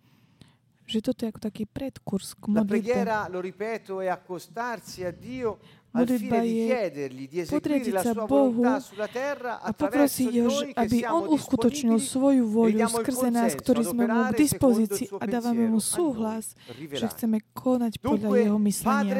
Že 0.91 0.99
toto 0.99 1.23
je 1.23 1.31
ako 1.31 1.41
taký 1.47 1.63
predkurs 1.63 2.35
k 2.35 2.51
La 2.51 2.67
modlitbe. 2.67 2.83
preghiera, 2.83 3.17
lo 3.31 3.39
ripeto, 3.39 4.03
è 4.03 4.11
accostarsi 4.11 5.07
a 5.07 5.11
Dio 5.15 5.79
al 5.91 6.07
fine 6.07 6.41
di 6.41 6.65
chiedergli 6.67 7.27
di 7.27 7.39
eseguire 7.39 7.91
la 7.91 8.01
sua 8.01 8.25
Bohu 8.25 8.63
volontà 8.63 8.79
sulla 8.79 9.07
terra 9.07 9.59
a 9.59 9.71
poprosiť 9.75 10.31
ho, 10.39 10.51
aby 10.75 10.97
on 11.03 11.27
uskutočnil 11.35 11.99
svoju 11.99 12.47
voľu 12.47 12.87
skrze 12.87 13.27
nás, 13.27 13.51
ktorí 13.59 13.83
sme 13.83 14.07
mu 14.07 14.19
k 14.31 14.39
dispozícii 14.39 15.11
a 15.19 15.25
dávame 15.27 15.67
mu 15.67 15.83
súhlas, 15.83 16.55
že 16.71 17.05
chceme 17.11 17.43
konať 17.51 17.99
podľa 17.99 18.29
jeho 18.39 18.59
myslenia. 18.59 19.15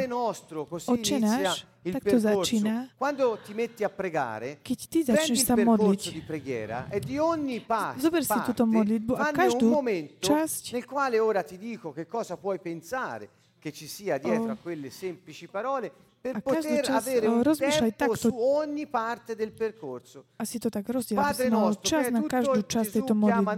Oče 0.88 1.18
náš, 1.20 1.68
il 1.84 1.92
takto 1.94 2.10
percorso. 2.10 2.56
začína. 2.56 2.90
Quando 2.98 3.40
ti 3.44 3.54
metti 3.54 3.84
a 3.84 3.90
pregare, 3.90 4.60
Keď 4.62 4.80
ty 4.88 5.04
prendi 5.04 5.12
začneš 5.18 5.40
il 5.40 5.46
sa 5.46 5.56
modliť, 5.56 5.76
percorso 5.78 6.12
di 6.12 6.22
preghiera 6.22 6.88
e 6.90 7.00
di 7.00 7.18
ogni 7.18 7.60
pa- 7.62 7.96
Zober 7.98 8.22
si 8.24 8.34
túto 8.34 8.64
parte 8.64 8.66
modlitbu 8.66 9.14
a 9.14 9.18
fanne 9.26 9.38
každú 9.38 9.66
un 9.66 9.72
momento 9.74 10.28
časť 10.28 10.74
nel 10.74 10.86
quale 10.86 11.18
ora 11.20 11.42
ti 11.44 11.58
dico 11.58 11.92
che 11.92 12.06
cosa 12.06 12.38
puoi 12.38 12.60
pensare 12.60 13.30
che 13.60 13.72
ci 13.72 13.88
sia 13.88 14.18
dietro 14.18 14.50
Oh. 14.50 14.52
a 14.52 14.58
quelle 14.62 14.90
semplici 14.90 15.48
parole 15.48 15.92
per 16.22 16.38
A 16.38 16.42
poter 16.46 16.86
časť, 16.86 16.94
avere 17.02 17.26
oh, 17.26 17.34
un 17.34 17.42
rozmýšľaj 17.42 17.92
takto. 17.98 18.14
su 18.14 18.30
ogni 18.30 18.86
parte 18.86 19.34
del 19.34 19.50
percorso. 19.58 20.30
a 20.38 20.46
si 20.46 20.62
to 20.62 20.70
tak 20.70 20.86
rozdiel, 20.86 21.18
aby 21.18 21.34
si 21.34 21.50
mal 21.50 21.74
čas 21.82 22.14
na 22.14 22.22
každú 22.22 22.62
časť 22.62 22.90
tejto 23.02 23.18
modlitby. 23.18 23.58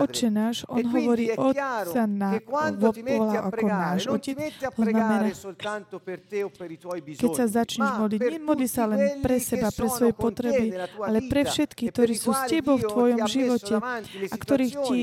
Oče 0.00 0.28
náš, 0.32 0.64
on 0.72 0.80
E 0.80 0.88
hovorí 0.88 1.28
è 1.28 1.36
chiaro 1.36 1.92
Otca 1.92 2.04
na, 2.08 2.40
volá 2.40 3.44
ako 3.44 3.66
náš 3.68 4.00
Otec. 4.08 4.36
To 4.72 4.82
znamená, 4.88 5.28
keď 7.20 7.30
sa 7.36 7.46
začneš 7.60 7.90
modliť, 8.00 8.20
nemodli 8.24 8.64
sa 8.64 8.88
len 8.88 9.20
pre 9.20 9.36
seba, 9.36 9.68
pre 9.68 9.88
svoje 9.92 10.16
potreby, 10.16 10.72
ale 10.96 11.28
pre 11.28 11.44
všetkých, 11.44 11.88
e 11.88 11.92
ktorí 11.92 12.14
sú 12.16 12.32
s 12.32 12.48
tebou 12.48 12.80
v 12.80 12.88
tvojom 12.88 13.20
živote 13.28 13.74
a 14.32 14.36
ktorých 14.40 14.74
ti 14.88 15.00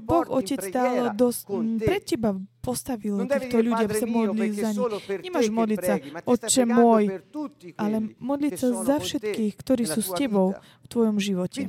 Boh 0.00 0.26
Otec 0.32 0.64
dal 0.72 1.12
pred 1.76 2.02
teba 2.08 2.40
postavil 2.58 3.14
týchto 3.24 3.58
ľudí, 3.58 3.82
aby 3.82 3.94
sa 3.94 4.06
modlili 4.06 4.54
za 4.54 4.70
nich. 4.72 4.82
Nemáš 5.24 5.46
modliť 5.48 5.78
sa, 5.80 5.94
Otče 6.24 6.62
môj, 6.64 7.02
ale 7.76 7.96
modliť 8.18 8.52
sa 8.54 8.68
za 8.84 8.96
všetkých, 8.98 9.52
ktorí 9.56 9.84
sú 9.86 10.00
s 10.02 10.10
tebou 10.14 10.54
v 10.56 10.86
tvojom 10.86 11.16
živote. 11.20 11.60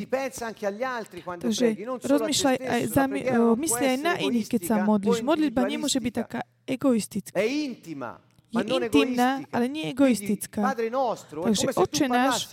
Takže 1.40 1.66
rozmýšľaj 2.04 2.58
aj 2.60 2.82
stesso. 2.84 2.94
za, 2.94 3.04
La 3.04 3.08
mi- 3.08 3.22
preghiera 3.24 3.40
o, 3.40 3.44
non 3.44 3.56
può 3.56 3.62
myslí 3.64 3.86
aj 3.86 4.00
na 4.00 4.14
iných, 4.18 4.48
keď 4.48 4.62
sa 4.64 4.76
modlíš. 4.84 5.18
Modlitba 5.22 5.62
nemôže 5.66 6.00
byť 6.00 6.14
taká 6.16 6.40
egoistická. 6.66 7.36
Je 8.50 8.66
intimná, 8.66 9.46
ale 9.54 9.70
nie 9.70 9.94
egoistická. 9.94 10.74
Takže 10.74 11.68
Oče 11.70 12.10
náš, 12.10 12.50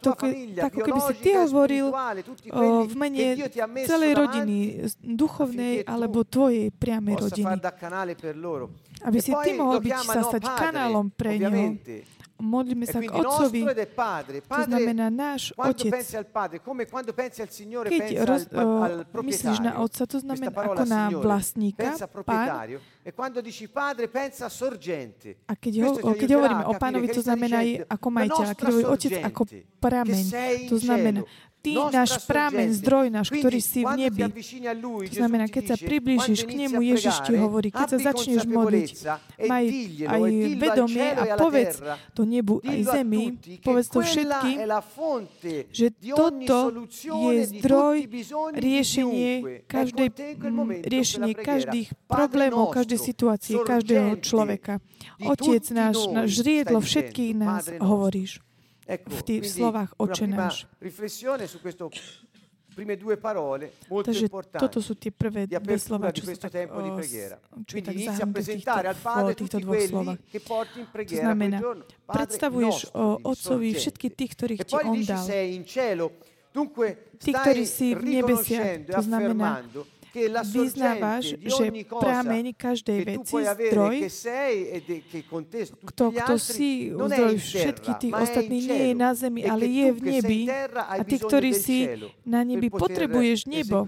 to 0.00 0.16
tak 0.56 0.72
keby 0.72 1.00
si 1.04 1.14
ty 1.20 1.30
hovoril 1.36 1.92
o, 1.92 2.88
v 2.88 2.94
mene 2.96 3.36
celej 3.84 4.12
rodiny, 4.16 4.58
duchovnej 5.04 5.84
alebo 5.84 6.24
tvojej 6.24 6.72
priamej 6.72 7.20
rodiny. 7.20 7.52
Aby 9.04 9.18
E 9.20 9.24
si 9.28 9.32
ty 9.44 9.50
mohol 9.52 9.84
byť, 9.84 9.92
sa 10.08 10.24
stať 10.24 10.40
padre, 10.40 10.60
kanálom 10.72 11.06
pre 11.12 11.36
ovviamente. 11.36 12.08
Modlíme 12.34 12.88
E 12.88 12.90
sa 12.90 12.98
k 13.04 13.12
Otcovi, 13.12 13.60
to 14.40 14.60
znamená 14.64 15.06
náš 15.12 15.52
Otec. 15.54 15.92
Keď 17.92 18.08
roz, 18.24 18.42
o, 18.50 19.20
myslíš 19.20 19.58
na. 19.60 19.84
Otca, 19.84 20.02
to 20.08 20.16
znamená 20.24 20.48
ako 20.48 20.82
na 20.88 21.12
vlastníka, 21.12 21.92
Pán. 22.24 22.80
E 23.04 23.12
quando 23.12 23.42
dici 23.42 23.68
padre, 23.68 24.08
pensa 24.08 24.48
a 24.48 25.52
keď, 25.52 25.74
ho, 25.84 25.90
keď 26.16 26.30
hovoríme 26.40 26.64
o 26.64 26.72
pánovi, 26.80 27.12
to 27.12 27.20
znamená 27.20 27.60
aj 27.60 27.84
ako 27.84 28.08
majiteľ. 28.08 28.46
A 28.48 28.54
keď 28.56 28.66
hovorí 28.72 28.86
otec 28.88 29.12
ako 29.20 29.42
prameň, 29.76 30.24
to 30.72 30.76
znamená, 30.80 31.20
ty 31.64 31.72
nostra 31.72 31.96
náš 31.96 32.10
sorgente. 32.20 32.76
zdroj 32.76 33.06
náš, 33.08 33.28
ktorý 33.32 33.60
si 33.64 33.80
v 33.80 33.92
nebi. 33.96 34.22
To 35.08 35.14
znamená, 35.16 35.48
keď 35.48 35.64
sa 35.72 35.76
priblížiš 35.80 36.44
k 36.44 36.52
nemu, 36.52 36.78
Ježiš 36.84 37.16
ti 37.24 37.32
hovorí, 37.40 37.72
keď 37.72 37.96
sa 37.96 37.98
začneš 38.12 38.44
modliť, 38.44 38.88
maj 39.48 39.64
aj 40.04 40.22
vedomie 40.60 41.08
a 41.16 41.22
povedz 41.40 41.80
do 42.12 42.22
nebu 42.28 42.60
aj 42.60 43.00
zemi, 43.00 43.40
povedz 43.64 43.88
to 43.88 44.04
všetkým, 44.04 44.56
že 45.72 45.86
toto 46.12 46.84
je 47.32 47.48
zdroj 47.48 47.96
riešenie 48.52 49.64
každej, 49.64 50.08
riešenie 50.84 51.32
každých 51.32 51.88
problémov, 52.04 52.76
každej 52.76 53.00
situácie, 53.00 53.56
každého 53.64 54.20
človeka. 54.20 54.84
Otec 55.24 55.64
náš, 55.72 55.96
náš 56.12 56.44
žriedlo 56.44 56.84
všetkých 56.84 57.32
nás 57.32 57.72
hovoríš. 57.80 58.44
Ecco, 58.84 59.16
v 59.16 59.22
tých 59.24 59.42
quindi 59.48 59.56
slovách 59.56 59.90
Oče 59.96 60.26
náš. 60.28 60.68
prime 62.74 62.96
due 62.98 63.16
parole 63.16 63.70
molto 63.86 64.10
Takže 64.10 64.26
toto 64.58 64.82
sú 64.82 64.98
tie 64.98 65.14
prvé 65.14 65.46
dve 65.46 65.78
slova, 65.78 66.10
čo 66.10 66.26
questo 66.26 66.50
tak, 66.50 66.66
o, 66.74 66.82
čo 67.62 67.74
tak 67.78 67.94
v 67.94 68.42
týchto, 68.42 68.74
v 68.74 69.34
týchto 69.38 69.58
dvoch 69.62 69.78
slovách. 69.78 70.18
To 70.90 71.14
znamená, 71.14 71.58
predstavuješ 72.10 72.90
o 72.98 73.22
Otcovi 73.22 73.68
všetkých 73.78 74.12
tých, 74.18 74.30
ktorých 74.34 74.60
E 74.60 74.66
ti 74.66 74.74
On 74.82 74.98
dal. 74.98 75.24
Tí, 77.18 77.34
ktorí 77.34 77.66
si 77.66 77.98
v 77.98 78.22
nebesiach, 78.22 78.86
e 78.86 78.86
to 78.86 79.02
znamená, 79.02 79.66
vyznávaš, 80.46 81.34
že 81.36 81.64
prameň 81.90 82.54
každej 82.54 82.98
veci, 83.02 83.34
zdroj, 83.42 83.96
e 84.06 84.78
kto, 85.90 86.04
kto 86.14 86.34
si 86.38 86.94
zdroj 86.94 87.34
terra, 87.42 87.94
tých 87.98 88.14
ostatných 88.14 88.64
nie 88.70 88.82
je 88.90 88.94
na 88.94 89.10
zemi, 89.12 89.40
E 89.42 89.48
ale 89.50 89.64
che 89.66 89.74
je 89.74 89.88
v 89.90 90.00
nebi. 90.02 90.40
A 90.74 91.02
ty, 91.02 91.16
ktorý 91.18 91.50
si 91.52 91.78
na 92.22 92.46
nebi, 92.46 92.70
potrebuješ 92.70 93.50
nebo, 93.50 93.84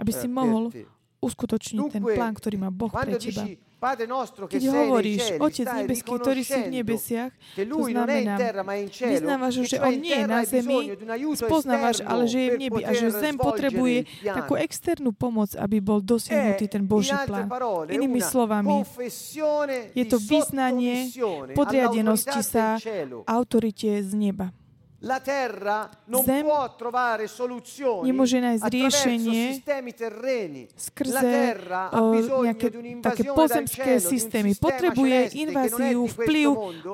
aby 0.00 0.10
eh, 0.10 0.16
si 0.16 0.26
per 0.26 0.34
mohol 0.34 0.72
uskutočniť 1.20 1.84
ten 1.92 2.02
plán, 2.02 2.32
ktorý 2.32 2.56
má 2.56 2.72
Boh 2.72 2.90
pre 2.90 3.20
teba. 3.20 3.44
Keď 3.80 4.62
hovoríš, 4.68 5.40
Otec 5.40 5.64
nebeský, 5.64 6.10
ktorý 6.20 6.42
si 6.44 6.60
v 6.60 6.68
nebesiach, 6.68 7.32
to 7.56 7.80
znamená, 7.88 8.36
vyznávaš, 8.92 9.54
že 9.64 9.80
on 9.80 9.94
nie 9.96 10.12
je 10.20 10.26
na 10.28 10.40
zemi, 10.44 10.92
spoznávaš, 11.32 12.04
ale 12.04 12.28
že 12.28 12.38
je 12.44 12.48
v 12.52 12.58
nebi 12.60 12.80
a 12.84 12.92
že 12.92 13.08
zem 13.08 13.40
potrebuje 13.40 14.04
takú 14.20 14.60
externú 14.60 15.16
pomoc, 15.16 15.56
aby 15.56 15.80
bol 15.80 16.04
dosiahnutý 16.04 16.68
ten 16.68 16.84
Boží 16.84 17.16
plán. 17.24 17.48
Inými 17.88 18.20
slovami, 18.20 18.84
je 19.96 20.04
to 20.04 20.20
vyznanie 20.20 21.08
podriadenosti 21.56 22.44
sa 22.44 22.76
autorite 23.24 24.04
z 24.04 24.12
neba. 24.12 24.52
La 25.04 25.18
terra 25.20 25.88
non 26.12 26.22
Zem 26.24 26.44
può 26.44 26.76
trovare 26.76 27.24
soluzioni 27.24 28.12
nemôže 28.12 28.36
nájsť 28.36 28.62
attraverso 28.68 29.08
riešenie 29.08 29.44
sistemi 29.56 29.90
terreni. 29.96 30.62
La 30.68 30.76
skrze 30.76 31.20
terra 31.24 31.82
ha 31.88 32.00
o, 32.04 32.12
bisogno 32.12 32.44
nejaké 32.44 32.68
di 32.68 32.92
také 33.00 33.22
pozemské 33.32 33.92
systémy. 33.96 34.52
Potrebuje 34.60 35.40
inváziu, 35.40 36.04
vplyv 36.04 36.48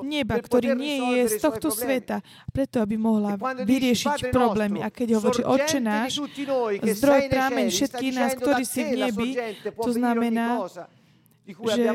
neba, 0.06 0.38
ktorý 0.38 0.78
nie 0.78 1.18
je 1.18 1.34
z 1.34 1.36
tohto 1.42 1.74
sveta, 1.74 2.22
preto 2.54 2.78
aby 2.78 2.94
mohla 2.94 3.34
vyriešiť 3.66 4.30
problémy. 4.30 4.86
A 4.86 4.88
keď 4.94 5.18
hovorí, 5.18 5.42
di 5.42 5.82
náš, 5.82 6.22
zdroj 6.78 7.22
sta 7.26 7.50
všetkých 7.50 8.12
nás, 8.14 8.30
ktorí 8.38 8.62
si 8.62 8.86
v 8.86 8.92
nebi, 9.02 9.28
to 9.74 9.90
znamená, 9.90 10.62
že- 11.72 11.86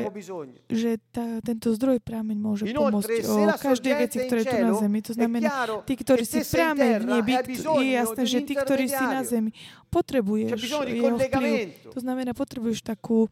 že 0.66 0.90
tá, 1.08 1.24
tento 1.40 1.68
zdroj 1.70 2.00
prámeň 2.00 2.36
môže 2.38 2.64
pomôcť 2.88 3.04
o 3.22 3.36
každej 3.60 3.92
veci, 3.98 4.16
ktoré 4.22 4.38
je 4.38 4.46
tu 4.46 4.56
na 4.56 4.72
zemi. 4.78 4.98
To 4.98 5.12
znamená, 5.14 5.48
tí, 5.82 5.94
ktorí 5.94 6.22
si 6.24 6.40
prámeň 6.56 6.80
v 6.94 7.04
nebi, 7.12 7.32
je 7.78 7.90
jasné, 7.92 8.22
že 8.24 8.38
tí, 8.40 8.54
ktorí 8.56 8.84
si 8.88 9.04
na 9.04 9.20
zemi, 9.22 9.50
potrebuješ 9.88 10.48
jeho 10.90 11.04
vplyv. 11.30 11.52
To 11.86 11.98
znamená, 12.00 12.30
potrebuješ 12.32 12.80
takú, 12.82 13.28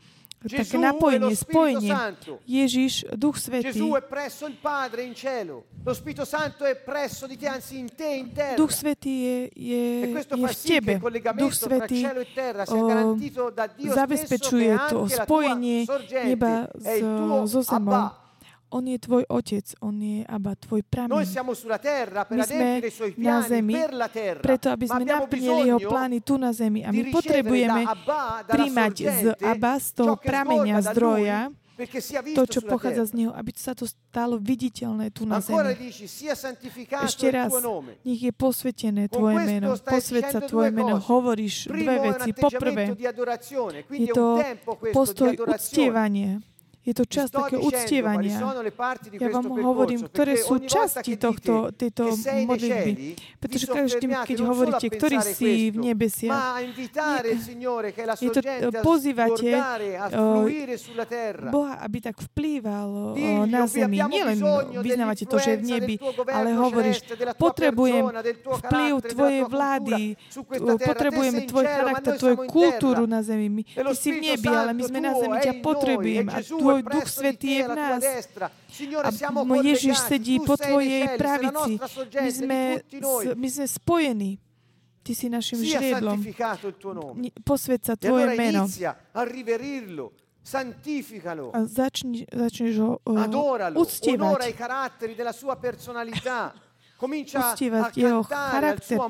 také 0.48 0.76
lo 0.76 0.82
napojenie, 0.88 1.36
spojenie. 1.36 1.92
Ježiš, 2.48 3.12
Duch 3.12 3.36
Svetý. 3.36 3.76
Duch 8.56 8.72
Svetý 8.72 9.14
je, 9.24 9.38
je, 9.56 9.84
E 10.04 10.36
je 10.36 10.48
v 10.48 10.56
tebe. 10.64 10.92
Duch 11.36 11.54
Svetý 11.54 11.98
e 12.04 12.12
o, 12.68 13.16
zabezpečuje 13.88 14.72
to 14.88 15.08
spojenie 15.08 15.84
neba 16.24 16.68
so 17.44 17.60
zemou. 17.60 18.19
On 18.70 18.86
je 18.86 18.98
tvoj 19.02 19.26
otec, 19.26 19.66
on 19.82 19.98
je 19.98 20.22
Abba, 20.22 20.54
tvoj 20.54 20.86
Noi 20.86 20.90
prameň. 20.90 21.26
siamo 21.26 21.58
sulla 21.58 21.82
terra 21.82 22.22
per 22.22 22.38
adempiere 22.38 22.86
i 22.86 22.90
suoi 22.94 23.10
na 23.18 23.42
piani 23.42 23.48
zemi, 23.50 23.72
per 23.74 23.92
la 23.94 24.08
terra, 24.08 24.38
preto 24.38 24.70
aby 24.70 24.86
sme 24.86 25.02
naplnili 25.02 25.74
jeho 25.74 25.82
plány 25.82 26.22
tu 26.22 26.38
na 26.38 26.54
zemi. 26.54 26.86
A 26.86 26.94
my 26.94 27.10
potrebujeme 27.10 27.82
príjmať 28.46 28.94
z 28.94 29.24
Abba, 29.42 29.74
z 29.74 29.88
toho 29.98 30.14
prameňa, 30.14 30.76
zdroja, 30.86 31.50
to, 32.36 32.44
čo 32.44 32.60
pochádza 32.60 33.08
z 33.08 33.12
neho, 33.24 33.32
aby 33.32 33.50
sa 33.56 33.72
to 33.72 33.88
stalo 33.88 34.36
viditeľné 34.36 35.10
tu 35.10 35.24
na 35.24 35.40
zemi. 35.40 35.80
Ešte 37.00 37.26
raz, 37.32 37.50
nech 38.04 38.20
je 38.20 38.32
posvetené 38.36 39.08
tvoje 39.08 39.36
meno. 39.50 39.74
Posved 39.80 40.24
sa 40.28 40.40
tvoje 40.44 40.70
meno. 40.70 41.00
Hovoríš 41.00 41.72
dve 41.72 41.96
veci. 42.12 42.30
Poprvé, 42.36 42.94
je 43.90 44.08
to 44.12 44.38
postoj 44.92 45.32
uctievania. 45.42 46.38
Je 46.90 46.94
to 46.98 47.06
čas 47.06 47.30
také 47.30 47.54
uctievania. 47.54 48.34
Ja 49.14 49.30
vám 49.30 49.46
hovorím, 49.46 50.10
ktoré 50.10 50.34
sú 50.34 50.58
časti 50.58 51.14
tohto, 51.14 51.70
tejto 51.70 52.18
modlitby. 52.50 53.14
Pretože 53.38 53.70
každým, 53.70 54.10
keď 54.26 54.38
hovoríte, 54.42 54.90
ktorý 54.90 55.22
si 55.22 55.70
v 55.70 55.86
nebesiach, 55.86 56.66
je 58.18 58.30
to, 58.34 58.42
pozývate, 58.82 59.54
eh. 59.54 60.18
Boha, 61.46 61.78
aby 61.78 61.98
tak 62.02 62.18
vplýval 62.18 63.14
Digli, 63.14 63.46
na 63.46 63.70
zemi. 63.70 64.02
Nielen 64.02 64.38
vyznávate 64.82 65.30
to, 65.30 65.38
že 65.38 65.54
je 65.54 65.58
v 65.62 65.64
nebi, 65.70 65.94
ale 66.26 66.58
hovoríš, 66.58 67.06
potrebujem 67.38 68.02
vplyv 68.66 68.92
tvojej 69.14 69.42
vlády, 69.46 70.18
potrebujeme 70.82 71.46
tvoj 71.46 71.64
charakter, 71.70 72.12
tvoju 72.18 72.36
kultúru 72.50 73.06
na 73.06 73.22
zemi. 73.22 73.46
My, 73.46 73.62
ty 73.62 73.94
si 73.94 74.10
v 74.10 74.34
nebi, 74.34 74.50
ale 74.50 74.74
my 74.74 74.82
sme 74.82 74.98
na 74.98 75.12
zemi, 75.14 75.36
ťa 75.38 75.54
potrebujeme 75.62 76.30
e 76.30 76.34
a 76.34 76.40
Gesù 76.40 76.79
tvoj 76.82 76.92
Duch 76.92 77.08
Svetý 77.08 77.60
je 77.60 77.64
v 77.68 77.72
nás. 77.74 78.02
A 79.04 79.10
Ježiš 79.60 79.96
sedí 80.08 80.40
po 80.40 80.56
tvojej 80.56 81.16
pravici. 81.20 81.72
My 82.16 82.30
sme, 82.30 82.58
my 83.36 83.48
sme 83.48 83.66
spojení. 83.66 84.30
Ty 85.00 85.12
si 85.16 85.26
našim 85.32 85.64
žriedlom. 85.64 86.20
Posved 87.40 87.80
sa 87.80 87.96
E 87.96 88.04
tvoje 88.04 88.36
meno. 88.36 88.68
santificalo, 90.40 91.52
začni, 91.68 92.26
začneš 92.26 92.74
ho 92.80 92.92
uh, 93.04 93.22
adoralo, 93.22 93.76
onora 93.76 94.48
i 94.48 94.50
uctievať. 94.50 94.56
caratteri 94.56 95.14
della 95.14 95.32
sua 95.32 95.56
personalità. 95.56 96.52
Comincia 97.00 97.40
Uctievať 97.40 97.96
jeho 97.96 98.20
charakter, 98.28 99.00
sua 99.00 99.08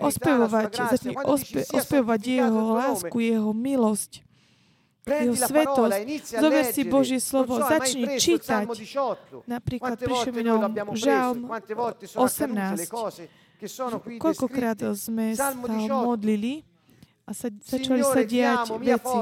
ospevovať, 0.00 0.72
sia 0.72 1.68
ospevovať 1.68 2.20
jeho 2.24 2.62
lásku, 2.80 3.16
jeho 3.20 3.52
milosť, 3.52 4.24
prendi 5.02 5.34
jeho 5.34 5.46
svetosť. 5.50 6.00
Zober 6.38 6.64
si. 6.70 6.82
Božie 6.86 7.20
slovo, 7.20 7.58
začni 7.58 8.06
čítať. 8.18 8.66
Salmo 8.66 8.74
18? 8.74 9.50
Napríklad 9.50 9.98
nám 9.98 10.70
l'abbiamo 10.70 10.92
preso, 10.94 11.06
Žalm 11.06 11.38
e 11.42 11.46
quante 11.46 11.72
volte 11.74 12.04
sono 12.06 12.24
accadute 12.24 12.76
le 12.78 12.86
18. 12.86 12.90
cose 12.90 13.22
che 13.58 13.68
sono 13.70 14.02
qui 14.02 14.18
Koľkokrát 14.18 14.82
sme 14.98 15.38
sa 15.38 15.54
18. 15.54 15.86
modlili 15.86 16.66
a 17.22 17.30
sa, 17.30 17.54
začali 17.54 18.02
sa 18.02 18.26
diať 18.26 18.74
veci. 18.82 19.18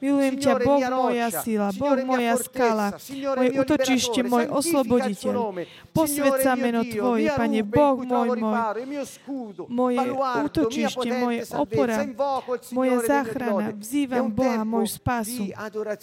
Milujem 0.00 0.34
ťa, 0.40 0.52
Boh 0.64 0.80
moja 0.88 1.28
sila, 1.44 1.68
Boh 1.76 2.00
moja 2.00 2.40
skala, 2.40 2.96
moje 3.36 3.50
utočište, 3.60 4.20
môj 4.24 4.48
osloboditeľ. 4.48 5.52
Posved 5.92 6.32
sa 6.40 6.56
meno 6.56 6.80
Tvoje, 6.80 7.28
Pane, 7.28 7.60
Boh 7.60 8.00
môj 8.00 8.40
môj, 8.40 8.64
moje 9.68 10.00
útočište, 10.48 11.08
moje 11.12 11.40
opora, 11.52 11.96
moja 12.72 12.96
záchrana. 13.04 13.76
Vzývam 13.76 14.32
Boha, 14.32 14.64
môj 14.64 14.88
spásu. 14.88 15.52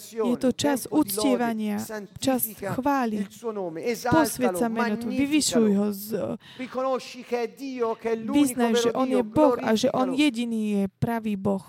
Je 0.06 0.36
to 0.38 0.54
čas 0.54 0.86
uctievania, 0.86 1.82
čas 2.22 2.46
chvály. 2.46 3.26
nome, 3.50 3.82
Posved 4.06 4.54
sa 4.54 4.70
meno 4.70 4.94
Tvoje, 5.02 5.18
vyvyšuj 5.18 5.70
ho, 5.74 5.88
z, 5.90 6.08
vyznaj, 8.22 8.72
že 8.78 8.90
On 8.94 9.10
je 9.10 9.22
Boh 9.26 9.58
a 9.58 9.74
že 9.74 9.90
On 9.90 10.14
jediný 10.14 10.62
je 10.78 10.82
pravý 11.02 11.39
Boh. 11.40 11.64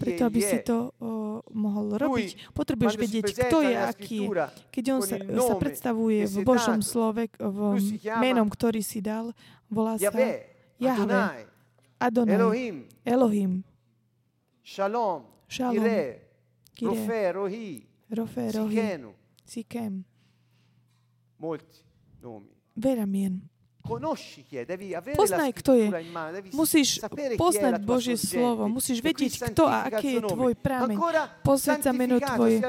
Preto, 0.00 0.22
aby 0.24 0.40
si 0.40 0.58
to 0.64 0.96
o, 0.96 1.44
mohol 1.52 2.00
robiť, 2.00 2.56
potrebuješ 2.56 2.94
vedieť, 2.96 3.24
kto 3.36 3.58
je, 3.68 3.74
aký 3.76 4.20
Keď 4.72 4.84
on 4.96 5.00
sa, 5.04 5.20
sa 5.20 5.54
predstavuje 5.60 6.24
v 6.24 6.36
Božom 6.40 6.80
slove, 6.80 7.28
v 7.36 7.60
menom, 8.16 8.48
ktorý 8.48 8.80
si 8.80 9.04
dal, 9.04 9.36
volá 9.68 10.00
sa 10.00 10.08
Jahve, 10.80 11.36
Adonai, 12.00 12.32
Elohim, 12.32 12.88
Elohim, 13.04 13.52
Shalom, 14.64 15.28
Shalom, 15.44 15.84
Kire, 15.84 16.32
Rofe, 16.80 17.22
Rohi, 17.36 17.68
Rofe, 18.08 18.44
Rohi, 18.56 18.76
Sikenu, 18.80 19.10
Sikem. 19.44 19.94
Veľa 22.72 23.04
mien. 23.04 23.51
Poznaj, 25.18 25.50
kto 25.58 25.74
je. 25.74 25.86
Musíš 26.54 27.02
poznať 27.34 27.82
Božie 27.82 28.14
slovo, 28.14 28.70
musíš 28.70 29.02
E 29.02 29.10
vedieť, 29.10 29.50
kto 29.50 29.66
a 29.66 29.90
aký 29.90 30.16
je 30.16 30.20
tvoj 30.22 30.54
nome. 30.54 30.62
prameň. 30.62 30.96
Ancora 30.96 31.26
Posved 31.42 31.82
sa 31.82 31.90
meno 31.90 32.22
Tvoje. 32.22 32.62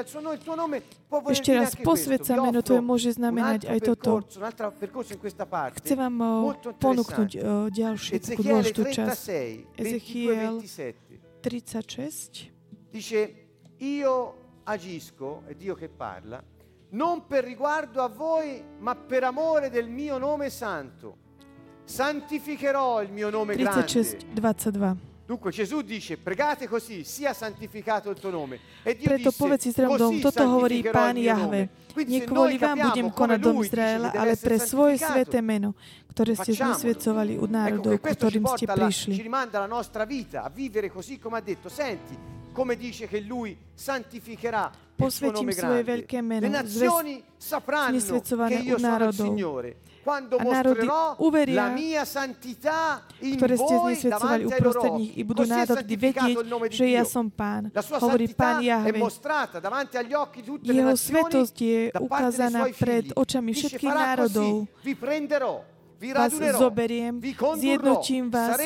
Ešte 1.30 1.50
raz, 1.54 1.70
anche 1.78 1.86
posved 1.86 2.18
questo. 2.18 2.34
sa 2.34 2.34
Vi 2.34 2.42
meno 2.42 2.60
Tvoje 2.66 2.82
môže 2.82 3.10
znamenať 3.14 3.70
aj 3.70 3.78
toto. 3.94 4.26
Chcem 5.78 5.96
vám 5.96 6.16
ponúknuť 6.82 7.30
ďalšiu 7.70 8.12
dôležitú 8.34 8.82
časť. 8.90 9.22
36, 9.78 9.78
Ezechiel 9.78 10.58
22 10.58 11.38
27. 11.38 11.38
36. 11.38 12.50
Dice, 12.90 13.18
io 13.78 14.14
agisco, 14.64 15.42
è 15.46 15.54
Dio 15.54 15.74
che 15.74 15.88
parla, 15.88 16.42
non 16.94 17.26
per 17.26 17.44
riguardo 17.44 18.02
a 18.02 18.08
voi, 18.08 18.62
ma 18.78 18.94
per 18.94 19.24
amore 19.24 19.68
del 19.70 19.88
mio 19.88 20.16
nome 20.18 20.48
santo. 20.48 21.16
Santificherò 21.84 23.02
il 23.02 23.12
mio 23.12 23.30
nome 23.30 23.56
grande. 23.56 23.84
36, 23.84 24.26
22. 24.40 25.12
Dunque 25.26 25.50
Gesù 25.50 25.80
dice, 25.80 26.18
pregate 26.18 26.68
così, 26.68 27.02
sia 27.02 27.32
santificato 27.32 28.10
il 28.10 28.18
tuo 28.18 28.30
nome. 28.30 28.58
E 28.82 28.94
Dio 28.94 29.08
Preto 29.08 29.30
disse, 29.30 29.42
povedz 29.42 29.64
Izraelom, 29.64 29.96
così 29.96 30.20
toto 30.20 30.42
hovorí 30.44 30.82
santificherò 30.82 30.98
Pán 31.00 31.16
il 31.16 31.22
mio 31.22 31.32
Jahve. 31.32 31.42
nome. 31.42 31.68
Quindi 31.94 32.12
Nie 32.12 32.20
se 32.20 32.26
kvôli 32.26 32.58
noi 32.58 32.58
vám 32.58 32.78
budem 32.90 33.08
konať 33.10 33.38
dom 33.40 33.56
Izraela, 33.62 34.10
ale 34.12 34.36
pre 34.36 34.58
svoje 34.58 34.98
sveté 34.98 35.40
meno, 35.40 35.74
ktoré 36.12 36.34
ste 36.34 36.52
vysvedcovali 36.52 37.38
u 37.38 37.46
Ecco 37.46 37.54
národov, 37.54 37.92
ci 37.96 38.12
ktorým 38.12 38.44
ste 38.52 38.66
prišli. 38.66 39.14
ci 39.16 39.22
rimanda 39.22 39.58
alla 39.58 39.70
nostra 39.70 40.04
vita, 40.04 40.42
a 40.44 40.50
vivere 40.50 40.90
così 40.90 41.18
come 41.18 41.38
ha 41.38 41.40
detto. 41.40 41.68
Senti, 41.70 42.18
come 42.52 42.76
dice 42.76 43.08
che 43.08 43.20
lui 43.20 43.56
santificherà 43.72 44.83
Posvetím 44.94 45.50
svoje 45.50 45.82
veľké 45.82 46.22
meno. 46.22 46.46
Io 46.46 46.54
u 48.74 48.78
národov. 48.78 49.34
A 50.04 50.20
národy 50.20 50.84
uveria, 51.16 51.64
la 51.64 51.72
mia 51.72 52.04
santità 52.04 53.08
in 53.24 53.40
ktoré 53.40 53.96
ste 53.96 54.12
loro 54.12 54.52
uprostred 54.52 55.00
nich 55.00 55.16
i 55.16 55.24
budú 55.24 55.48
národy 55.48 55.96
vedieť, 55.96 56.36
že 56.68 56.92
ja 56.92 57.08
som 57.08 57.32
Pán. 57.32 57.72
Hovorí 57.72 58.28
Pán 58.36 58.60
Jahve. 58.60 59.00
Jeho 60.60 60.92
svetosť 60.92 61.56
je 61.56 61.88
ukázaná 61.96 62.68
pred 62.76 63.16
očami 63.16 63.56
všetkých 63.56 63.94
národov. 63.96 64.68
Vás 66.04 66.36
zoberiem, 66.36 67.16
zjednotím 67.56 68.28
vás. 68.28 68.60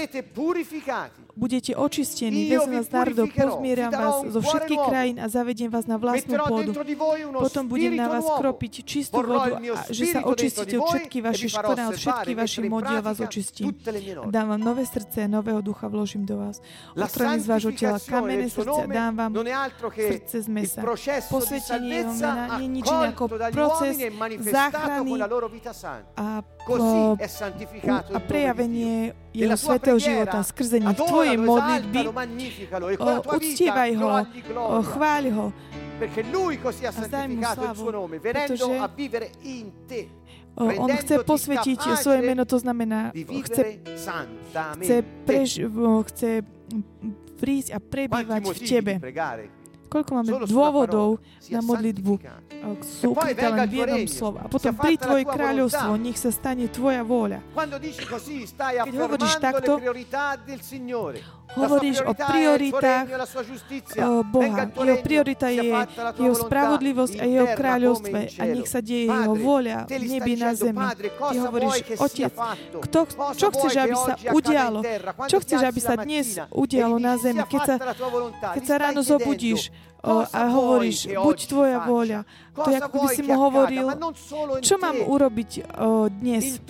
Budete 1.39 1.79
očistení, 1.79 2.51
vezmem 2.51 2.83
vás 2.83 2.91
národov, 2.91 3.31
pozmieram 3.31 3.93
vás 3.95 4.27
zo 4.27 4.41
všetkých 4.43 4.83
krajín 4.91 5.17
a 5.23 5.31
zavediem 5.31 5.71
vás 5.71 5.87
na 5.87 5.95
vlastnú 5.95 6.35
pôdu. 6.51 6.75
Potom 7.39 7.71
budem 7.71 7.95
na 7.95 8.11
vás 8.11 8.27
kropiť 8.27 8.73
čistú 8.83 9.23
vodu 9.23 9.55
a 9.55 9.87
že 9.87 10.19
sa 10.19 10.27
očistíte 10.27 10.75
od 10.83 10.91
všetkých 10.91 11.23
e 11.23 11.27
vašich 11.31 11.55
a 11.55 11.63
od 11.71 11.95
všetkých 11.95 12.37
vašich 12.37 12.67
modí 12.67 12.91
a 12.91 13.01
vás 13.01 13.23
očistím. 13.23 13.71
Dám 14.27 14.59
vám 14.59 14.63
nové 14.67 14.83
srdce, 14.83 15.31
nového 15.31 15.63
ducha 15.63 15.87
vložím 15.87 16.27
do 16.27 16.43
vás. 16.43 16.59
Odstraním 16.99 17.41
z 17.41 17.47
vášho 17.47 17.73
tela 17.73 17.99
kamenné 18.03 18.51
srdce 18.51 18.81
a 18.83 18.87
dám 18.91 19.15
vám 19.15 19.33
srdce 19.95 20.43
z 20.43 20.49
mesa. 20.51 20.83
Posvetenie 21.31 22.03
jeho 22.03 22.13
mena 22.19 22.59
nie 22.59 22.67
je 22.67 22.71
nič 22.75 22.87
iné 22.91 23.07
ako 23.15 23.25
jeho 29.39 29.57
svetého 29.57 29.99
života, 30.03 30.43
skrze 30.43 30.83
nich, 30.83 30.99
tvojej 30.99 31.37
modlitby. 31.39 32.03
O, 32.99 33.11
uctievaj 33.39 33.91
ho, 33.95 34.09
o, 34.59 34.77
chváľ 34.83 35.25
ho. 35.31 35.47
A 35.99 37.01
zdaj 37.07 37.27
mu 37.31 37.43
slavu, 37.43 37.85
pretože 38.23 38.75
on 40.59 40.91
chce 40.91 41.15
posvetiť 41.23 41.79
svoje 41.99 42.21
meno, 42.23 42.43
to 42.43 42.59
znamená, 42.59 43.15
chce, 43.15 43.63
chce, 44.79 44.97
prež, 45.27 45.51
chce 46.11 46.31
prísť 47.39 47.69
a 47.75 47.79
prebývať 47.79 48.43
v 48.43 48.61
tebe. 48.67 48.95
Koľko 49.89 50.11
máme 50.21 50.33
dôvodov 50.45 51.19
na 51.49 51.61
modlitbu, 51.65 52.15
ak 52.49 52.81
sú 52.85 53.17
priteľané 53.17 53.65
v 53.65 53.75
jednom 53.81 54.05
slove. 54.05 54.37
A 54.41 54.47
potom 54.47 54.77
príď 54.77 54.99
Tvoje 55.09 55.25
kráľovstvo, 55.25 55.91
nech 55.97 56.19
sa 56.21 56.29
stane 56.29 56.69
Tvoja 56.69 57.01
vôľa. 57.01 57.41
Keď 58.85 58.95
hovoríš 58.95 59.35
takto, 59.41 59.81
Hovoríš 61.49 62.05
o 62.05 62.13
prioritách 62.13 63.07
Boha. 64.29 64.69
Jeho 64.69 64.99
priorita 65.01 65.49
je 65.49 65.73
jeho 66.21 66.37
spravodlivosť 66.37 67.15
a 67.19 67.25
jeho 67.25 67.49
kráľovstve 67.57 68.21
a 68.37 68.43
nech 68.53 68.69
sa 68.69 68.85
deje 68.85 69.09
jeho 69.09 69.33
voľa 69.33 69.89
v 69.89 70.05
nebi 70.07 70.35
na 70.37 70.53
zemi. 70.53 70.85
Ty 71.09 71.37
hovoríš, 71.49 71.77
Otec, 71.97 72.33
kto, 72.85 72.99
čo 73.33 73.47
chceš, 73.55 73.73
aby 73.81 73.97
sa 73.97 74.13
udialo? 74.35 74.81
Čo 75.25 75.39
chceš, 75.41 75.61
aby 75.65 75.81
sa 75.81 75.95
dnes 75.97 76.37
udialo 76.53 77.01
na 77.01 77.17
zemi? 77.17 77.41
Keď 77.49 77.61
sa, 77.65 77.75
keď 78.53 78.63
sa 78.69 78.75
ráno 78.77 79.01
zobudíš, 79.01 79.73
a 80.07 80.47
hovoríš, 80.55 81.11
buď 81.11 81.39
tvoja 81.51 81.83
vôľa. 81.83 82.23
To 82.55 82.71
je, 82.71 82.79
ako 82.79 82.97
by 83.03 83.09
si 83.11 83.23
mu 83.27 83.35
hovoril, 83.35 83.87
čo 84.63 84.79
mám 84.79 84.95
urobiť 84.95 85.67
dnes. 86.23 86.63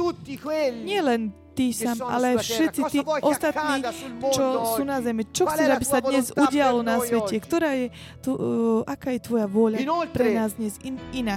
Nie 0.80 1.04
len 1.04 1.36
ty 1.58 1.74
sám, 1.74 1.98
ale 2.06 2.38
všetci 2.38 2.80
tí 2.86 2.98
ostatní, 3.02 3.82
čo 4.30 4.78
sú 4.78 4.86
na 4.86 5.02
zemi. 5.02 5.26
Čo 5.26 5.50
chceš, 5.50 5.68
aby 5.74 5.86
sa 5.86 5.98
dnes 5.98 6.30
udialo 6.30 6.86
na 6.86 7.02
svete? 7.02 7.34
Ktorá 7.42 7.74
je, 7.74 7.90
tu, 8.22 8.38
uh, 8.38 8.86
aká 8.86 9.10
je 9.18 9.20
tvoja 9.26 9.50
vôľa 9.50 9.82
pre 10.14 10.38
nás 10.38 10.54
dnes 10.54 10.78
in, 10.86 10.94
inak? 11.10 11.34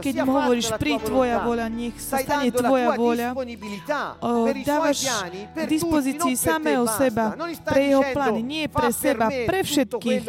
Keď 0.00 0.14
mu 0.24 0.32
hovoríš, 0.32 0.72
pri 0.80 0.96
tvoja 0.96 1.44
vôľa, 1.44 1.66
nech 1.68 1.96
sa 2.00 2.24
stane 2.24 2.48
tvoja 2.48 2.96
vôľa, 2.96 3.28
uh, 3.36 4.48
dávaš 4.64 5.04
k 5.52 5.66
dispozícii 5.68 6.32
samého 6.32 6.88
seba, 6.88 7.36
pre 7.68 7.92
jeho 7.92 8.02
plány, 8.16 8.40
nie 8.40 8.64
pre 8.72 8.88
seba, 8.96 9.28
pre 9.28 9.60
všetkých. 9.60 10.24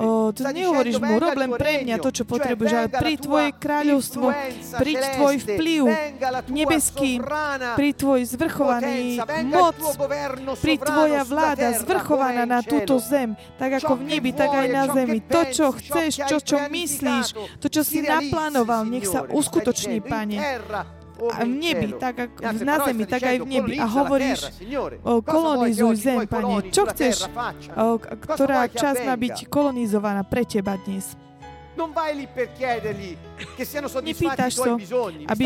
Uh, 0.00 0.32
tu 0.32 0.40
nehovoríš 0.48 0.96
mu, 0.96 1.12
rob 1.20 1.36
len 1.36 1.50
pre 1.60 1.84
mňa 1.84 1.96
to, 2.00 2.08
čo 2.08 2.24
potrebuješ, 2.24 2.72
ale 2.72 2.88
pri 2.88 3.14
tvoje 3.20 3.48
kráľovstvo, 3.60 4.26
príď 4.80 4.98
tvoj 5.20 5.34
vplyv 5.44 5.82
nebeský, 6.48 7.20
pri 7.58 7.90
tvoj 7.96 8.20
zvrchovaný 8.26 9.18
moc, 9.48 9.76
pri 10.60 10.74
tvoja 10.78 11.22
vláda 11.24 11.74
zvrchovaná 11.80 12.44
na 12.46 12.60
túto 12.60 13.00
zem, 13.00 13.34
tak 13.56 13.80
ako 13.82 13.98
v 13.98 14.02
nebi, 14.16 14.30
tak 14.34 14.50
aj 14.52 14.68
na 14.68 14.84
zemi. 14.92 15.18
To, 15.24 15.40
čo 15.48 15.66
chceš, 15.74 16.12
čo, 16.26 16.36
čo 16.42 16.56
myslíš, 16.68 17.26
to, 17.58 17.66
čo 17.72 17.82
si 17.82 18.04
naplánoval, 18.04 18.86
nech 18.86 19.06
sa 19.08 19.24
uskutoční, 19.26 20.02
Pane. 20.04 20.36
a 21.20 21.44
v 21.44 21.52
nebi, 21.52 21.88
tak 22.00 22.16
ako 22.16 22.64
na 22.64 22.76
zemi, 22.84 23.04
tak 23.04 23.22
aj 23.24 23.36
v 23.44 23.46
nebi. 23.46 23.76
A 23.76 23.86
hovoríš, 23.86 24.40
o, 25.04 25.20
kolonizuj 25.20 25.94
zem, 26.00 26.24
Pane. 26.24 26.72
Čo 26.72 26.88
chceš, 26.88 27.28
o, 27.76 28.00
ktorá 28.00 28.68
časť 28.68 29.04
má 29.04 29.14
byť 29.20 29.48
kolonizovaná 29.52 30.24
pre 30.24 30.48
Teba 30.48 30.80
dnes? 30.80 31.29
Nepýtaš 34.02 34.54
to, 34.56 34.62
aby, 35.26 35.44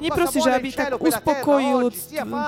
neprosíš, 0.00 0.42
aby 0.46 0.68
tak 0.70 0.86
uspokojil 1.00 1.90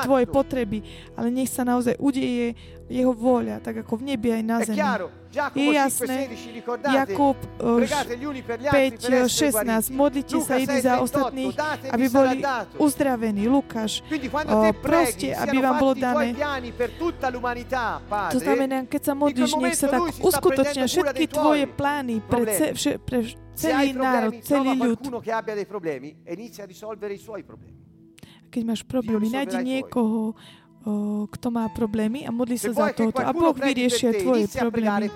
tvoje 0.03 0.27
potreby, 0.27 0.79
ale 1.12 1.29
nech 1.31 1.49
sa 1.49 1.64
naozaj 1.64 1.97
udeje 1.99 2.53
jeho 2.89 3.12
vôľa, 3.16 3.64
tak 3.64 3.80
ako 3.80 3.97
v 3.97 4.03
nebi 4.12 4.28
aj 4.35 4.43
na 4.45 4.57
zemi. 4.61 4.80
Je 5.35 5.74
jasné, 5.74 6.30
Jakub 6.95 7.35
5.16, 7.59 9.11
eh, 9.11 9.66
eh, 9.66 9.91
modlite 9.91 10.39
sa 10.47 10.55
jedni 10.62 10.78
za 10.78 11.03
ostatných, 11.03 11.57
aby 11.91 12.07
boli 12.07 12.39
uzdravení. 12.78 13.51
Lukáš, 13.51 13.99
eh, 14.07 14.70
proste, 14.78 15.35
aby 15.35 15.57
vám 15.59 15.76
bolo 15.82 15.95
dané. 15.99 16.39
To 18.30 18.39
znamená, 18.39 18.87
keď 18.87 19.03
sa 19.03 19.14
modlíš, 19.18 19.51
nech 19.59 19.74
sa 19.74 19.89
tak 19.91 20.14
uskutočnia 20.22 20.87
všetky 20.87 21.24
tvoje 21.26 21.66
plány 21.66 22.22
pre, 22.22 22.43
ce, 22.55 22.66
vše, 22.78 22.93
pre 23.03 23.26
celý 23.59 23.91
národ, 23.91 24.39
celý 24.39 24.78
ľud. 24.78 25.03
Keď 28.55 28.62
máš 28.62 28.87
problémy, 28.87 29.35
nájdi 29.35 29.59
niekoho, 29.66 30.39
o, 30.85 31.24
kto 31.26 31.49
má 31.49 31.66
problémy 31.68 32.22
a 32.22 32.30
modli 32.30 32.55
sa 32.55 32.70
za 32.70 32.93
tohoto. 32.93 33.20
A 33.20 33.32
Boh 33.32 33.57
vyriešia 33.57 34.12
tvoje 34.14 34.47
problémy. 34.47 35.09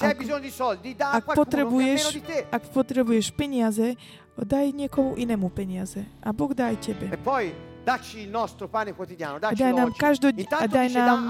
Ak, 0.00 0.16
ak, 0.96 1.24
potrebuješ, 1.34 2.02
ak 2.48 2.62
potrebuješ 2.70 3.26
peniaze, 3.34 3.98
daj 4.34 4.72
niekomu 4.72 5.18
inému 5.18 5.50
peniaze. 5.50 6.06
A 6.22 6.32
Boh 6.32 6.54
dá 6.54 6.70
aj 6.72 6.78
tebe. 6.80 7.06
A 7.90 9.50
daj 9.50 9.72
nám, 9.74 9.90
každod... 9.98 10.34
a 10.38 10.66
daj 10.70 10.88
nám 10.94 11.20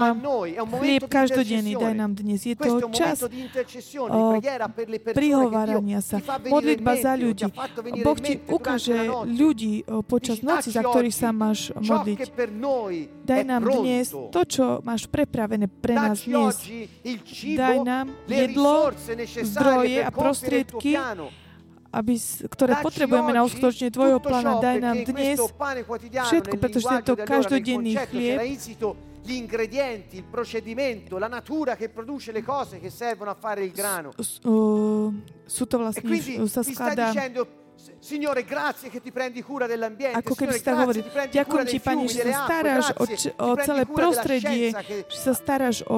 chlieb 0.77 1.03
každodenný, 1.09 1.73
daj 1.73 1.93
nám 1.97 2.11
dnes. 2.13 2.45
Je 2.45 2.53
to 2.53 2.85
čas 2.93 3.25
prihovárania 5.13 5.99
sa, 6.05 6.21
modlitba 6.45 6.93
za 7.01 7.13
ľudí. 7.17 7.49
Boh 8.05 8.19
ti 8.21 8.37
ukáže 8.45 9.09
ľudí 9.25 9.85
počas 10.05 10.45
noci, 10.45 10.69
za 10.69 10.85
ktorých 10.85 11.15
sa 11.15 11.33
máš 11.33 11.73
modliť. 11.73 12.17
Daj 13.25 13.41
nám 13.47 13.61
dnes 13.65 14.11
to, 14.11 14.41
čo 14.45 14.85
máš 14.85 15.09
prepravené 15.09 15.65
pre 15.65 15.95
nás 15.97 16.21
dnes. 16.21 16.61
Daj 17.57 17.77
nám 17.81 18.13
jedlo, 18.29 18.93
zdroje 19.41 19.99
a 20.03 20.11
prostriedky, 20.11 20.93
aby, 21.91 22.13
ktoré 22.47 22.79
potrebujeme 22.79 23.35
na 23.35 23.43
uskutočne 23.43 23.91
Tvojho 23.91 24.23
plána. 24.23 24.63
Daj 24.63 24.77
nám 24.79 24.97
dnes 25.03 25.37
všetko, 26.31 26.55
pretože 26.55 26.85
tento 26.87 27.13
každodenný 27.19 27.99
chlieb 28.07 28.39
gli 29.21 29.37
ingredienti, 29.37 30.17
il 30.17 30.23
procedimento, 30.23 31.19
la 31.19 31.27
natura 31.27 31.75
che 31.75 31.89
produce 31.89 32.31
le 32.31 32.41
cose 32.41 32.79
che 32.79 32.89
servono 32.89 33.29
a 33.29 33.35
fare 33.35 33.63
il 33.63 33.71
grano. 33.71 34.11
S, 34.17 34.39
uh, 34.41 35.13
sú 35.45 35.67
to 35.69 35.77
e 35.77 35.79
vlastne, 35.79 36.01
e 36.01 36.09
quindi 36.09 36.49
sa 36.49 36.63
skladá, 36.65 36.65
mi 36.65 36.73
sta 36.73 37.21
dicendo 37.21 37.60
Signore, 38.01 38.43
grazie 38.43 38.89
che 38.89 39.01
ti 39.01 39.11
prendi 39.11 39.41
cura 39.41 39.65
dell'ambiente. 39.65 40.17
Ako 40.17 40.33
keby 40.33 40.53
ste 40.57 40.71
hovorili, 40.73 41.05
ďakujem 41.09 41.65
ti, 41.69 41.77
pane, 41.77 42.05
že 42.09 42.21
sa 42.29 42.45
staráš 42.45 42.85
o, 42.97 43.03
o 43.45 43.49
celé 43.61 43.83
prostredie, 43.85 44.65
že 45.05 45.19
sa 45.21 45.33
staráš 45.33 45.77
o, 45.85 45.97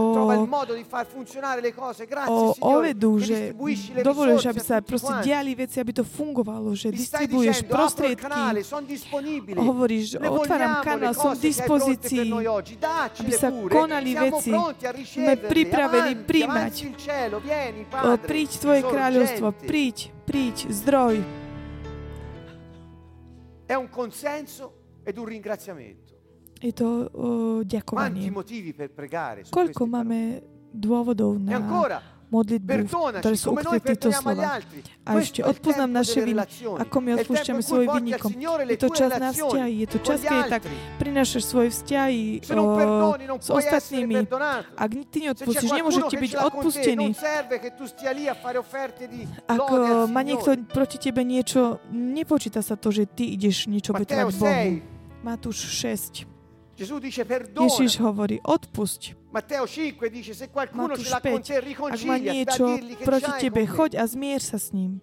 o 2.27 2.43
ovedu, 2.59 3.19
že 3.19 3.55
dovolíš, 4.03 4.43
aby 4.51 4.61
sa 4.63 4.79
proste 4.83 5.11
diali 5.23 5.55
veci, 5.55 5.79
aby 5.79 5.91
to 5.91 6.03
fungovalo, 6.07 6.75
že 6.75 6.91
distribuješ 6.91 7.67
prostriedky. 7.67 8.41
Hovoríš, 9.55 10.19
otváram 10.19 10.83
kanál, 10.83 11.15
som 11.15 11.35
v 11.35 11.51
dispozícii, 11.51 12.31
aby 13.19 13.31
sa 13.31 13.51
konali 13.51 14.11
veci. 14.15 14.51
Sme 15.07 15.35
pripravení 15.39 16.19
príjmať. 16.23 16.73
Príď 18.23 18.49
Tvoje 18.59 18.81
kráľovstvo, 18.85 19.47
príď, 19.65 20.11
príď, 20.23 20.71
zdroj. 20.71 21.42
È 23.65 23.73
un 23.73 23.89
consenso 23.89 24.81
ed 25.03 25.17
un 25.17 25.25
ringraziamento. 25.25 26.13
E 26.59 26.71
to 26.71 27.09
uh, 27.11 27.63
diakovanie. 27.63 28.11
Quanti 28.11 28.29
motivi 28.29 28.73
per 28.73 28.91
pregare 28.91 29.43
su 29.43 29.51
d'uovo 29.53 29.85
máme 29.85 30.43
E 31.51 31.53
ancora, 31.53 32.01
modlitbu, 32.33 32.73
ktoré 33.21 33.35
sú 33.37 33.53
ukryté 33.53 33.77
v 33.77 33.85
týchto 33.93 34.09
slovách. 34.09 34.65
A 35.05 35.09
ešte 35.19 35.45
odpoznám 35.45 35.91
naše 36.01 36.19
viny, 36.25 36.41
ako 36.65 36.95
my 37.03 37.09
odpúšťame 37.21 37.61
svojim 37.61 37.89
vinníkom. 38.01 38.31
Je 38.65 38.77
to 38.79 38.89
čas 38.89 39.11
na 39.19 39.29
vzťahy, 39.29 39.73
je 39.85 39.87
to 39.87 39.97
čas, 40.01 40.19
keď 40.25 40.43
tak 40.49 40.63
prinášaš 40.97 41.43
svoje 41.45 41.69
vzťahy 41.75 42.21
o, 42.55 42.63
eh, 42.79 43.37
s 43.37 43.49
ostatnými. 43.51 44.25
Ak 44.73 44.89
ty 45.11 45.17
neodpustíš, 45.29 45.69
nemôžete 45.69 46.15
byť 46.17 46.31
odpustení. 46.39 47.07
Ak 49.45 49.65
eh, 49.69 49.81
má 50.09 50.21
niekto 50.25 50.49
proti 50.71 50.97
tebe 50.97 51.21
niečo, 51.21 51.83
nepočíta 51.93 52.65
sa 52.65 52.79
to, 52.79 52.89
že 52.89 53.05
ty 53.05 53.29
ideš 53.35 53.69
niečo 53.69 53.93
obetovať 53.93 54.33
Bohu. 54.39 54.65
Matúš 55.23 55.71
6. 55.71 56.27
Ježiš 57.53 58.01
hovorí, 58.01 58.41
odpusť 58.41 59.22
Mateo 59.33 59.65
5 59.65 60.09
dice, 60.13 60.33
se 60.37 60.47
qualcuno 60.47 60.93
Matúš 60.93 61.09
5, 61.09 61.49
ak 61.89 62.01
má 62.05 62.17
niečo 62.21 62.77
proti 63.01 63.31
tebe, 63.41 63.65
choď 63.65 63.97
a 63.97 64.05
zmier 64.05 64.37
sa 64.37 64.61
s 64.61 64.69
ním. 64.69 65.01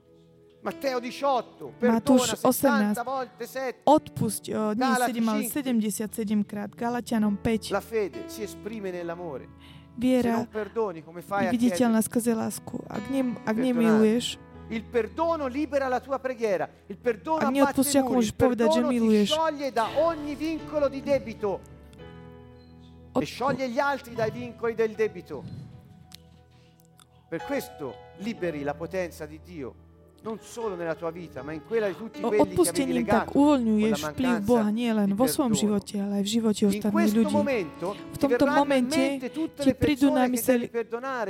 Mateo 0.62 1.00
18, 1.00 1.82
Matúš 1.82 2.38
18, 2.38 3.00
odpusť, 3.82 4.44
o, 4.52 4.76
nie 4.76 4.92
7, 5.50 6.14
77 6.14 6.44
krát, 6.46 6.70
Galatianom 6.70 7.34
5. 7.42 7.74
La 7.74 7.82
fede 7.82 8.28
si 8.30 8.44
esprime 8.46 8.92
nell'amore. 8.94 9.50
Viera 9.98 10.46
je 10.46 11.48
viditeľná 11.50 11.98
skrze 12.04 12.36
lásku. 12.36 12.78
Ak, 12.86 13.02
ne, 13.10 13.34
ak 13.42 13.56
nemiluješ, 13.56 14.38
Il 14.70 14.86
perdono 14.86 15.50
libera 15.50 15.88
la 15.88 15.98
tua 15.98 16.22
preghiera. 16.22 16.70
Il 16.86 16.94
perdono 16.94 17.42
a 17.42 17.50
neodpustia, 17.50 18.06
ako 18.06 18.22
môžeš 18.22 18.34
povedať, 18.38 18.78
že 18.78 18.82
miluješ 18.86 19.34
e 23.12 23.24
scioglie 23.24 23.68
gli 23.68 23.78
altri 23.78 24.14
dai 24.14 24.30
vincoli 24.30 24.74
del 24.74 24.94
debito. 24.94 25.42
Per 27.28 27.42
questo 27.44 27.94
liberi 28.18 28.62
la 28.62 28.74
potenza 28.74 29.24
di 29.26 29.40
Dio, 29.44 29.74
non 30.22 30.38
solo 30.42 30.74
nella 30.74 30.94
tua 30.94 31.10
vita, 31.10 31.42
ma 31.42 31.52
in 31.52 31.64
quella 31.64 31.88
di 31.88 31.96
tutti 31.96 32.20
quelli 32.20 32.42
Odpustením 32.42 33.06
tak 33.06 33.32
uvoľňuješ 33.32 34.00
vplyv 34.12 34.34
Boha 34.44 34.68
nie 34.68 34.92
len 34.92 35.08
di 35.08 35.16
vo 35.16 35.24
svojom 35.24 35.54
živote, 35.56 35.96
ale 35.96 36.20
aj 36.20 36.24
v 36.26 36.30
živote 36.30 36.62
ostatných 36.68 37.12
ľudí. 37.16 37.34
V 38.12 38.18
tomto 38.20 38.46
momente 38.50 39.00
ti 39.62 39.70
prídu 39.72 40.12
na 40.12 40.28
myseľ 40.28 40.58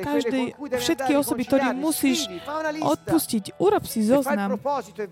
každej, 0.02 0.44
všetky 0.58 1.12
osoby, 1.14 1.42
ktorým 1.46 1.78
musíš 1.78 2.26
odpustiť. 2.82 3.60
Urob 3.62 3.86
si 3.86 4.02
e 4.02 4.10
zoznam, 4.10 4.56
e 4.56 5.10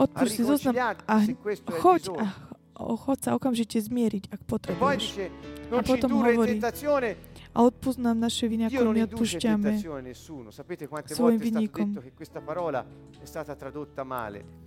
odpust 0.00 0.32
si 0.34 0.42
zoznam 0.42 0.74
a 1.06 1.24
se 1.24 1.34
questo 1.36 1.72
è 1.72 1.76
il 1.76 1.80
choď 1.80 2.02
a 2.18 2.49
bisogno. 2.80 2.88
o- 2.88 2.96
choď 2.96 3.18
sa 3.20 3.30
okamžite 3.34 3.76
zmieriť, 3.76 4.24
ak 4.30 4.40
potrebuješ. 4.44 5.04
A 5.70 5.82
potom 5.84 6.10
hovorí. 6.24 6.58
A 7.50 7.62
odpust 7.62 7.98
nám 7.98 8.14
naše 8.16 8.46
viny, 8.46 8.70
ako. 8.70 8.94
Sapete 10.50 10.86
quante 10.86 11.14
svojim 11.14 11.38
vinníkom. 11.40 11.98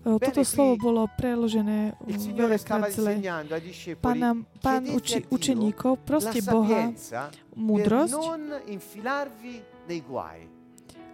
E, 0.03 0.19
Toto 0.19 0.43
slovo 0.43 0.75
bolo 0.77 1.07
preložené 1.09 1.95
veľakrát 2.35 2.91
zle. 2.91 3.13
Pán, 3.95 4.19
nám, 4.19 4.37
pán 4.59 4.83
uči, 4.85 5.23
učeníkov, 5.29 6.03
proste 6.03 6.39
Boha 6.45 6.91
múdrosť, 7.55 8.15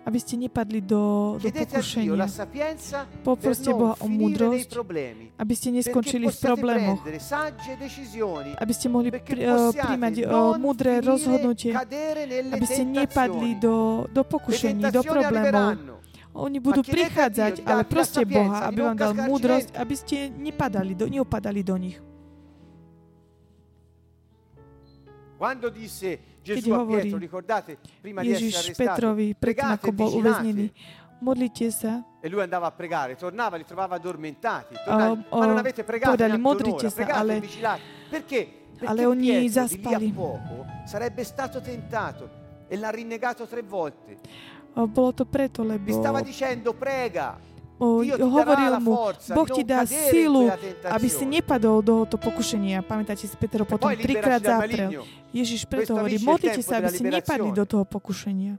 aby 0.10 0.18
ste 0.18 0.42
nepadli 0.42 0.82
do, 0.82 1.38
do 1.38 1.48
pokušenia. 1.54 2.26
Poproste 3.22 3.70
Boha 3.70 3.94
o 4.02 4.10
múdrosť, 4.10 4.74
aby 5.38 5.54
ste 5.54 5.70
neskončili 5.70 6.26
v 6.34 6.38
problémoch, 6.42 7.06
aby 8.58 8.74
ste 8.74 8.88
mohli 8.90 9.14
pri, 9.14 9.42
eh, 9.46 9.70
príjmať 9.70 10.14
non 10.26 10.58
múdre 10.58 10.98
rozhodnutie, 11.06 11.78
aby 12.50 12.66
ste 12.66 12.90
nepadli 12.90 13.62
do, 13.62 14.10
do 14.10 14.22
pokušení, 14.26 14.90
do 14.90 15.06
problémov. 15.06 16.02
Oni 16.34 16.58
budú 16.58 16.82
prichádzať, 16.82 17.66
ale 17.66 17.86
proste 17.86 18.26
Boha, 18.26 18.66
aby 18.70 18.82
vám 18.82 18.98
dal 18.98 19.14
múdrosť, 19.14 19.78
aby 19.78 19.94
ste 19.94 20.30
nepadali 20.34 20.98
do, 20.98 21.06
neupadali 21.06 21.62
do 21.62 21.76
nich. 21.78 21.98
Quando 25.40 25.70
disse 25.70 26.20
Gesù 26.44 26.72
a 26.72 26.86
Pietro, 26.86 27.18
ricordate, 27.18 27.78
prima 28.02 28.22
di 28.22 28.32
essere 28.32 28.50
Ježiš 28.50 28.60
arrestato, 28.60 28.92
Petrovi, 28.92 29.36
predtým 29.40 29.72
ako 29.72 29.88
e 29.88 29.92
bol 29.96 30.12
uväznený, 30.20 30.66
modlite 31.24 31.72
sa, 31.72 32.04
E 32.20 32.28
lui 32.28 32.42
andava 32.44 32.68
a 32.68 32.76
pregare, 32.76 33.16
tornava, 33.16 33.56
li 33.56 33.64
trovava 33.64 33.96
addormentati. 33.96 34.76
Tornava, 34.84 35.12
Um, 35.16 35.24
ma 35.32 35.46
non 35.46 35.56
oh, 35.56 35.60
avete 35.60 35.86
pregato 35.86 36.12
povedali, 36.12 36.42
modlite 36.42 36.90
sa, 36.90 37.06
ale-. 37.08 37.40
Perché? 38.10 38.52
Perché 38.76 38.86
ale 38.86 39.06
oni 39.06 39.28
Pietro 39.32 39.50
zaspali. 39.64 40.10
a 40.10 40.14
poco 40.14 40.66
sarebbe 40.86 41.24
stato 41.24 41.62
tentato 41.62 42.30
e 42.68 42.76
l'ha 42.76 42.90
rinnegato 42.90 43.48
tre 43.48 43.64
volte. 43.64 44.18
O, 44.74 44.88
Bolo 44.88 45.14
to 45.14 45.24
preto, 45.24 45.64
Vi 45.64 45.70
lebo 45.70 45.92
stava 45.94 46.20
dicendo 46.20 46.74
prega, 46.74 47.40
o, 47.80 48.04
hovoril 48.04 48.74
mu, 48.84 48.94
Boh 49.34 49.48
ti 49.48 49.64
dá 49.64 49.88
tentazione. 49.88 50.52
aby 50.84 51.08
si 51.08 51.24
nepadol 51.26 51.80
do 51.80 52.04
tohto 52.04 52.20
pokušenia. 52.20 52.84
Pamätáte 52.84 53.24
si, 53.24 53.32
Peter 53.40 53.64
ho 53.64 53.68
E 53.68 53.72
potom 53.72 53.90
trikrát 53.96 54.44
zaprel. 54.44 55.04
Ježiš 55.30 55.70
preto 55.70 55.94
hovorí, 55.94 56.18
modlite 56.18 56.58
sa, 56.66 56.82
aby 56.82 56.90
ste 56.90 57.06
nepadli 57.06 57.54
do 57.54 57.62
toho 57.62 57.86
pokušenia. 57.86 58.58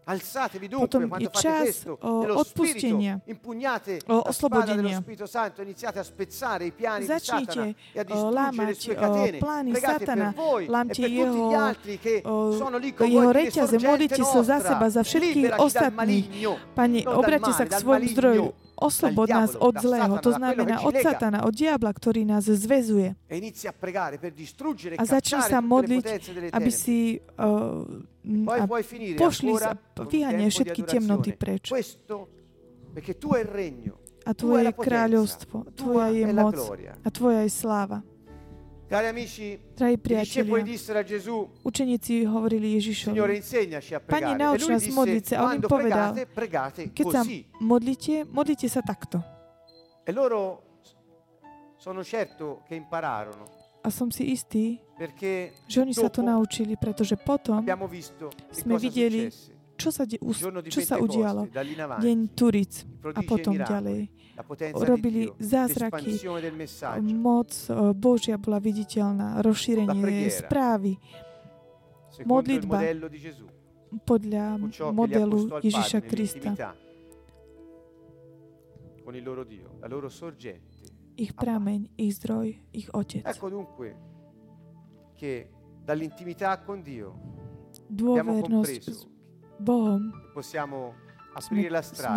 Potom 0.79 1.03
je 1.19 1.27
čas, 1.35 1.83
o, 1.83 2.39
odpustenia. 2.39 3.19
O, 4.07 4.17
oslobodenia. 4.31 5.03
Začnite 7.03 7.75
e 7.75 8.03
o, 8.07 8.31
lámať 8.31 8.79
o, 8.87 9.11
plány 9.43 9.71
Satana, 9.75 10.31
e 10.31 10.71
lámte 10.71 11.03
tutti 11.03 11.19
jeho, 11.19 11.43
o, 12.23 12.35
jeho 13.03 13.31
reťaze, 13.35 13.75
"Sorgente 13.75 13.89
modlite 13.91 14.23
sa 14.23 14.41
za 14.47 14.59
seba, 14.63 14.87
za 14.95 15.03
všetkých 15.03 15.59
ostatných. 15.59 16.27
maligno." 16.31 16.55
Pane, 16.79 17.03
obráťte 17.03 17.51
sa 17.51 17.65
k 17.67 17.73
svojmu 17.83 18.09
zdroju. 18.15 18.47
Oslobod 18.81 19.29
nás 19.29 19.53
od 19.61 19.77
zlého, 19.77 20.17
to 20.25 20.33
znamená 20.33 20.81
od. 20.81 20.97
Satana, 21.01 21.45
od 21.49 21.53
diabla, 21.57 21.93
ktorý 21.93 22.29
nás 22.29 22.45
zväzuje. 22.45 23.17
E 23.29 23.37
a 24.97 25.05
e 25.05 25.07
začni 25.09 25.41
sa 25.45 25.61
modliť, 25.65 26.05
aby 26.53 26.71
si 26.73 27.17
uh, 27.17 27.85
a 28.53 28.65
pošli 29.17 29.53
di 30.09 30.49
všetky 30.49 30.81
temnoty 30.85 31.33
preč. 31.37 31.73
A 34.21 34.31
tvoje 34.37 34.69
je 34.69 34.75
kráľovstvo, 34.77 35.57
tvoja 35.73 36.09
je 36.13 36.29
la 36.29 36.45
moc 36.45 36.61
a 37.01 37.09
tvoja 37.09 37.41
je 37.49 37.53
sláva. 37.53 38.05
Cari 38.91 39.07
amici, 39.07 39.55
Drahí 39.77 39.95
priatelia, 40.03 41.03
Gesù, 41.07 41.47
učeníci 41.63 42.27
hovorili 42.27 42.75
Ježišovi, 42.75 43.15
Signore 43.15 43.37
insegnaci 43.39 43.95
a 43.95 44.01
Pane, 44.03 44.19
pregare. 44.19 44.35
E 44.35 44.39
nauč 44.43 44.67
nás 44.67 44.83
modliť 44.91 45.25
sa. 45.31 45.35
A 45.39 45.43
on 45.47 45.53
im 45.55 45.63
povedal, 45.63 46.11
pregate, 46.11 46.35
pregate 46.35 46.83
keď 46.91 47.07
sa 47.07 47.23
modlíte, 47.63 48.27
modlite 48.27 48.67
sa 48.67 48.83
takto. 48.83 49.23
E 50.03 50.11
loro 50.11 50.83
sono 51.79 52.03
certo 52.03 52.67
che 52.67 52.75
impararono, 52.75 53.47
A 53.87 53.95
som 53.95 54.11
si 54.11 54.35
istý, 54.35 54.83
perché 54.99 55.55
že 55.71 55.87
oni 55.87 55.95
sa 55.95 56.11
to 56.11 56.27
naučili, 56.27 56.75
pretože 56.75 57.15
potom, 57.15 57.63
abbiamo 57.63 57.87
visto 57.87 58.27
che 58.51 58.59
sme 58.59 58.75
videli. 58.75 59.31
Čo 59.81 59.89
sa, 59.89 60.05
de, 60.05 60.21
čo 60.69 60.81
sa 60.85 61.01
udialo. 61.01 61.49
Deň 62.05 62.19
Turic 62.37 62.85
a 63.17 63.21
e 63.21 63.25
potom 63.25 63.57
ďalej. 63.57 64.13
Robili 64.77 65.33
zázraky. 65.41 66.21
Moc 67.17 67.49
eh, 67.49 67.97
Božia 67.97 68.37
bola 68.37 68.61
viditeľná, 68.61 69.41
rozšírenie 69.41 70.29
správy 70.29 71.01
modlitba 72.25 72.79
podľa 74.05 74.61
modelu 74.93 75.61
Ježiša 75.65 75.99
Krista. 76.05 76.53
Ich 81.21 81.33
prameň, 81.37 81.81
ich 81.97 82.13
zdroj, 82.17 82.47
ich 82.73 82.89
otec. 82.93 83.25
Dall'intimità 85.81 86.61
con 86.63 86.87
Dio 86.87 87.19
Dôvernosť 87.91 88.83
s 88.87 89.10
Bohom, 89.61 90.11
sme, 91.39 91.63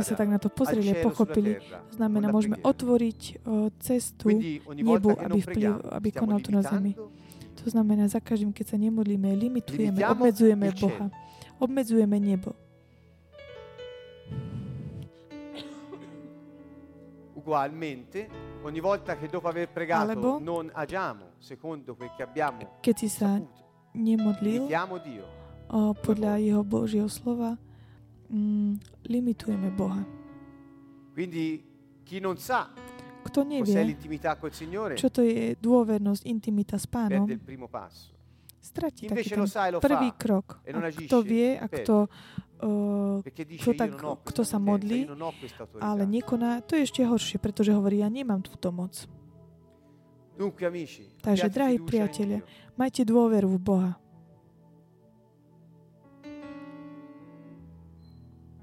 sa 0.01 0.17
tak 0.17 0.25
na 0.25 0.41
to 0.41 0.49
pozreli 0.49 0.89
a 0.89 1.05
pochopili. 1.05 1.61
To 1.61 1.93
znamená, 2.01 2.33
môžeme 2.33 2.57
otvoriť 2.65 3.45
cestu 3.77 4.33
nebu, 4.73 5.13
aby, 5.13 5.39
vplyv, 5.43 5.69
aby 5.93 6.09
konal 6.09 6.41
tu 6.41 6.49
na 6.49 6.65
zemi. 6.65 6.97
To 7.61 7.65
znamená, 7.69 8.09
za 8.09 8.17
každým, 8.17 8.49
keď 8.49 8.73
sa 8.73 8.77
nemodlíme, 8.81 9.29
limitujeme, 9.37 10.01
obmedzujeme. 10.01 10.73
Boha. 10.73 11.13
Obmedzujeme 11.61 12.17
nebo. 12.17 12.57
ugualmente 17.43 18.29
ogni 18.63 18.79
volta 18.79 19.17
che 19.17 19.27
dopo 19.27 19.49
aver 19.49 19.67
pregato 19.67 20.11
Alebo- 20.11 20.39
non 20.39 20.71
agiamo 20.71 21.35
secondo 21.39 21.93
quel 21.93 22.11
che 22.15 22.23
abbiamo 22.23 22.79
sa 22.79 23.07
saputo, 23.09 23.91
nemodlil 23.91 24.65
Dio. 25.03 25.42
Podľa 25.71 26.41
jeho 26.41 26.63
Božieho 26.65 27.09
slova, 27.09 27.57
mm, 28.29 29.05
limitujeme 29.07 29.69
Boha. 29.73 30.03
Quindi 31.13 31.61
chi 32.03 32.19
non 32.19 32.37
sa 32.37 32.73
Kto 33.23 33.47
nevie, 33.47 33.95
Signore 34.51 34.99
čo 34.99 35.07
to 35.07 35.23
je 35.23 35.55
dôvernosť, 35.55 36.27
intimita 36.27 36.75
s 36.75 36.83
pánom, 36.91 37.23
stratí 38.63 39.07
taký 39.07 39.35
ten 39.35 39.43
e 39.43 39.79
prvý 39.79 40.09
fa 40.11 40.19
krok. 40.19 40.47
e 40.63 40.71
A 40.71 40.91
kto 40.91 41.17
vie 41.23 41.59
a 41.59 41.67
kto, 41.67 42.07
uh, 42.63 43.19
kto 43.59 43.71
tak, 43.75 43.91
kto 43.99 44.41
sa 44.47 44.59
modlí, 44.59 45.07
ale 45.79 46.03
nekoná, 46.07 46.63
to 46.63 46.79
je 46.79 46.87
ešte 46.87 47.03
horšie, 47.03 47.39
pretože 47.43 47.75
hovorí, 47.75 47.99
ja 47.99 48.11
nemám 48.11 48.39
túto 48.43 48.71
moc. 48.71 49.07
Dunque 50.33 50.65
amici, 50.65 51.05
Takže, 51.21 51.45
drahí 51.47 51.77
priatelia. 51.77 52.41
Majte 52.73 53.05
dôveru 53.05 53.53
v 53.53 53.59
Boha. 53.61 53.91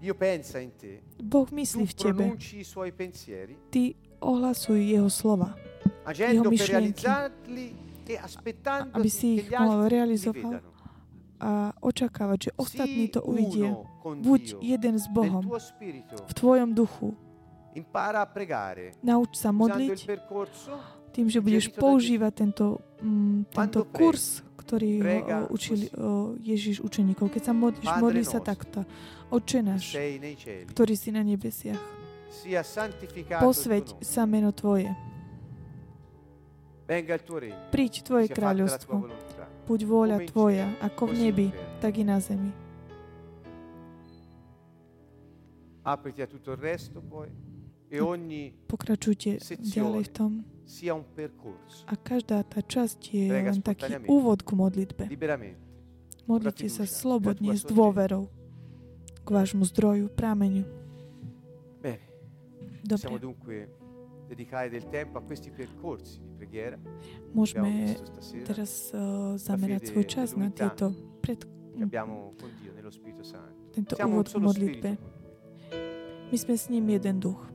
Dio 0.00 0.14
pensa 0.14 0.58
in 0.58 0.72
te, 0.80 1.04
Boh 1.20 1.44
myslí 1.52 1.84
v 1.86 1.94
tebe. 1.94 2.24
pronunci 2.24 2.60
i 2.60 2.64
suoi 2.64 2.92
pensieri, 2.92 3.56
Ty 3.68 3.94
ohlasuj 4.20 4.80
jeho 4.80 5.12
slova, 5.12 5.52
agendo 6.08 6.48
per 6.48 6.56
myšlienky. 6.56 7.04
e 8.10 8.16
aby 8.92 9.10
si 9.12 9.38
ich 9.38 9.52
li 9.52 9.88
realizoval. 9.88 10.64
a 11.40 11.72
očakávať, 11.80 12.38
že 12.42 12.50
ostatní 12.60 13.08
to 13.08 13.24
uvidia. 13.24 13.72
Buď 14.04 14.60
jeden 14.60 15.00
s 15.00 15.08
Bohom, 15.08 15.40
v 16.28 16.32
tvojom 16.36 16.76
duchu. 16.76 17.16
Nauč 19.00 19.30
sa 19.40 19.48
modliť 19.48 20.04
tým, 21.10 21.26
že 21.26 21.42
budeš 21.42 21.70
Richiedito 21.70 21.80
da 21.80 21.82
používať 21.82 22.32
tento, 22.34 22.66
mm, 23.02 23.38
tento 23.50 23.80
kurz, 23.90 24.46
ktorý 24.70 25.02
ho 25.02 25.50
učil 25.50 25.90
Ježiš 26.38 26.78
učeníkov. 26.78 27.34
Keď 27.34 27.42
sa 27.50 27.54
modlíš, 27.58 27.90
modlí 27.98 28.22
sa 28.22 28.38
takto. 28.38 28.86
Oče 29.34 29.66
náš, 29.66 29.98
ktorý 30.70 30.94
si 30.94 31.10
na 31.10 31.26
nebesiach, 31.26 31.82
posveď 33.42 33.98
sa 33.98 34.30
meno 34.30 34.54
Tvoje. 34.54 34.94
Príď 37.74 37.92
Tvoje 38.06 38.30
kráľovstvo. 38.30 39.10
Buď 39.66 39.80
vôľa 39.86 40.18
Tvoja, 40.30 40.70
ako 40.78 41.10
v 41.10 41.14
nebi, 41.18 41.48
tak 41.82 41.98
i 41.98 42.06
na 42.06 42.22
zemi. 42.22 42.54
E 47.90 48.54
Pokračujte 48.70 49.30
ďalej 49.58 50.02
v 50.06 50.12
tom. 50.14 50.32
A 51.90 51.94
každá 51.98 52.46
tá 52.46 52.62
časť 52.62 53.00
je 53.10 53.26
len 53.26 53.58
taký 53.58 53.98
úvod 54.06 54.46
k 54.46 54.50
modlitbe. 54.54 55.04
Modlite 56.30 56.70
sa 56.70 56.86
slobodne, 56.86 57.58
s 57.58 57.66
dôverou 57.66 58.30
k 59.20 59.28
vášmu 59.28 59.66
zdroju, 59.66 60.14
prámeniu. 60.14 60.62
Dobre, 62.80 63.10
môžeme 67.34 67.70
teraz 68.46 68.94
uh, 68.94 69.34
zamerať 69.34 69.90
svoj 69.90 70.06
čas 70.06 70.38
na 70.38 70.54
tieto 70.54 70.94
pred, 71.18 71.42
tento 73.74 73.94
úvod 74.06 74.26
k 74.30 74.38
modlitbe. 74.38 74.90
My 76.30 76.36
sme 76.38 76.54
s 76.54 76.70
ním 76.70 76.94
jeden 76.94 77.18
duch. 77.18 77.49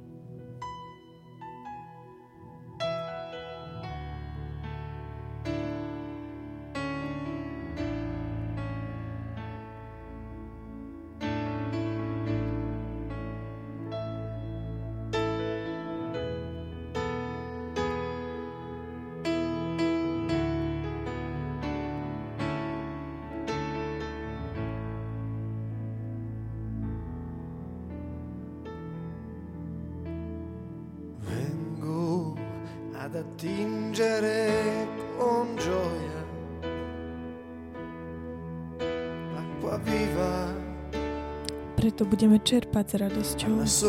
Budeme 42.16 42.40
čerpať 42.40 42.86
s 42.88 42.96
radosťou. 42.96 43.54
S 43.68 43.84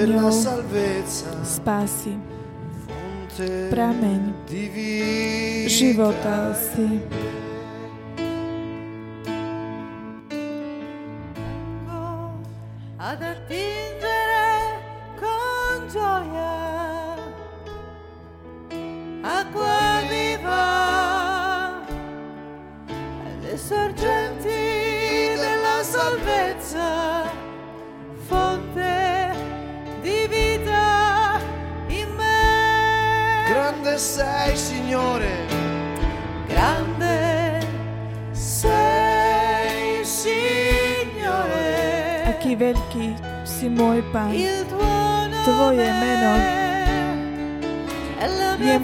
della 0.00 0.32
prameňou 0.32 0.32
spásy. 1.44 2.16
Prameň. 3.68 4.32
života 5.68 6.56
si. 6.56 7.04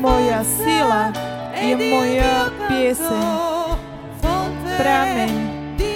Moja 0.01 0.41
sila, 0.41 1.13
je 1.61 1.77
moja 1.77 2.49
pieseň, 2.69 3.77
prameň. 4.81 5.33
Di 5.77 5.93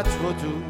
čerpať 0.00 0.16
vodu 0.24 0.52
s 0.56 0.69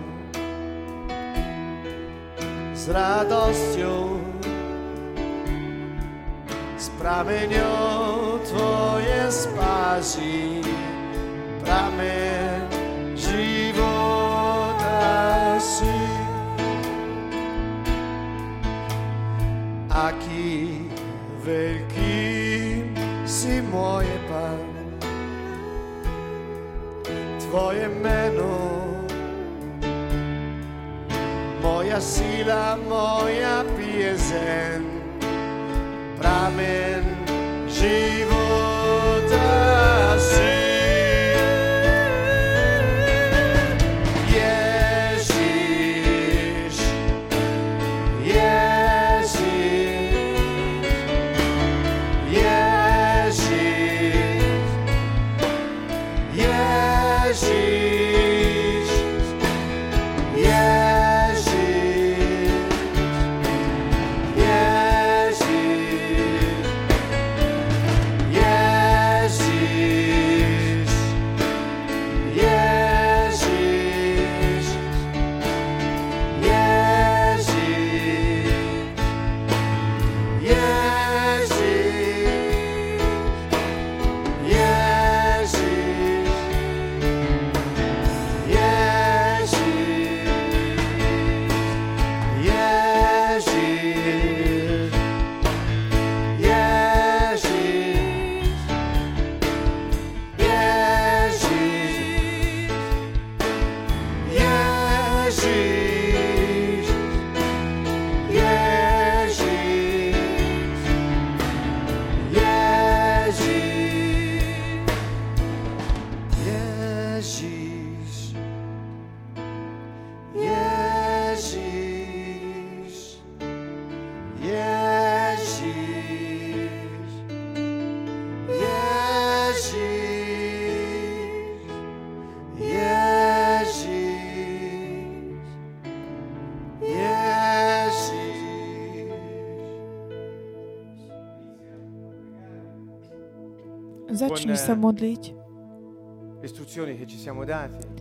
Začni 144.50 144.66
sa 144.66 144.74
eh, 144.74 144.82
modliť 144.82 145.22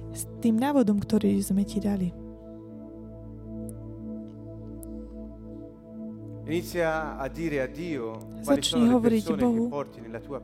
s 0.10 0.24
tým 0.40 0.56
návodom, 0.56 0.98
ktorý 0.98 1.38
sme 1.44 1.68
ti 1.68 1.78
dali. 1.84 2.10
Inizia 6.50 7.14
a 7.22 7.30
dire 7.30 7.62
a 7.62 7.70
Dio 7.70 8.18
Začni 8.42 8.90
hovoriť 8.90 9.26
Bohu, 9.38 9.70
questo 9.70 10.42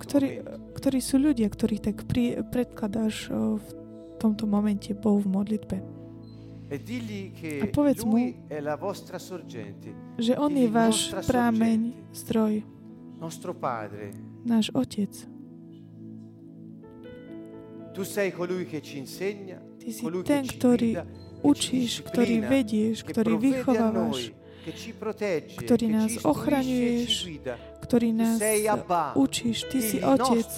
ktorí, 0.00 0.28
momento. 0.40 0.72
ktorí 0.72 0.98
sú 1.04 1.20
ľudia, 1.20 1.52
ktorých 1.52 1.82
tak 1.84 1.96
pri, 2.08 2.40
predkladáš 2.48 3.28
o, 3.28 3.60
v 3.60 3.68
tomto 4.16 4.48
momente 4.48 4.96
Bohu 4.96 5.20
v 5.20 5.28
modlitbe. 5.28 5.76
E 6.72 6.80
A 7.60 7.66
povedz 7.68 8.00
Lui 8.08 8.48
è 8.48 8.56
la 8.64 8.80
vostra 8.80 9.20
sorgente, 9.20 9.92
Že 10.16 10.40
On 10.40 10.48
je 10.48 10.64
váš 10.72 11.12
prámeň, 11.28 11.92
zdroj, 12.16 12.64
nostro 13.20 13.52
Padre. 13.52 14.31
Náš 14.44 14.70
Otec. 14.74 15.12
Ty 19.82 19.88
si 19.92 20.04
ten, 20.24 20.42
ktorý 20.46 20.90
učíš, 21.42 22.06
ktorý 22.06 22.40
vedieš, 22.40 23.04
ktorý 23.04 23.32
vychovávaš, 23.36 24.32
ktorý 25.58 25.86
nás 25.90 26.12
e 26.16 26.20
ochraňuješ, 26.22 27.12
ktorý 27.82 28.08
nás 28.14 28.38
učíš. 29.18 29.66
Ty 29.68 29.78
si 29.82 29.98
Otec. 30.00 30.48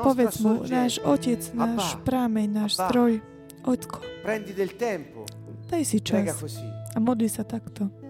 Povedz 0.00 0.40
mu, 0.40 0.64
náš 0.66 0.98
Otec, 1.04 1.40
náš 1.54 1.94
prámeň, 2.02 2.46
náš 2.50 2.72
zdroj. 2.80 3.22
Otko, 3.64 4.04
daj 5.72 5.82
si 5.88 5.96
čas 6.04 6.36
a 6.92 6.98
modli 7.00 7.32
sa 7.32 7.48
takto. 7.48 8.03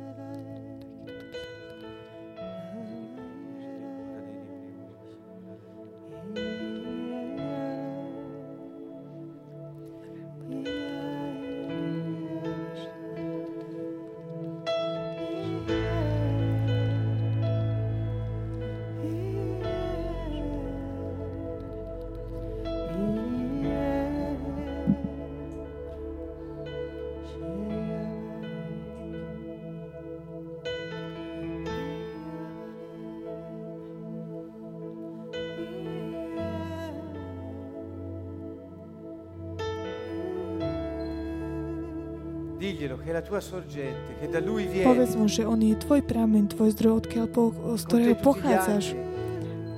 Povedz 44.82 45.14
mu, 45.14 45.26
že 45.30 45.46
on 45.46 45.60
je 45.62 45.74
tvoj 45.78 46.02
prámeň, 46.02 46.50
tvoj 46.50 46.74
zdroj, 46.74 46.92
odkiaľ 47.06 47.26
po, 47.30 47.54
z 47.78 47.82
ktorého 47.86 48.16
pochádzaš. 48.18 48.98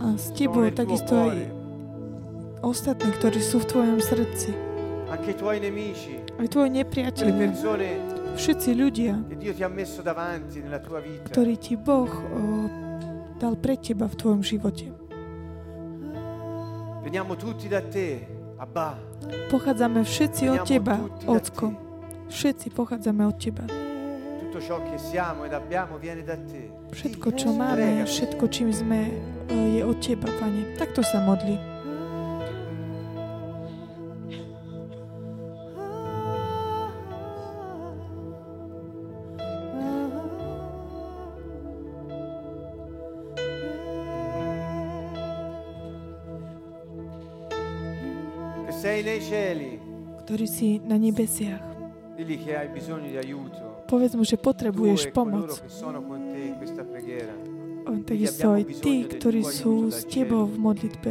A 0.01 0.17
s 0.17 0.33
tebou 0.33 0.65
takisto 0.73 1.13
aj 1.13 1.53
ostatní, 2.65 3.13
ktorí 3.13 3.41
sú 3.45 3.61
v 3.61 3.67
tvojom 3.69 4.01
srdci. 4.01 4.57
Aj 6.37 6.47
tvoji 6.49 6.69
nepriatelia, 6.73 7.53
všetci 8.37 8.71
ľudia, 8.77 9.15
ktorí 11.33 11.55
ti 11.57 11.75
Boh 11.77 12.11
o, 12.11 12.43
dal 13.37 13.55
pre 13.57 13.77
teba 13.81 14.09
v 14.09 14.17
tvojom 14.17 14.43
živote. 14.45 14.93
Veniamo 17.07 17.39
tutti 17.39 17.71
da 17.71 17.81
te, 17.81 18.19
Abba. 18.59 18.99
Pochádzame 19.47 20.03
všetci 20.03 20.43
od 20.51 20.67
teba, 20.67 20.99
Ocko. 21.29 21.86
Všetci 22.29 22.71
pochádzame 22.75 23.23
od 23.27 23.37
teba. 23.39 23.65
Všetko, 26.93 27.29
čo 27.37 27.49
máme, 27.53 28.05
všetko, 28.09 28.45
čím 28.49 28.73
sme, 28.73 29.13
e, 29.53 29.79
je 29.79 29.83
od 29.85 29.99
teba, 30.01 30.29
Pane. 30.41 30.75
Takto 30.81 31.05
sa 31.05 31.21
cieli. 49.27 49.79
ktorý 50.23 50.47
si 50.47 50.79
na 50.83 50.99
nebesiach. 50.99 51.76
Povedz 53.87 54.13
mu, 54.17 54.25
že 54.25 54.37
potrebuješ 54.41 55.13
pomoc. 55.13 55.53
takisto 58.03 58.47
aj 58.51 58.63
tí, 58.83 59.07
ktorí 59.07 59.43
sú 59.47 59.93
s 59.93 60.03
tebou 60.09 60.49
v 60.49 60.57
modlitbe. 60.59 61.11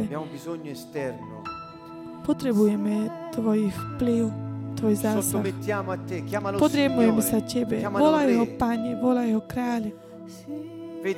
Potrebujeme 2.26 2.94
tvoj 3.32 3.70
vplyv, 3.70 4.22
tvoj 4.76 4.94
zásah. 4.98 5.40
Potrebujeme 6.58 7.22
sa 7.22 7.38
tebe. 7.40 7.80
Volaj 7.86 8.28
ho. 8.36 8.44
Pane, 8.58 8.98
volaj 8.98 9.30
ho, 9.32 9.40
kráľ. 9.46 9.94
E 11.06 11.14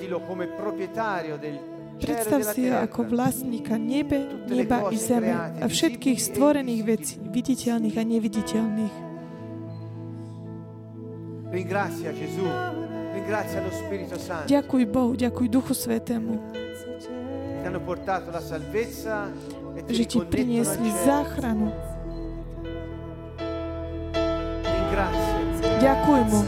Predstav 1.98 2.40
si 2.55 2.70
ho 2.70 2.78
ako 2.78 3.01
vlastníka 3.10 3.74
nebe, 3.74 4.47
neba 4.47 4.86
i 4.94 4.97
zeme 5.01 5.35
a 5.35 5.66
všetkých 5.66 6.19
e 6.20 6.23
stvorených 6.23 6.82
vecí, 6.86 7.19
viditeľných 7.19 7.97
a 7.98 8.05
neviditeľných. 8.06 9.07
Ringrazia 11.50 12.12
Gesù, 12.12 12.44
ringrazia 13.12 13.62
lo 13.62 13.70
Spirito 13.70 14.18
Santo 14.18 14.46
Duchu 15.48 15.72
Svetému, 15.72 16.50
che 16.52 17.66
hanno 17.66 17.80
portato 17.80 18.30
la 18.30 18.40
salvezza 18.40 19.30
e 19.74 19.84
ti 19.84 19.94
že 19.94 20.06
ti 20.06 20.18
riconnettono 20.18 20.22
al 20.22 20.28
priniesli 20.28 20.90
cielo. 20.90 21.04
záchranu. 21.04 21.72
Ringrazia, 24.62 25.36
Ďakuj 25.78 26.20
mu, 26.28 26.40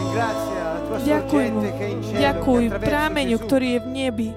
ringrazia 0.00 0.62
la 0.64 0.80
tua 0.86 0.98
ďakuj 0.98 1.44
mu, 1.52 1.60
sorgente 1.60 1.78
che 1.78 1.84
è 1.84 1.90
in 1.90 2.02
cielo, 2.02 2.18
ďakuj 2.20 2.60
che 2.60 2.66
attraverso 2.66 2.88
prámeňu, 2.88 3.36
Gesù 3.36 3.44
ktorý 3.46 3.66
je 3.68 3.80
v 3.80 3.88
nebi, 3.92 4.28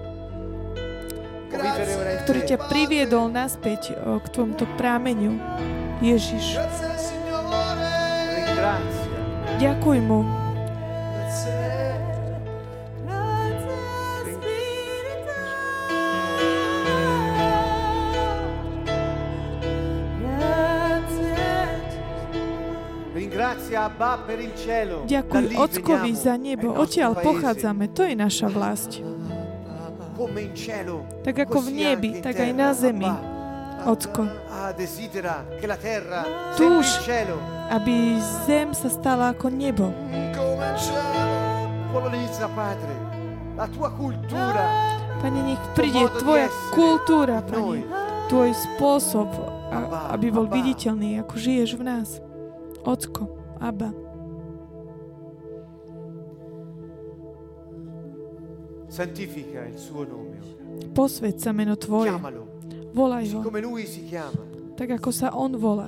può 1.49 1.57
vivere 1.57 1.93
ora 1.95 2.11
in 2.11 2.19
ktorý 2.27 2.39
te. 2.43 2.47
ťa 2.51 2.57
priviedol 2.67 3.25
naspäť 3.31 3.81
o, 3.95 4.19
k 4.19 4.25
tvojmuto 4.27 4.65
prámeňu. 4.75 5.31
Ježiš, 5.99 6.55
cielo. 24.55 25.03
Da 25.03 25.07
ďakuj 25.07 25.45
Ockovi 25.57 26.11
za 26.15 26.35
nebo. 26.37 26.71
Odtiaľ 26.75 27.19
pochádzame, 27.19 27.91
to 27.91 28.03
je 28.07 28.15
naša 28.15 28.47
vlast. 28.47 29.03
Tak 31.23 31.35
ako 31.35 31.57
v 31.63 31.69
nebi, 31.71 32.09
tak 32.19 32.35
aj 32.39 32.51
na 32.51 32.69
zemi. 32.75 33.38
Ocko, 33.85 34.27
cielo. 37.05 37.37
aby 37.71 38.19
zem 38.47 38.73
sa 38.75 38.89
stala 38.91 39.31
ako 39.31 39.47
nebo. 39.47 39.87
Pane, 45.19 45.39
nech 45.43 45.63
príde 45.75 46.03
tvoja 46.19 46.47
kultúra. 46.75 47.43
Pane, 47.43 47.83
tvoj 48.27 48.51
spôsob, 48.55 49.27
aby 50.11 50.27
bol 50.31 50.47
viditeľný, 50.47 51.19
ako 51.23 51.35
žiješ 51.39 51.75
v 51.79 51.83
nás. 51.83 52.09
Ocko, 52.83 53.27
Abba, 53.59 53.91
Santifica 58.89 59.63
il 59.63 59.77
suo 59.77 60.03
nome 60.03 60.41
sa 61.37 61.51
meno 61.53 61.77
Tvoje, 61.77 62.09
Chiamalo, 62.09 62.48
volaj 62.99 63.25
ho, 63.33 63.41
come 63.41 63.61
lui 63.63 63.87
si 63.87 64.03
chiama. 64.03 64.35
tak 64.75 64.91
ako 64.99 65.09
sa 65.15 65.31
On 65.31 65.55
volá. 65.55 65.87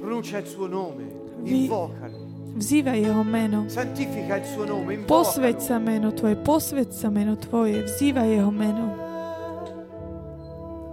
Pronuncia 0.00 0.38
il 0.38 0.46
suo 0.46 0.66
nome, 0.66 1.04
invocalo. 1.44 2.24
Vzývaj 2.56 2.98
Jeho 3.04 3.22
meno, 3.22 3.68
Santifica 3.68 4.36
il 4.36 4.46
suo 4.48 4.64
nome, 4.64 4.96
posveď 5.04 5.60
sa 5.60 5.76
meno 5.78 6.08
Tvoje, 6.16 6.36
posveď 6.40 6.88
sa 6.88 7.10
meno 7.12 7.36
Tvoje, 7.36 7.84
vzývaj 7.84 8.28
Jeho 8.32 8.48
meno, 8.48 8.84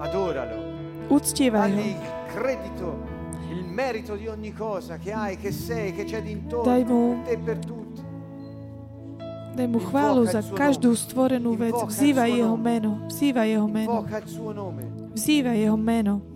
Adoralo. 0.03 0.60
uctievaj 1.07 1.72
ho, 1.72 1.84
credito, 2.35 2.88
il 3.47 3.64
merito 3.64 4.15
di 4.19 4.27
ogni 4.27 4.51
cosa 4.51 4.97
che 4.97 5.14
hai, 5.14 5.38
che 5.38 5.51
sei, 5.53 5.93
che 5.93 6.03
c'è 6.03 6.22
d'intorno 6.22 6.84
mu- 6.84 7.15
per 7.15 7.23
te 7.23 7.31
e 7.31 7.38
per 7.38 7.57
tutti. 7.64 7.82
Daj 9.54 9.68
mu 9.70 9.80
chválu 9.80 10.26
za 10.26 10.42
každú 10.42 10.98
stvorenú 10.98 11.54
vec. 11.54 11.78
Vzývaj 11.78 12.32
jeho 12.42 12.58
meno. 12.58 13.06
Vzývaj 13.06 13.48
jeho 13.54 13.68
meno. 13.70 14.02
Vzývaj 15.14 15.58
jeho 15.62 15.78
meno. 15.78 16.32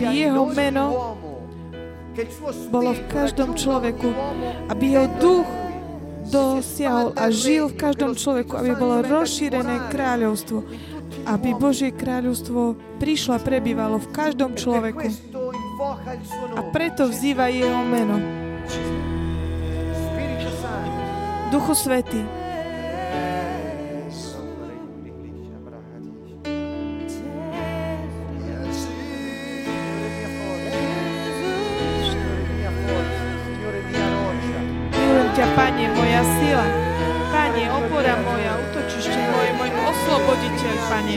Aby 0.00 0.16
jeho 0.24 0.44
meno 0.48 0.84
bolo 2.72 2.96
v 2.96 3.02
každom 3.12 3.52
človeku, 3.52 4.08
aby 4.72 4.84
jeho 4.96 5.08
duch 5.20 5.48
dosiahol 6.30 7.12
a 7.16 7.28
žil 7.28 7.68
v 7.68 7.76
každom 7.76 8.16
človeku, 8.16 8.56
aby 8.56 8.72
bolo 8.72 9.04
rozšírené 9.04 9.92
kráľovstvo, 9.92 10.64
aby 11.28 11.48
Božie 11.52 11.92
kráľovstvo 11.92 12.80
prišlo 12.96 13.36
a 13.36 13.40
prebývalo 13.44 14.00
v 14.00 14.08
každom 14.08 14.56
človeku. 14.56 15.04
A 16.56 16.60
preto 16.72 17.08
vzývaj 17.12 17.52
jeho 17.52 17.82
meno. 17.84 18.16
Duchu 21.50 21.74
Svetý, 21.74 22.22
ťa, 35.40 35.48
Pane, 35.56 35.84
moja 35.96 36.20
sila. 36.20 36.66
Pane, 37.32 37.64
opora 37.72 38.14
moja, 38.20 38.52
útočište 38.60 39.20
moje, 39.32 39.50
môj 39.56 39.70
osloboditeľ, 39.88 40.74
Pane. 40.92 41.16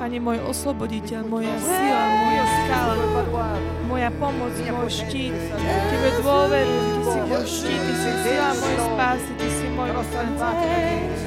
Pane, 0.00 0.18
môj 0.24 0.38
osloboditeľ, 0.48 1.20
moja 1.28 1.52
sila, 1.60 2.02
moja 2.16 2.44
skala, 2.48 2.94
moja 3.84 4.08
pomoc, 4.16 4.56
môj 4.56 4.88
štít. 4.88 5.36
Tebe 5.60 6.10
dôverujem, 6.24 6.96
Ty 6.96 7.02
si 7.04 7.20
môj 7.28 7.44
štít, 7.44 7.80
Ty 7.84 7.94
si 8.00 8.10
sila 8.24 8.48
môj 8.56 8.76
spásy, 8.88 9.30
Ty 9.36 9.48
si 9.52 9.66
môj 9.76 9.90
ochranca. 10.00 10.48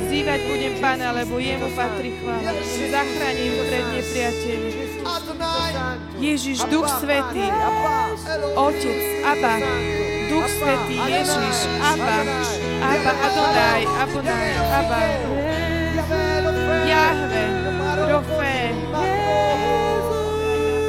Vzývať 0.09 0.39
budem 0.49 0.73
Pána, 0.81 1.07
lebo 1.13 1.37
jemu 1.37 1.69
patrí 1.77 2.09
chvála. 2.17 2.51
Zachránim 2.89 3.53
pred 3.69 3.85
nepriateľmi. 3.93 4.71
Ježiš, 6.17 6.57
Duch 6.73 6.89
Svetý, 6.89 7.45
Otec, 8.57 8.99
Abba, 9.29 9.61
Duch 10.29 10.47
Svetý, 10.49 10.97
Ježiš, 10.97 11.57
Abba, 11.81 12.17
Abba, 12.81 13.11
Adonai, 13.25 13.81
Adonai, 14.01 14.49
Abba, 14.73 14.99
Jahve, 16.85 17.43
Rofe, 18.09 18.57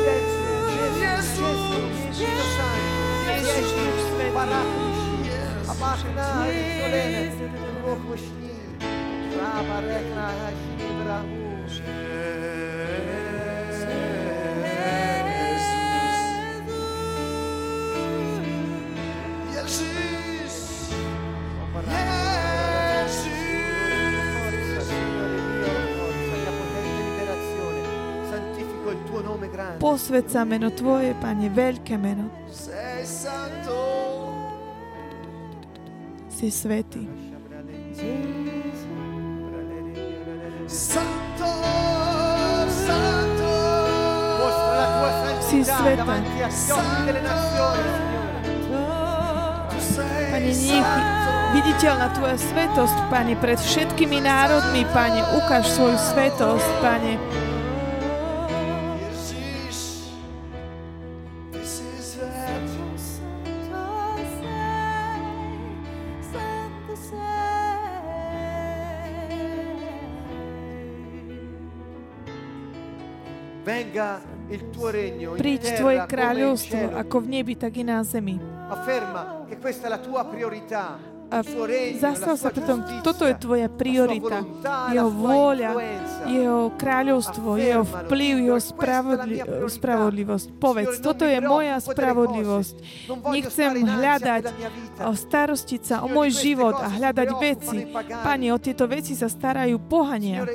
Ježiš, 0.04 1.28
Duch 1.28 1.28
Svetý, 1.36 2.10
Jesus. 2.18 2.56
Posved 29.80 30.30
sa 30.30 30.46
meno 30.46 30.70
Tvoje, 30.70 31.12
Pane, 31.18 31.50
veľké 31.50 31.94
meno. 31.98 32.30
Si 36.30 36.48
Svetý. 36.52 37.08
Santo. 40.66 41.48
Santo. 42.68 43.50
Si 45.46 45.62
sveta. 45.62 46.04
Pane, 50.36 50.52
nech 50.52 50.90
viditeľná 51.56 52.12
Tvoja 52.12 52.36
svetosť, 52.36 52.96
Pane, 53.08 53.34
pred 53.40 53.56
všetkými 53.56 54.20
národmi, 54.20 54.84
Pane, 54.92 55.22
ukáž 55.40 55.70
svoju 55.72 55.96
svetosť, 55.96 56.68
Pane. 56.84 57.16
Venga 73.96 74.20
il 74.52 74.68
tuo 74.68 74.90
regno 74.92 75.32
in 75.32 75.40
Príď 75.40 75.72
terra 75.72 75.78
Tvoje 75.80 76.00
kráľovstvo, 76.04 76.76
cielo. 76.92 77.00
ako 77.00 77.16
v 77.16 77.26
nebi, 77.32 77.56
tak 77.56 77.80
i 77.80 77.84
na 77.88 78.04
zemi. 78.04 78.36
Afferma 78.68 79.48
che 79.48 79.56
questa 79.56 79.88
è 79.88 79.90
la 79.90 79.96
tua 79.96 80.28
priorità. 80.28 81.15
A 81.26 81.42
zastav 81.98 82.38
sa 82.38 82.54
giustizia, 82.54 83.02
toto 83.02 83.26
je 83.26 83.34
Tvoja 83.34 83.66
priorita. 83.66 84.46
Jeho 84.94 85.10
vôľa, 85.10 85.70
jeho 86.30 86.70
kráľovstvo, 86.78 87.58
jeho 87.58 87.82
vplyv, 87.82 88.34
jeho 88.46 88.60
spravodli- 88.62 89.42
spravodlivosť. 89.66 90.46
Povedz, 90.56 91.02
toto 91.02 91.26
je 91.26 91.38
moja 91.42 91.82
spravodlivosť. 91.82 92.74
Nechcem 93.34 93.70
hľadať, 93.82 94.44
starostiť 95.02 95.82
sa 95.82 95.96
o 96.06 96.10
môj 96.10 96.30
život 96.30 96.78
a 96.78 96.88
hľadať 96.88 97.28
veci. 97.42 97.78
Pane, 98.22 98.46
o 98.54 98.58
tieto 98.62 98.86
veci 98.86 99.18
sa 99.18 99.26
starajú 99.26 99.82
pohania. 99.82 100.46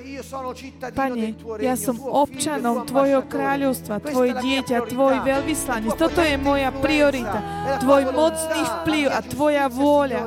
Pane, 0.96 1.36
ja 1.60 1.76
som 1.76 2.00
občanom 2.00 2.88
Tvojho 2.88 3.28
kráľovstva, 3.28 4.00
Tvoje 4.02 4.40
dieťa, 4.40 4.88
Tvoj 4.88 5.16
veľvyslanec. 5.22 6.00
Toto 6.00 6.24
je 6.24 6.36
moja 6.40 6.72
priorita. 6.72 7.40
Tvoj 7.84 8.04
mocný 8.16 8.62
vplyv 8.82 9.06
a 9.12 9.20
Tvoja 9.22 9.66
vôľa, 9.68 10.22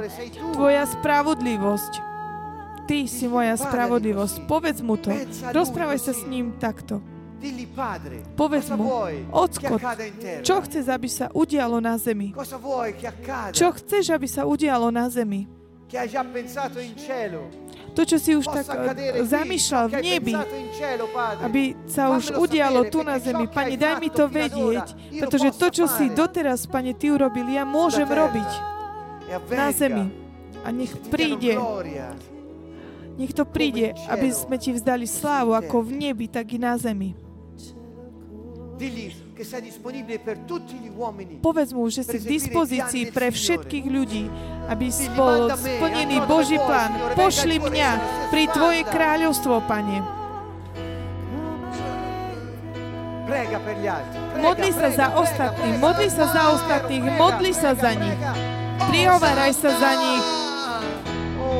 Tvoja 0.52 0.84
spravodlivosť. 0.84 1.92
Ty 2.84 3.08
si 3.08 3.24
moja 3.24 3.56
spravodlivosť. 3.56 4.44
Povedz 4.44 4.84
mu 4.84 5.00
to. 5.00 5.08
Rozprávaj 5.56 5.96
sa 5.96 6.12
s 6.12 6.28
ním 6.28 6.52
takto. 6.60 7.00
Povedz 8.36 8.72
mu, 8.72 8.88
Ocko, 9.28 9.76
čo 10.40 10.64
chceš, 10.64 10.84
aby 10.88 11.08
sa 11.12 11.28
udialo 11.28 11.76
na 11.76 12.00
zemi? 12.00 12.32
Čo 13.52 13.68
chceš, 13.76 14.04
aby 14.16 14.24
sa 14.24 14.48
udialo 14.48 14.88
na 14.88 15.12
zemi? 15.12 15.44
To, 17.94 18.02
čo 18.02 18.18
si 18.18 18.34
už 18.34 18.50
tak 18.50 18.66
eh, 18.66 19.22
zamýšľal 19.22 19.86
v 19.86 19.94
nebi, 20.02 20.34
aby 21.46 21.62
sa 21.86 22.10
už 22.10 22.34
udialo 22.34 22.90
tu 22.90 23.06
na 23.06 23.22
zemi. 23.22 23.46
hai 23.46 23.78
daj 23.78 24.02
mi 24.02 24.10
to 24.10 24.26
vedieť, 24.26 25.14
pretože 25.22 25.54
to, 25.54 25.66
čo 25.70 25.84
si 25.86 26.10
doteraz, 26.10 26.66
Pane, 26.66 26.98
Ty 26.98 27.14
urobil, 27.14 27.46
ja 27.46 27.62
môžem 27.62 28.08
robiť 28.08 28.50
E 29.30 29.38
na 29.54 29.70
zemi. 29.70 30.23
A 30.64 30.72
nech 30.72 30.96
príde, 31.12 31.60
nech 33.20 33.32
to 33.36 33.44
príde, 33.44 33.92
aby 34.08 34.32
sme 34.32 34.56
Ti 34.56 34.72
vzdali 34.72 35.04
slávu 35.04 35.52
ako 35.52 35.84
v 35.84 35.90
nebi, 35.92 36.26
tak 36.26 36.56
i 36.56 36.58
na 36.58 36.72
zemi. 36.80 37.12
Povedz 41.44 41.70
mu, 41.70 41.84
že 41.92 42.02
si 42.02 42.16
v 42.18 42.26
dispozícii 42.26 43.04
pre 43.14 43.28
všetkých 43.30 43.86
ľudí, 43.86 44.26
aby 44.66 44.86
bol 45.14 45.52
splnený 45.52 46.18
Boží 46.26 46.58
plán. 46.58 47.14
Pošli 47.14 47.60
mňa 47.60 47.90
pri 48.34 48.44
Tvoje 48.50 48.82
kráľovstvo, 48.88 49.62
Pane. 49.68 50.24
Modli 54.42 54.70
sa 54.74 54.88
za 54.92 55.06
ostatných, 55.16 55.76
modli 55.80 56.08
sa 56.12 56.24
za 56.28 56.42
ostatných, 56.54 57.04
modli 57.16 57.52
sa 57.56 57.72
za 57.72 57.92
nich. 57.96 58.18
prega. 58.20 58.32
Prihovaraj 58.90 59.52
sa 59.54 59.70
za 59.70 59.92
nich. 59.96 60.43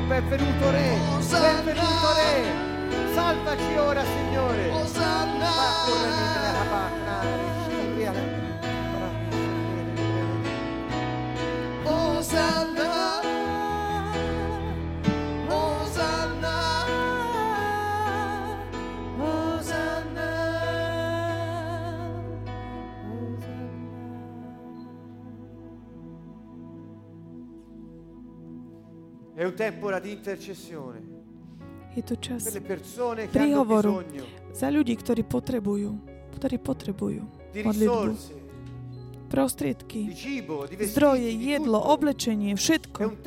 Benvenuto 0.06 0.70
Re. 0.70 0.98
Benvenuto 1.30 2.12
Re. 2.12 3.12
Salvaci 3.14 3.76
ora, 3.76 4.02
Signore. 4.04 4.70
Hosanna. 4.70 5.48
Ma 5.48 6.04
È 29.34 29.42
un 29.42 29.54
tempo 29.54 29.90
di 29.98 30.12
intercessione 30.12 31.14
Je 31.94 32.02
to 32.02 32.18
čas 32.18 32.50
Príhovoru. 33.30 34.02
za 34.50 34.66
ľudí, 34.66 34.98
ktorí 34.98 35.22
potrebujú, 35.22 35.94
ktorí 36.38 36.58
potrebujú 36.58 37.22
modlitbu. 37.54 38.14
Prostriedky, 39.30 40.14
zdroje, 40.90 41.26
jedlo, 41.34 41.82
oblečenie, 41.82 42.54
všetko. 42.54 43.18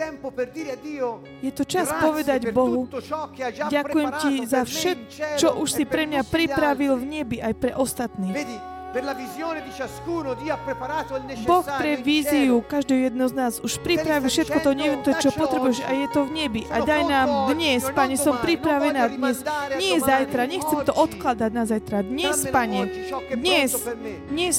Je 1.43 1.51
to 1.51 1.63
čas 1.67 1.91
povedať 1.91 2.55
Bohu, 2.55 2.87
ďakujem 3.67 4.09
ti 4.23 4.33
za 4.47 4.63
všetko, 4.63 5.35
čo 5.35 5.59
už 5.59 5.67
e 5.67 5.75
si 5.75 5.83
pre 5.83 6.07
mňa 6.07 6.23
pripravil 6.23 6.95
v 6.95 7.03
nebi 7.03 7.37
aj 7.43 7.53
pre 7.59 7.71
ostatných. 7.75 8.76
Boh 11.43 11.65
pre 11.65 11.93
víziu 11.99 12.63
každého 12.63 13.11
jedného 13.11 13.29
z 13.29 13.35
nás 13.35 13.53
už 13.59 13.83
pripravil 13.83 14.29
všetko 14.31 14.57
to, 14.63 14.71
neviem 14.71 15.01
to, 15.03 15.11
čo 15.17 15.29
potrebuješ 15.35 15.83
a 15.83 15.91
je 15.93 16.07
to 16.13 16.21
v 16.23 16.31
nebi. 16.31 16.61
A 16.71 16.81
daj 16.85 17.03
nám 17.03 17.27
dnes, 17.51 17.83
Pane, 17.91 18.15
som 18.15 18.39
pripravená 18.39 19.11
dnes. 19.11 19.43
Nie 19.75 19.99
zajtra, 19.99 20.47
nechcem 20.47 20.79
to 20.87 20.93
odkladať 20.95 21.51
na 21.51 21.63
zajtra. 21.67 22.05
Dnes, 22.05 22.47
Pane, 22.47 22.79
dnes, 23.35 23.69
dnes 24.31 24.55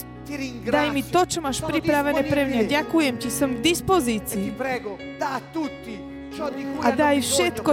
daj 0.68 0.88
mi 0.92 1.02
to, 1.02 1.20
čo 1.24 1.40
máš 1.40 1.64
pripravené 1.64 2.20
pre 2.28 2.44
mňa. 2.44 2.60
Ďakujem 2.68 3.14
ti, 3.16 3.28
som 3.32 3.56
k 3.56 3.64
E 3.64 3.64
dispozícii. 3.72 4.52
A 6.82 6.88
daj 6.94 7.16
všetko 7.22 7.70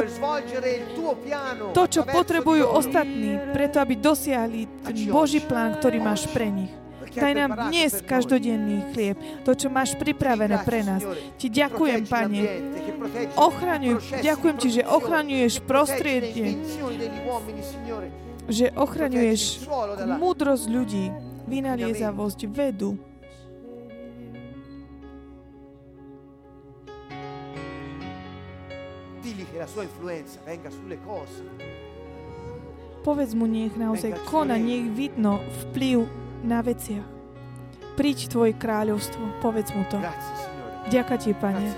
To, 1.72 1.84
čo 1.86 2.02
potrebujú 2.04 2.66
ostatní, 2.66 3.38
preto 3.54 3.78
aby 3.80 3.94
dosiahli 4.00 4.68
ten 4.82 4.96
Boží 5.10 5.40
plán, 5.44 5.78
ktorý 5.78 6.02
máš 6.02 6.26
pre 6.32 6.50
nich. 6.50 6.74
Daj 7.16 7.32
nám 7.32 7.52
dnes 7.72 8.04
každodenný 8.04 8.92
chlieb, 8.92 9.16
to, 9.48 9.56
čo 9.56 9.72
máš 9.72 9.96
pripravené 9.96 10.60
pre 10.68 10.84
nás. 10.84 11.00
Ti 11.40 11.48
ďakujem, 11.48 12.04
Pane. 12.12 12.44
Ochraňuj, 13.40 14.20
ďakujem 14.20 14.56
ti, 14.60 14.68
že 14.76 14.84
ochraňuješ 14.84 15.64
prostredie, 15.64 16.60
že 18.52 18.68
ochraňuješ 18.76 19.64
múdrosť 20.20 20.66
ľudí, 20.68 21.06
vynaliezavosť, 21.48 22.40
vedu. 22.52 23.00
Digli 29.26 29.50
che 29.50 29.58
la 29.58 29.66
sua 29.66 29.82
influenza 29.82 30.38
venga 30.46 30.70
sulle 30.70 31.02
cose. 31.02 31.42
Povedz 33.02 33.34
mu, 33.34 33.50
nech 33.50 33.74
naozaj 33.74 34.14
koná, 34.30 34.54
nech 34.54 34.86
vidno 34.94 35.42
vplyv 35.66 36.06
na 36.46 36.62
veciach. 36.62 37.02
Príď 37.98 38.30
tvoje 38.30 38.54
kráľovstvo, 38.54 39.42
povedz 39.42 39.74
mu 39.74 39.82
to. 39.90 39.98
Ďakujem 40.94 41.20
ti, 41.26 41.32
Pane. 41.34 41.74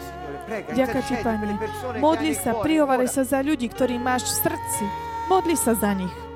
Ďakujem 0.76 1.04
ti, 1.08 1.16
Pane. 1.24 1.56
Modli 2.04 2.36
sa, 2.36 2.52
Ora. 2.52 3.08
sa 3.08 3.24
za 3.24 3.40
ľudí, 3.40 3.72
ktorí 3.72 3.96
máš 3.96 4.28
v 4.28 4.52
srdci. 4.52 4.84
Modli 5.32 5.56
sa 5.56 5.72
za 5.72 5.96
nich. 5.96 6.27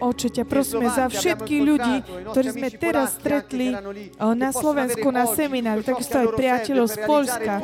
Oče, 0.00 0.28
ťa 0.30 0.44
prosíme 0.44 0.88
za 0.90 1.06
všetkých 1.08 1.62
ľudí, 1.62 1.96
ktorí 2.32 2.48
sme 2.50 2.68
teraz 2.74 3.16
stretli 3.16 3.70
na 4.18 4.50
Slovensku 4.50 5.08
na 5.14 5.24
seminári, 5.30 5.86
takisto 5.86 6.18
aj 6.18 6.28
priateľov 6.34 6.86
z 6.90 6.96
Polska, 7.06 7.54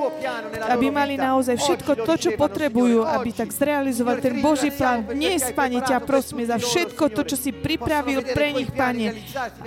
aby 0.70 0.86
mali 0.88 1.18
naozaj 1.18 1.56
všetko 1.58 1.92
to, 2.06 2.14
čo 2.16 2.30
potrebujú, 2.38 3.02
aby 3.04 3.30
tak 3.34 3.50
zrealizovať 3.50 4.16
Signore, 4.20 4.26
ten 4.26 4.34
Boží 4.40 4.70
plán. 4.70 4.98
Dnes, 5.06 5.42
Pane, 5.52 5.78
ťa 5.80 5.98
prosíme 6.04 6.44
za 6.46 6.56
všetko 6.56 7.04
to, 7.10 7.22
čo 7.24 7.36
si 7.36 7.50
pripravil 7.52 8.22
pre 8.32 8.52
nich, 8.52 8.70
Pane, 8.70 9.16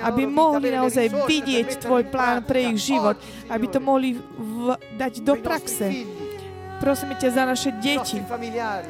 aby 0.02 0.24
mohli 0.26 0.70
naozaj 0.70 1.10
vidieť 1.26 1.84
Tvoj 1.84 2.04
plán 2.10 2.46
pre 2.46 2.72
ich 2.72 2.80
život, 2.80 3.18
aby 3.50 3.66
to 3.68 3.80
mohli 3.82 4.16
v- 4.18 4.78
dať 4.98 5.14
do 5.26 5.34
praxe. 5.38 6.06
Prosíme 6.84 7.16
ťa 7.16 7.30
za 7.32 7.44
naše 7.48 7.72
deti, 7.80 8.20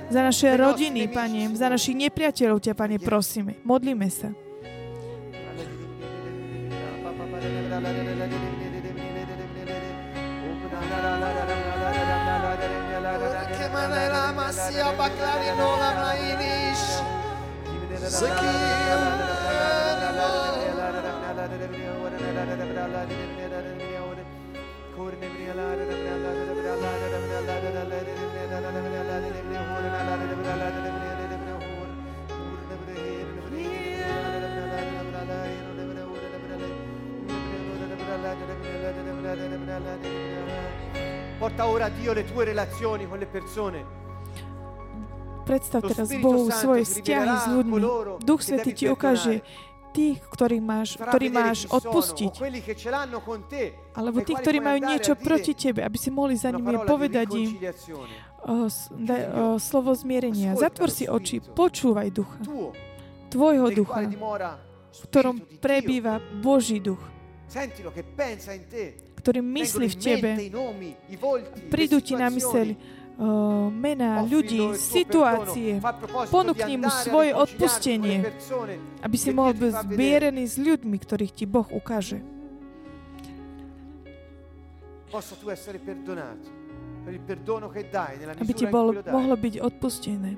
za 0.09 0.21
naše 0.25 0.57
rodiny, 0.57 1.13
Pane, 1.13 1.53
za 1.53 1.69
našich 1.69 1.93
nepriateľov 1.93 2.57
ťa, 2.57 2.73
Pane, 2.73 2.97
prosíme. 2.97 3.61
Modlíme 3.61 4.09
sa. 4.09 4.33
Che 23.13 23.42
Porta 41.39 41.67
ora 41.67 41.85
a 41.85 41.89
Dio 41.89 42.13
le 42.13 42.23
tue 42.23 42.45
relazioni 42.45 43.05
con 43.05 43.19
le 43.19 43.25
persone. 43.25 43.83
Predstav 45.43 45.83
teraz 45.83 46.07
Bohu 46.23 46.47
svoje 46.47 46.87
vzťahy 46.87 47.35
s 47.35 47.45
ľuďmi. 47.51 47.79
Duch 48.23 48.41
Svetý 48.47 48.71
ti 48.71 48.87
ukáže 48.87 49.43
tých, 49.93 50.17
ktorých 50.25 50.63
máš, 50.65 50.89
ktorý 50.97 51.27
máš 51.29 51.69
odpustiť. 51.69 52.33
Alebo 53.93 54.17
tí, 54.25 54.33
quali 54.33 54.41
ktorí 54.41 54.57
majú 54.57 54.79
niečo 54.81 55.13
proti 55.13 55.53
tebe, 55.53 55.85
aby 55.85 55.97
si 56.01 56.09
mohli 56.09 56.33
za 56.33 56.49
nimi 56.49 56.73
povedať 56.81 57.27
im 57.37 57.49
o, 58.43 58.65
o, 58.65 59.61
slovo 59.61 59.93
zmierenia. 59.93 60.57
Zatvor 60.57 60.89
si 60.89 61.05
oči, 61.05 61.39
počúvaj 61.39 62.09
ducha, 62.09 62.41
tvojho 63.29 63.69
ducha, 63.71 64.09
v 64.93 64.99
ktorom 65.09 65.35
prebýva 65.61 66.17
Boží 66.41 66.81
duch, 66.81 67.01
ktorý 69.21 69.39
myslí 69.39 69.87
v 69.93 69.97
tebe. 70.01 70.31
Prídu 71.69 72.01
ti 72.01 72.17
na 72.17 72.33
myseľ 72.33 72.75
o, 73.17 73.69
mená 73.69 74.25
ľudí, 74.25 74.73
situácie, 74.73 75.77
ponúkni 76.33 76.81
mu 76.81 76.89
svoje 76.89 77.31
odpustenie, 77.33 78.25
aby 79.05 79.17
si 79.17 79.29
mohol 79.29 79.53
byť 79.53 79.71
zmierený 79.85 80.43
s 80.49 80.57
ľuďmi, 80.57 80.97
ktorých 80.97 81.33
ti 81.33 81.45
Boh 81.45 81.67
ukáže. 81.69 82.21
Aby 88.41 88.53
ti 88.57 88.65
bol, 88.65 88.97
mohlo 89.05 89.35
byť 89.37 89.55
odpustené. 89.61 90.31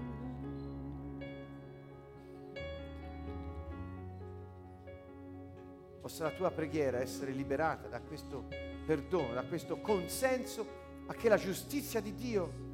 Possa 6.06 6.30
la 6.30 6.38
tua 6.38 6.52
preghiera 6.52 7.02
essere 7.02 7.32
liberata 7.32 7.88
da 7.88 7.98
questo 7.98 8.46
perdono, 8.86 9.34
da 9.34 9.42
questo 9.42 9.82
consenso 9.82 10.66
a 11.08 11.14
che 11.14 11.30
la 11.30 11.38
giustizia 11.38 12.00
di 12.00 12.14
Dio 12.14 12.65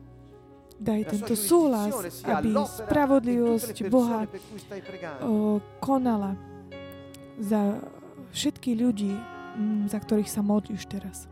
Daj 0.82 1.02
tento 1.14 1.38
súhlas, 1.38 1.94
aby 2.26 2.58
spravodlivosť 2.58 3.86
Boha 3.86 4.26
o, 5.22 5.62
konala 5.78 6.34
za 7.38 7.78
všetkých 8.34 8.78
ľudí, 8.82 9.14
za 9.86 10.02
ktorých 10.02 10.26
sa 10.26 10.41
modlíš 10.41 10.90
teraz. 10.90 11.31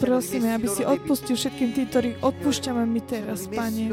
Prosíme, 0.00 0.54
aby 0.54 0.68
si 0.70 0.82
odpustil 0.86 1.36
všetkým 1.36 1.70
tým, 1.74 1.86
ktorých 1.90 2.16
odpúšťame 2.22 2.82
my 2.86 3.00
teraz, 3.04 3.50
Pane. 3.50 3.90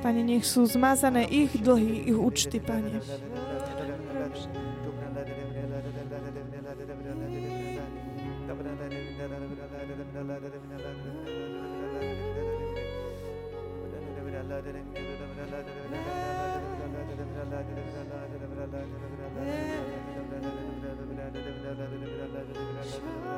Pane, 0.00 0.20
nech 0.24 0.44
sú 0.48 0.64
zmazané 0.64 1.28
ich 1.28 1.52
dlhy, 1.60 2.08
ich 2.08 2.18
účty, 2.18 2.58
Pane. 2.58 3.00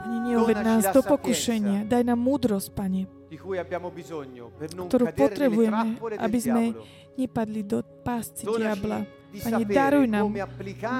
Pane, 0.00 0.16
neuved 0.30 0.56
nás 0.60 0.84
do 0.92 1.02
pokušenia. 1.02 1.88
Daj 1.88 2.02
nám 2.04 2.20
múdrosť, 2.20 2.68
Pane, 2.76 3.02
di 3.30 3.38
cui 3.38 3.56
abbiamo 3.62 3.94
bisogno 3.94 4.50
per 4.58 4.74
non 4.74 4.90
ktorú 4.90 5.14
potrebujeme, 5.14 5.96
aby 6.18 6.38
sme 6.42 6.74
nepadli 7.14 7.62
do 7.62 7.80
pásci 8.02 8.42
diabla. 8.42 9.19
Sapere 9.30 9.70
daruj 9.70 10.06
nám 10.10 10.26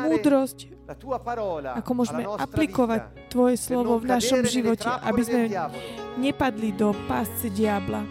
múdrosť, 0.06 0.58
ako 1.74 1.90
môžeme 1.98 2.22
aplikovať 2.30 3.00
Tvoje 3.26 3.56
slovo 3.58 3.98
v 3.98 4.06
našom 4.06 4.46
živote, 4.46 4.86
aby 4.86 5.22
sme 5.26 5.42
nepadli 6.14 6.70
do 6.70 6.94
pásce 7.10 7.50
diabla. 7.50 8.06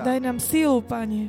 Daj 0.00 0.18
nám 0.20 0.40
sílu, 0.40 0.80
Pane, 0.80 1.28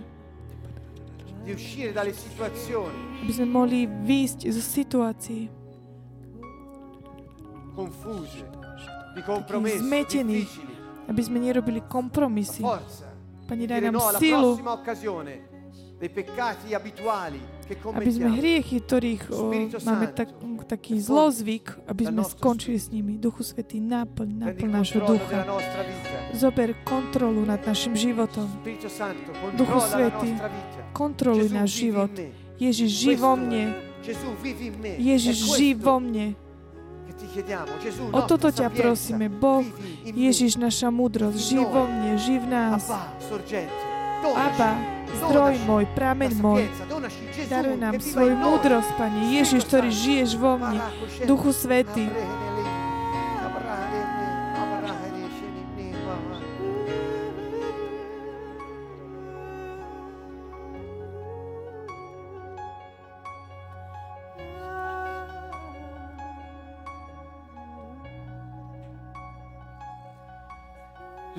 aby 3.24 3.32
sme 3.36 3.48
mohli 3.52 3.84
výjsť 3.88 4.40
zo 4.48 4.64
situácií, 4.64 5.52
difficili. 9.76 10.48
aby 11.12 11.22
sme 11.24 11.38
nerobili 11.44 11.84
kompromisy. 11.84 12.64
Di 13.52 13.68
daj 13.68 13.92
nám 13.92 14.00
no 14.00 15.51
aby 17.94 18.10
sme 18.10 18.30
hriechy, 18.34 18.78
ktorých 18.82 19.24
o, 19.30 19.54
máme 19.86 20.10
tak, 20.18 20.34
taký 20.66 20.98
zlozvyk, 20.98 21.78
aby 21.86 22.10
sme 22.10 22.22
skončili 22.26 22.78
s 22.82 22.90
nimi. 22.90 23.22
Duchu 23.22 23.46
Svetý, 23.46 23.78
náplň, 23.78 24.30
náplň 24.50 24.70
nášho 24.82 25.00
ducha. 25.06 25.46
Zober 26.34 26.74
kontrolu 26.82 27.46
nad 27.46 27.62
našim 27.62 27.94
životom. 27.94 28.50
Duchu 29.54 29.80
Svetý. 29.86 30.34
Kontroluj 30.90 31.54
náš 31.54 31.70
život. 31.86 32.10
Ježiš, 32.58 32.90
žij 32.90 33.16
vo 33.22 33.34
mne. 33.38 33.78
Ježiš, 34.98 35.38
žij 35.54 35.74
vo 35.78 36.02
mne. 36.02 36.34
O 38.10 38.22
toto 38.26 38.50
nostra 38.50 38.66
ťa 38.66 38.68
prosíme. 38.74 39.30
Boh. 39.30 39.62
Ježiš, 40.06 40.58
naša 40.58 40.90
múdrosť, 40.90 41.38
žij 41.38 41.66
vo 41.70 41.86
mne, 41.86 42.18
žij 42.18 42.40
v 42.42 42.48
nás. 42.50 42.90
Abba, 44.22 45.01
zdroj 45.20 45.54
môj, 45.68 45.84
prameň 45.92 46.32
môj. 46.40 46.64
Daruj 47.52 47.78
nám 47.78 48.00
svoju 48.00 48.36
múdrosť, 48.38 48.92
Pane. 48.96 49.36
Ježiš, 49.36 49.68
ktorý 49.68 49.90
žiješ 49.92 50.32
vo 50.40 50.56
mne. 50.56 50.80
Duchu 51.28 51.52
Svetý, 51.52 52.08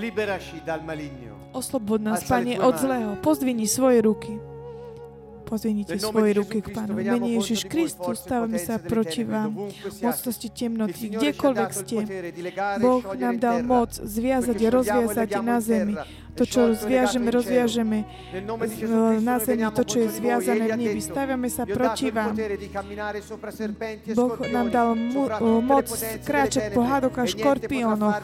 Liberaci 0.03 0.59
dal 0.66 0.83
maligno. 0.83 1.39
oslobod 1.55 2.03
nás, 2.03 2.27
Pane, 2.27 2.59
od 2.59 2.74
zlého. 2.74 3.16
Pozdvini 3.23 3.70
svoje 3.70 4.03
ruky. 4.03 4.52
Nome 5.53 5.85
svoje 6.01 6.33
ruky 6.41 6.65
k 6.65 6.73
Pánu. 6.73 6.97
Mene 6.97 7.29
Ježiš 7.37 7.69
Kristus, 7.69 8.24
stávame 8.24 8.57
sa 8.57 8.81
proti 8.81 9.20
vám. 9.20 9.69
Mocnosti 10.01 10.49
temnoty, 10.49 11.12
kdekoľvek 11.12 11.70
ste. 11.77 11.99
Boh 12.81 13.05
nám 13.20 13.37
dal 13.37 13.61
moc 13.61 13.93
zviazať 13.93 14.57
a 14.57 14.69
rozviazať 14.73 15.29
na 15.45 15.61
zemi. 15.61 15.95
To, 16.33 16.49
čo 16.49 16.73
zviažeme, 16.73 17.29
rozviažeme 17.29 18.09
na 19.20 19.37
zemi. 19.37 19.69
To, 19.77 19.85
čo 19.85 19.97
je 20.01 20.09
zviazané 20.16 20.73
v 20.73 20.77
nebi. 20.81 21.01
Staviame 21.05 21.53
sa 21.53 21.69
"Vi 21.69 21.77
ho 21.77 21.77
dato 21.77 21.77
proti 21.77 22.09
vám. 22.09 22.33
Boh 24.16 24.41
nám 24.49 24.66
dal 24.73 24.97
mu, 24.97 25.29
le 25.29 25.61
moc 25.61 25.93
kráčať 26.24 26.73
po 26.73 26.81
hadoch 26.81 27.12
a 27.20 27.24
e 27.24 27.29
niente 27.29 27.37
potrà 27.37 27.61
škorpiónoch. 27.61 28.16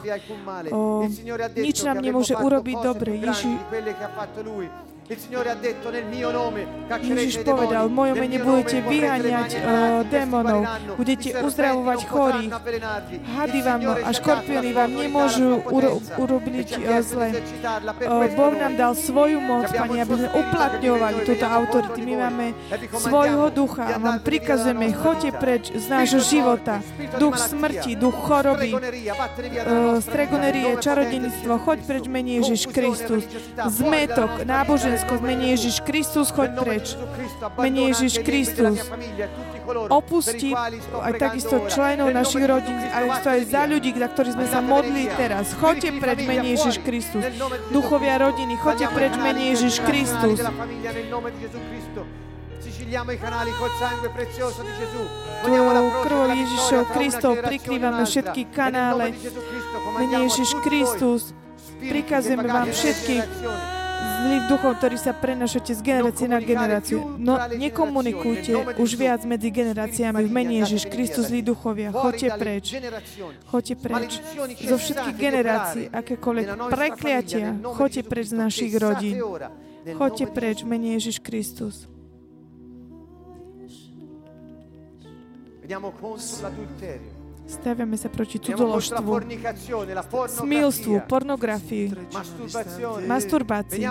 O, 0.72 1.04
nič 1.60 1.76
nám 1.84 2.00
nemôže 2.00 2.32
urobiť 2.32 2.76
dobre. 2.80 3.20
più 3.20 4.88
Ježiš 7.00 7.40
povedal, 7.40 7.88
v 7.88 7.94
mojom 7.96 8.16
mene 8.20 8.38
budete 8.44 8.76
vyháňať 8.84 9.50
questi 9.56 10.04
démonov, 10.12 10.68
budete 11.00 11.28
uzdravovať 11.48 12.00
chorých, 12.04 12.52
hady 13.24 13.58
vám 13.64 13.80
a 14.04 14.10
la 14.12 14.70
vám 14.76 14.90
nemôžu 14.92 15.64
uro- 15.64 16.04
urobiť 16.20 16.84
di 16.84 17.00
zle. 17.00 17.32
questo 18.04 18.28
Boh 18.36 18.52
nám 18.52 18.76
dal 18.76 18.92
svoju 18.92 19.40
moc, 19.40 19.72
il 19.72 19.80
aby 19.80 20.12
sme 20.12 20.28
uplatňovali 20.28 21.18
túto 21.24 21.46
autoritu. 21.48 21.88
contro 21.88 22.04
My 22.04 22.14
máme 22.28 22.46
e 22.52 22.76
svojho 22.92 23.48
ducha. 23.48 23.84
a 23.88 23.96
vám 23.96 24.20
prikazujeme, 24.20 24.92
choďte 24.92 25.30
preč 25.40 25.72
z 25.72 25.88
nášho 25.88 26.20
života. 26.20 26.84
Duch 27.16 27.40
smrti, 27.40 27.96
duch 27.96 28.12
choroby, 28.28 28.76
stregonerie, 30.04 30.76
čarodejníctvo, 30.76 31.52
choď 31.64 31.78
preč 31.88 32.04
mene 32.12 32.44
Ježiš 32.44 32.68
Kristus. 32.68 33.24
Zmetok, 33.56 34.44
nostra 34.44 34.97
náboženskosť, 34.98 35.22
nel 35.22 35.30
mene 35.30 35.46
Ježiš 35.54 35.76
Kristus, 35.86 36.26
choď 36.34 36.50
preč. 36.58 36.86
Cristo, 37.14 37.44
Mene 37.58 37.80
Ježiš 37.90 38.12
Kristus. 38.26 38.74
e 38.78 39.26
tutti 39.30 39.58
coloro 39.62 39.94
Opustí 39.94 40.50
per 40.50 40.50
i 40.50 40.54
quali 40.54 40.78
sto 40.82 40.98
aj 40.98 41.12
takisto 41.18 41.56
členov 41.70 42.08
našich 42.10 42.44
rodín, 42.44 42.78
ale 42.90 43.06
to 43.22 43.28
aj 43.30 43.42
za 43.46 43.62
ľudí, 43.68 43.90
za 43.94 44.08
ktorých 44.10 44.34
sme 44.34 44.46
sa 44.48 44.60
modlili 44.60 45.06
via. 45.06 45.16
teraz. 45.16 45.44
Choďte 45.54 45.90
preč, 46.02 46.18
famiglia 46.18 46.42
mene 46.42 46.48
Ježiš. 46.56 46.76
Kristus. 46.82 47.22
Duchovia 47.70 48.14
rodiny, 48.18 48.54
choďte 48.58 48.86
preč, 48.90 49.12
canali 49.14 49.26
mene 49.28 49.42
Ježiš 49.54 49.74
Kristus. 49.86 50.38
Sigilliamo 52.58 53.10
i 53.14 53.18
canali 53.18 53.50
col 53.54 53.70
sangue 53.78 54.08
prezioso 54.10 54.60
di 54.66 54.72
Gesù. 54.74 55.02
Poniamo 55.42 55.70
la 55.70 55.78
Tvojou 55.78 55.92
croce 55.94 56.04
krvou 56.08 56.24
della 56.26 56.36
Ježišov 56.42 56.82
Kristov 56.90 57.32
e 57.38 57.42
prikrývame 57.46 58.02
všetky 58.02 58.42
kanále. 58.50 59.04
Mene 59.98 60.16
Ježiš 60.26 60.50
Kristus. 60.66 61.22
che 61.78 62.18
vám 62.42 62.70
všetky 62.74 63.77
zlých 64.18 64.44
duchov, 64.50 64.72
ktorí 64.82 64.96
sa 64.98 65.12
prenašate 65.14 65.72
z 65.74 65.80
generácie 65.80 66.26
na 66.26 66.40
generáciu. 66.42 66.98
No, 67.18 67.38
nekomunikujte 67.38 68.78
už 68.78 68.90
viac 68.98 69.22
medzi 69.24 69.48
generáciami 69.54 70.26
v 70.26 70.30
mene 70.30 70.54
Ježiš 70.66 70.90
Kristus, 70.90 71.30
zlí 71.30 71.40
duchovia. 71.42 71.94
Choďte 71.94 72.28
preč. 72.34 72.64
Choďte 73.48 73.74
preč. 73.78 74.10
Zo 74.62 74.76
všetkých 74.76 75.16
generácií, 75.16 75.84
akékoľvek 75.90 76.46
prekliatia, 76.70 77.56
choďte 77.74 78.02
preč 78.06 78.24
z 78.30 78.36
našich 78.36 78.72
rodín. 78.76 79.18
Choďte 79.88 80.26
preč 80.28 80.56
v 80.62 80.68
mene 80.68 80.88
Ježiš 80.98 81.22
Kristus. 81.22 81.88
Veniamo 85.68 85.92
contro 86.00 86.48
l'adulterio. 86.48 87.17
Staviame 87.48 87.96
sa 87.96 88.12
proti 88.12 88.36
cudzoložstvu, 88.36 89.12
smilstvu, 90.28 90.94
pornografii, 91.08 91.96
masturbácii. 93.08 93.88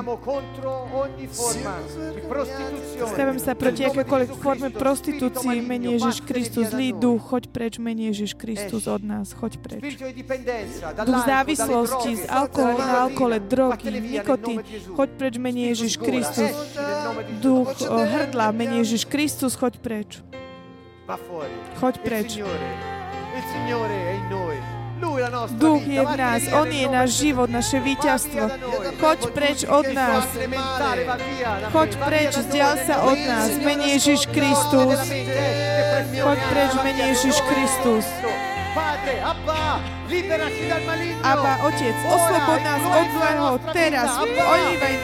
Staviam 3.10 3.40
sa 3.42 3.58
proti 3.58 3.82
akékoľvek 3.90 4.32
forme 4.38 4.70
prostitúcii, 4.70 5.58
spirito 5.58 5.66
mene 5.66 5.90
maligno, 5.90 6.06
Ježiš 6.06 6.18
Kristus, 6.22 6.64
zlý 6.70 6.94
duch, 6.94 7.34
choď 7.34 7.44
preč, 7.50 7.74
mene 7.82 8.14
Ježiš 8.14 8.38
Kristus 8.38 8.86
od 8.86 9.02
nás, 9.02 9.34
choď 9.34 9.58
preč. 9.58 9.82
Duch 11.02 11.18
závislosti 11.26 12.12
z 12.14 12.24
alkoholu 12.30 12.78
na 12.78 13.10
alkohole, 13.10 13.42
drogy, 13.42 13.90
nikotín, 13.90 14.62
choď 14.94 15.10
preč, 15.18 15.34
mene 15.42 15.62
Spirito 15.66 15.70
Ježiš 15.74 15.94
Kristus. 15.98 16.54
Duch 17.42 17.74
o, 17.90 17.98
hrdla, 18.06 18.54
mene 18.54 18.86
Ježiš 18.86 19.10
Kristus, 19.10 19.58
choď 19.58 19.82
preč. 19.82 20.22
Choď 21.82 21.96
preč. 22.06 22.38
Duch 25.58 25.86
je 25.86 26.02
v 26.02 26.14
nás, 26.18 26.42
On 26.52 26.68
je 26.68 26.88
náš 26.90 27.10
život, 27.22 27.50
naše 27.50 27.78
víťazstvo. 27.80 28.50
Choď 28.98 29.20
preč 29.32 29.60
od 29.64 29.86
nás. 29.94 30.26
Choď 31.72 31.90
preč, 32.02 32.32
vzdial 32.34 32.74
sa 32.82 33.06
od 33.06 33.18
nás. 33.18 33.50
di 33.54 33.64
Mene 33.66 33.86
Gesù. 33.86 33.94
Ježiš 33.94 34.22
Kristus. 34.34 34.98
Choď 36.18 36.40
preč, 36.50 36.72
ansia, 36.74 36.84
mene 36.84 36.98
via, 36.98 37.06
Ježiš 37.14 37.38
Kristus. 37.46 38.06
Abba, 41.24 41.54
Otec, 41.66 41.98
oslobod 42.08 42.60
nás 42.62 42.84
od 42.86 43.08
zlého 43.18 43.50
teraz. 43.74 44.10
Olivaj, 44.24 44.96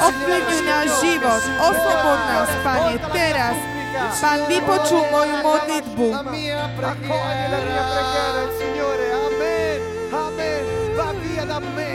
ovplyvňuj 0.00 0.60
náš 0.64 0.88
život. 1.00 1.42
Oslobod 1.60 2.20
nás, 2.28 2.50
Pane, 2.64 2.94
teraz. 3.12 3.81
Pán, 3.92 4.38
vypočul 4.48 5.02
moju 5.10 5.36
modlitbu. 5.42 6.06
La 6.10 6.22
mia 6.22 6.64
Accoglie 6.64 7.46
la 7.52 7.58
mia 7.60 7.82
preghiera, 7.92 8.42
Signore. 8.58 9.06
Amen. 9.12 9.78
Amen. 10.12 10.62
Va 10.96 11.08
via 11.20 11.44
da 11.44 11.58
me. 11.60 11.92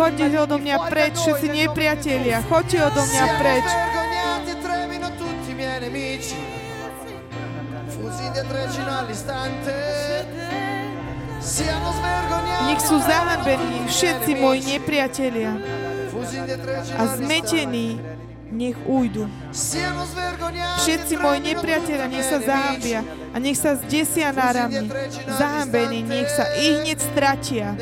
Maligno, 0.00 0.42
odo 0.42 0.56
mňa 0.58 0.76
preč, 0.88 1.14
všetci 1.20 1.46
nepriatelia. 1.52 2.40
Gesù. 2.40 2.48
Choďte 2.48 2.76
odo 2.88 3.02
mňa 3.04 3.24
preč. 3.36 3.66
e. 3.68 3.90
Nech 12.70 12.80
sú 12.80 12.96
zahambení 13.02 13.84
všetci 13.90 14.30
moji 14.40 14.60
nepriatelia 14.78 15.52
a 16.96 17.02
zmetení 17.18 18.00
nech 18.50 18.76
ujdu. 18.86 19.30
Všetci 20.82 21.14
moji 21.16 21.40
nepriatelia 21.40 22.06
nech 22.10 22.26
sa 22.26 22.38
zahambia 22.42 23.00
a 23.30 23.36
nech 23.38 23.54
sa 23.54 23.78
zdesia 23.78 24.34
náramne. 24.34 24.90
Zahambení 25.38 26.02
nech 26.02 26.26
sa 26.30 26.44
i 26.58 26.82
hneď 26.82 26.98
stratia. 26.98 27.78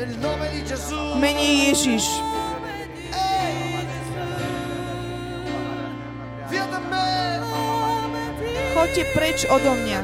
Mene 1.17 1.73
Ježiš. 1.73 2.05
Choďte 8.79 9.03
preč 9.11 9.43
odo 9.49 9.75
mňa. 9.75 9.99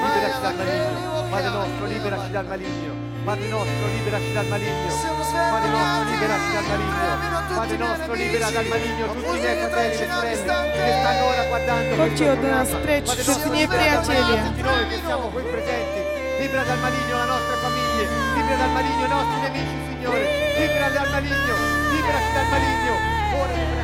Liberaci 0.00 0.38
dal 0.38 0.54
maligno. 0.54 1.00
Padre 1.32 1.50
nostro, 1.50 1.84
liberaci 1.88 2.28
dal 2.30 2.46
maligno. 2.46 2.99
Padre 3.24 3.48
nostro, 3.48 3.86
liberaci 3.86 4.32
dal 4.32 4.46
maligno. 4.46 4.88
Padre 5.30 5.68
nostro, 5.68 6.10
liberaci 6.10 6.52
dal 6.52 6.64
maligno. 6.64 7.54
Padre 7.54 7.76
nostro, 7.76 8.12
libera 8.14 8.50
dal 8.50 8.66
maligno 8.66 9.06
tutti 9.12 9.36
i 9.36 9.40
miei 9.40 9.56
fratelli 9.58 9.92
e 9.92 10.08
sorelle 10.10 10.70
che 10.72 10.92
stanno 11.00 11.24
ora 11.26 11.44
guardando 11.44 11.96
Choďte 11.96 12.24
questo 12.24 12.30
od 12.30 12.42
nás 12.44 12.68
programma. 12.70 13.02
Padre 13.04 13.24
nostro, 13.26 13.52
nepriatelia. 13.52 14.42
tutti 14.42 14.62
noi 14.62 14.88
che 14.88 14.98
siamo 15.04 15.28
qui 15.28 15.42
presenti. 15.42 16.00
Libera 16.40 16.62
dal 16.62 16.78
maligno 16.78 17.16
la 17.16 17.24
nostra 17.24 17.56
famiglia. 17.56 18.08
Libera 18.34 18.56
dal 18.56 18.70
maligno 18.70 19.04
i 19.04 19.08
nostri 19.08 19.40
nemici, 19.40 19.76
Signore. 19.88 20.24
Libera 20.56 20.88
dal 20.88 21.10
maligno. 21.10 21.54
Liberaci 21.90 22.32
dal 22.32 22.48
maligno. 22.48 22.92
Ora 23.36 23.52
le 23.52 23.80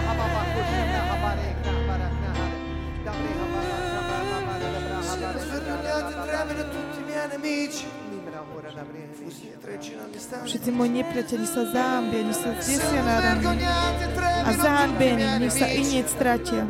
Všetci 10.47 10.71
moji 10.71 10.91
nepriatelia 10.91 11.49
sa 11.49 11.63
zahambia, 11.69 12.21
nech 12.23 12.39
sa 12.39 12.51
zdesia 12.61 13.01
svergognati 13.03 14.05
e 14.05 14.09
A 14.47 14.51
zahambení 14.53 15.25
nech 15.43 15.53
sa 15.53 15.67
i 15.67 15.81
hneď 15.83 16.07
stratia. 16.07 16.63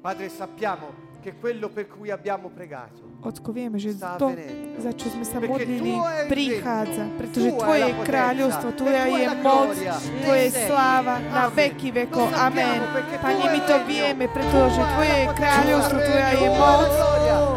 Padre, 0.00 0.30
sappiamo 0.30 1.08
che 1.20 1.34
quello 1.38 1.68
per 1.68 1.86
cui 1.86 2.10
abbiamo 2.10 2.48
pregato 2.48 3.04
Ocko, 3.20 3.52
vieme, 3.52 3.76
že 3.76 3.92
sta 3.92 4.16
to, 4.16 4.32
avvenendo. 4.32 4.80
za 4.80 4.96
čo 4.96 5.12
sme 5.12 5.28
sa 5.28 5.36
Perché 5.36 5.60
modlili, 5.60 5.92
prichádza. 6.24 7.04
Pretože 7.20 7.52
Tvoje 7.52 7.84
je 7.84 7.94
kráľovstvo, 8.00 8.68
Tvoja 8.80 9.04
je 9.12 9.26
moc, 9.44 9.76
nei 10.24 10.48
je 10.48 10.50
sláva 10.64 11.20
na 11.20 11.44
Amen. 11.44 11.52
veky 11.52 11.88
vekov. 11.92 12.32
Amen. 12.32 12.80
Pane, 13.20 13.44
my 13.44 13.60
to 13.68 13.76
vieme, 13.84 14.24
pretože 14.24 14.80
Tvoje 14.80 15.16
je 15.20 15.26
kráľovstvo, 15.36 15.96
Tvoja 16.00 16.30
je 16.32 16.48
moc, 16.48 16.88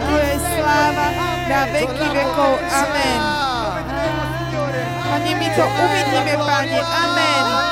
Tvoja 0.03 0.27
je 0.27 0.39
sláva 0.59 1.07
na 1.47 1.59
Amen. 1.63 1.71
veky 1.79 2.07
vekov. 2.11 2.53
Amen. 2.59 3.19
Pane, 4.99 5.31
my 5.31 5.47
to 5.47 5.63
uvidíme, 5.63 6.33
Pane. 6.43 6.79
Amen. 6.83 7.62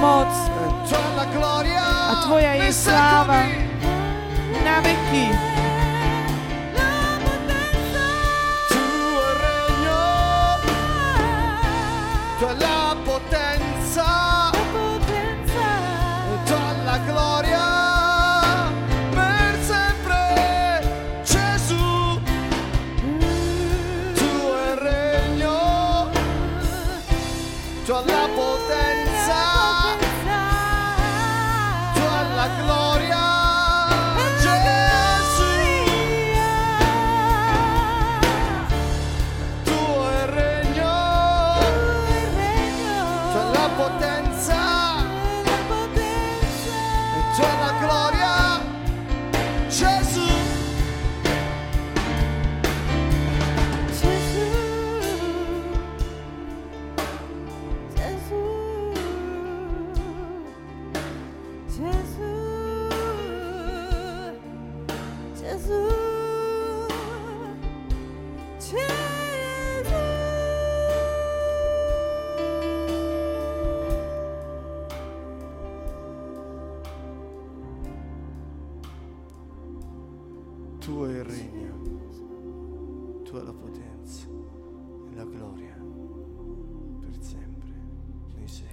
Moc. 0.00 0.32
A 2.08 2.14
Tvoja 2.24 2.52
je 2.56 2.72
sláva. 2.72 3.44
na 4.64 4.80
veky. 4.80 5.49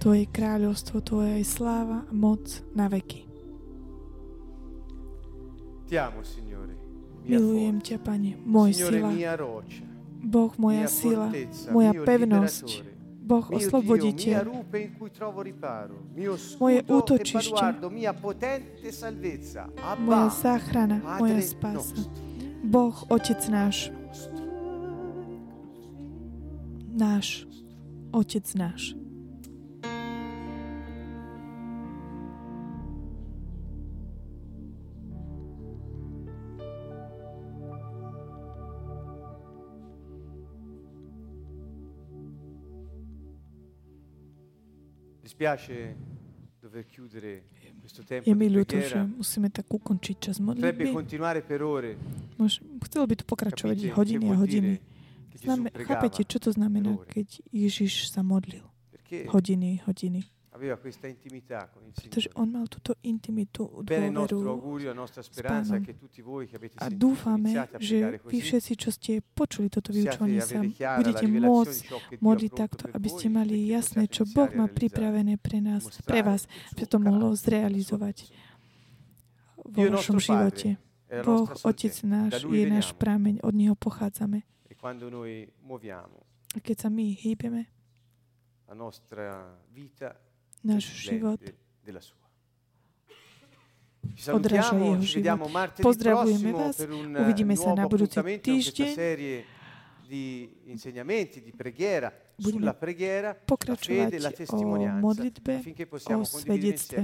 Tvoje 0.07 0.23
kráľovstvo, 0.31 1.03
Tvoja 1.03 1.35
je 1.35 1.43
sláva 1.43 2.07
a 2.07 2.11
moc 2.15 2.63
na 2.71 2.87
veky. 2.87 3.27
Ti 5.83 5.99
amo, 5.99 6.23
Signore. 6.23 6.79
Milujem 7.27 7.83
ťa, 7.83 7.99
Pane, 7.99 8.39
môj 8.39 8.71
Signore, 8.71 9.03
sila. 9.03 9.11
Boh 10.23 10.55
moja 10.55 10.87
sila, 10.87 11.27
fortezza, 11.27 11.69
moja 11.75 11.91
pevnosť. 11.91 12.67
Boh 13.19 13.45
osloboditeľ, 13.51 14.43
Moje 16.55 16.79
e 16.79 16.87
útočište. 16.87 17.63
moja 20.07 20.29
záchrana, 20.31 21.03
moja 21.19 21.43
spása. 21.43 21.83
nostro. 21.83 22.07
Boh, 22.63 22.95
Otec 23.11 23.43
náš, 23.51 23.91
náš, 26.95 27.43
Otec 28.15 28.47
náš. 28.55 28.95
Je 48.25 48.33
mi 48.35 48.47
ľúto, 48.51 48.75
že 48.75 48.99
musíme 48.99 49.47
tak 49.47 49.71
ukončiť 49.71 50.15
čas 50.19 50.35
Potrebbe 50.43 50.83
modlitby. 50.83 50.91
continuare 50.91 51.39
per 51.39 51.63
ore. 51.63 51.95
Mož, 52.35 52.59
chcelo 52.89 53.05
by 53.07 53.15
to 53.15 53.23
pokračovať 53.23 53.77
Capite 53.77 53.95
hodiny 53.95 54.25
a 54.27 54.35
hodiny. 54.35 54.71
chápete, 55.87 56.21
čo 56.27 56.37
to 56.43 56.51
znamená, 56.51 56.97
keď 57.07 57.39
Ježiš 57.53 58.11
sa 58.11 58.25
modlil? 58.25 58.65
Hodiny, 59.31 59.79
hodiny. 59.87 60.27
Pretože 60.57 62.29
on 62.33 62.47
mal 62.49 62.65
túto 62.65 62.97
intimitu, 63.05 63.69
dôveru. 63.85 64.37
A 66.81 66.87
dúfame, 66.89 67.51
že 67.77 68.19
vy 68.25 68.37
všetci, 68.41 68.71
čo 68.75 68.89
ste 68.89 69.21
počuli 69.21 69.69
toto 69.69 69.93
vyučovanie 69.93 70.41
sa, 70.41 70.59
budete 70.99 71.25
môcť 71.29 71.77
modliť 72.19 72.51
takto, 72.57 72.89
aby 72.89 73.07
ste 73.07 73.27
mali 73.29 73.69
jasné, 73.69 74.09
čo 74.09 74.25
Boh 74.25 74.49
má 74.57 74.65
pripravené 74.65 75.37
pre 75.37 75.61
nás, 75.61 75.85
pre 76.03 76.25
vás, 76.25 76.49
aby 76.73 76.83
to 76.89 76.97
mohlo 76.97 77.31
zrealizovať 77.37 78.33
vo 79.61 79.81
vašom 79.93 80.17
živote. 80.19 80.81
Boh, 81.23 81.47
Otec 81.63 81.95
náš, 82.03 82.43
je 82.43 82.63
náš 82.67 82.91
prameň, 82.97 83.39
od 83.39 83.53
Neho 83.55 83.79
pochádzame. 83.79 84.43
A 86.55 86.57
keď 86.59 86.75
sa 86.75 86.89
my 86.91 87.05
hýbeme, 87.15 87.71
la 88.67 88.75
nostra 88.75 89.55
vita 89.71 90.26
náš 90.63 90.83
život 90.89 91.41
odráža 94.33 94.73
jeho 94.73 95.01
život. 95.03 95.37
Pozdravujeme 95.77 96.49
vás, 96.55 96.77
uvidíme 97.21 97.53
sa 97.53 97.77
na 97.77 97.85
budúci 97.85 98.17
týždeň. 98.17 98.89
serie 98.95 99.45
di 100.07 100.47
insegnamenti, 100.71 101.43
di 101.43 101.51
preghiera, 101.51 102.09
Budeme 102.37 102.69
la 102.69 102.77
pokračovať 103.33 104.13
e 104.13 104.19
la 104.21 104.31
o 104.31 105.01
modlitbe, 105.01 105.53
possiamo 105.89 106.21
o 106.21 106.29
condividere 106.29 106.77
svedectve. 106.77 106.97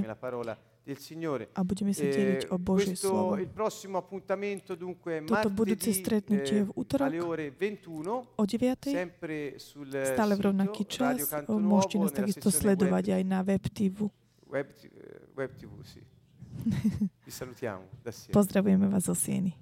Del 0.84 1.00
Signore. 1.00 1.48
a 1.56 1.64
budeme 1.64 1.94
sa 1.94 2.04
deliť 2.04 2.44
Eh, 2.44 2.52
o 2.52 2.58
Božie 2.60 2.92
questo, 2.92 3.08
slovo. 3.08 3.40
il 3.40 3.48
prossimo 3.48 3.98
appuntamento 3.98 4.76
dunque 4.76 5.18
è 5.18 5.24
Toto 5.24 5.50
budúce 5.50 5.94
stretnutie 5.94 6.60
eh, 6.60 6.64
v 6.68 6.72
útorok 6.76 7.08
alle 7.08 7.20
ore 7.24 7.46
21 7.56 8.36
O 8.36 8.44
9. 8.44 8.92
sempre 8.92 9.56
sul 9.58 9.88
stále 9.88 10.36
v 10.36 10.42
rovnaký 10.44 10.84
čas. 10.84 11.24
Môžete 11.48 11.96
nás 11.98 12.12
takisto 12.12 12.52
sledovať 12.52 13.04
web, 13.08 13.16
aj 13.16 13.24
na 13.24 13.40
web 13.42 13.64
TV. 13.72 14.12
web, 14.52 14.68
eh, 14.70 14.90
web 15.34 15.52
TV 15.56 15.72
sì. 15.88 16.04
Vi 17.26 17.32
salutiamo 17.32 17.88
da 18.04 18.12
Siena. 18.12 18.36
Pozdravujeme 18.36 18.86
vás 18.86 19.04
zo 19.04 19.16
Sieny. 19.16 19.56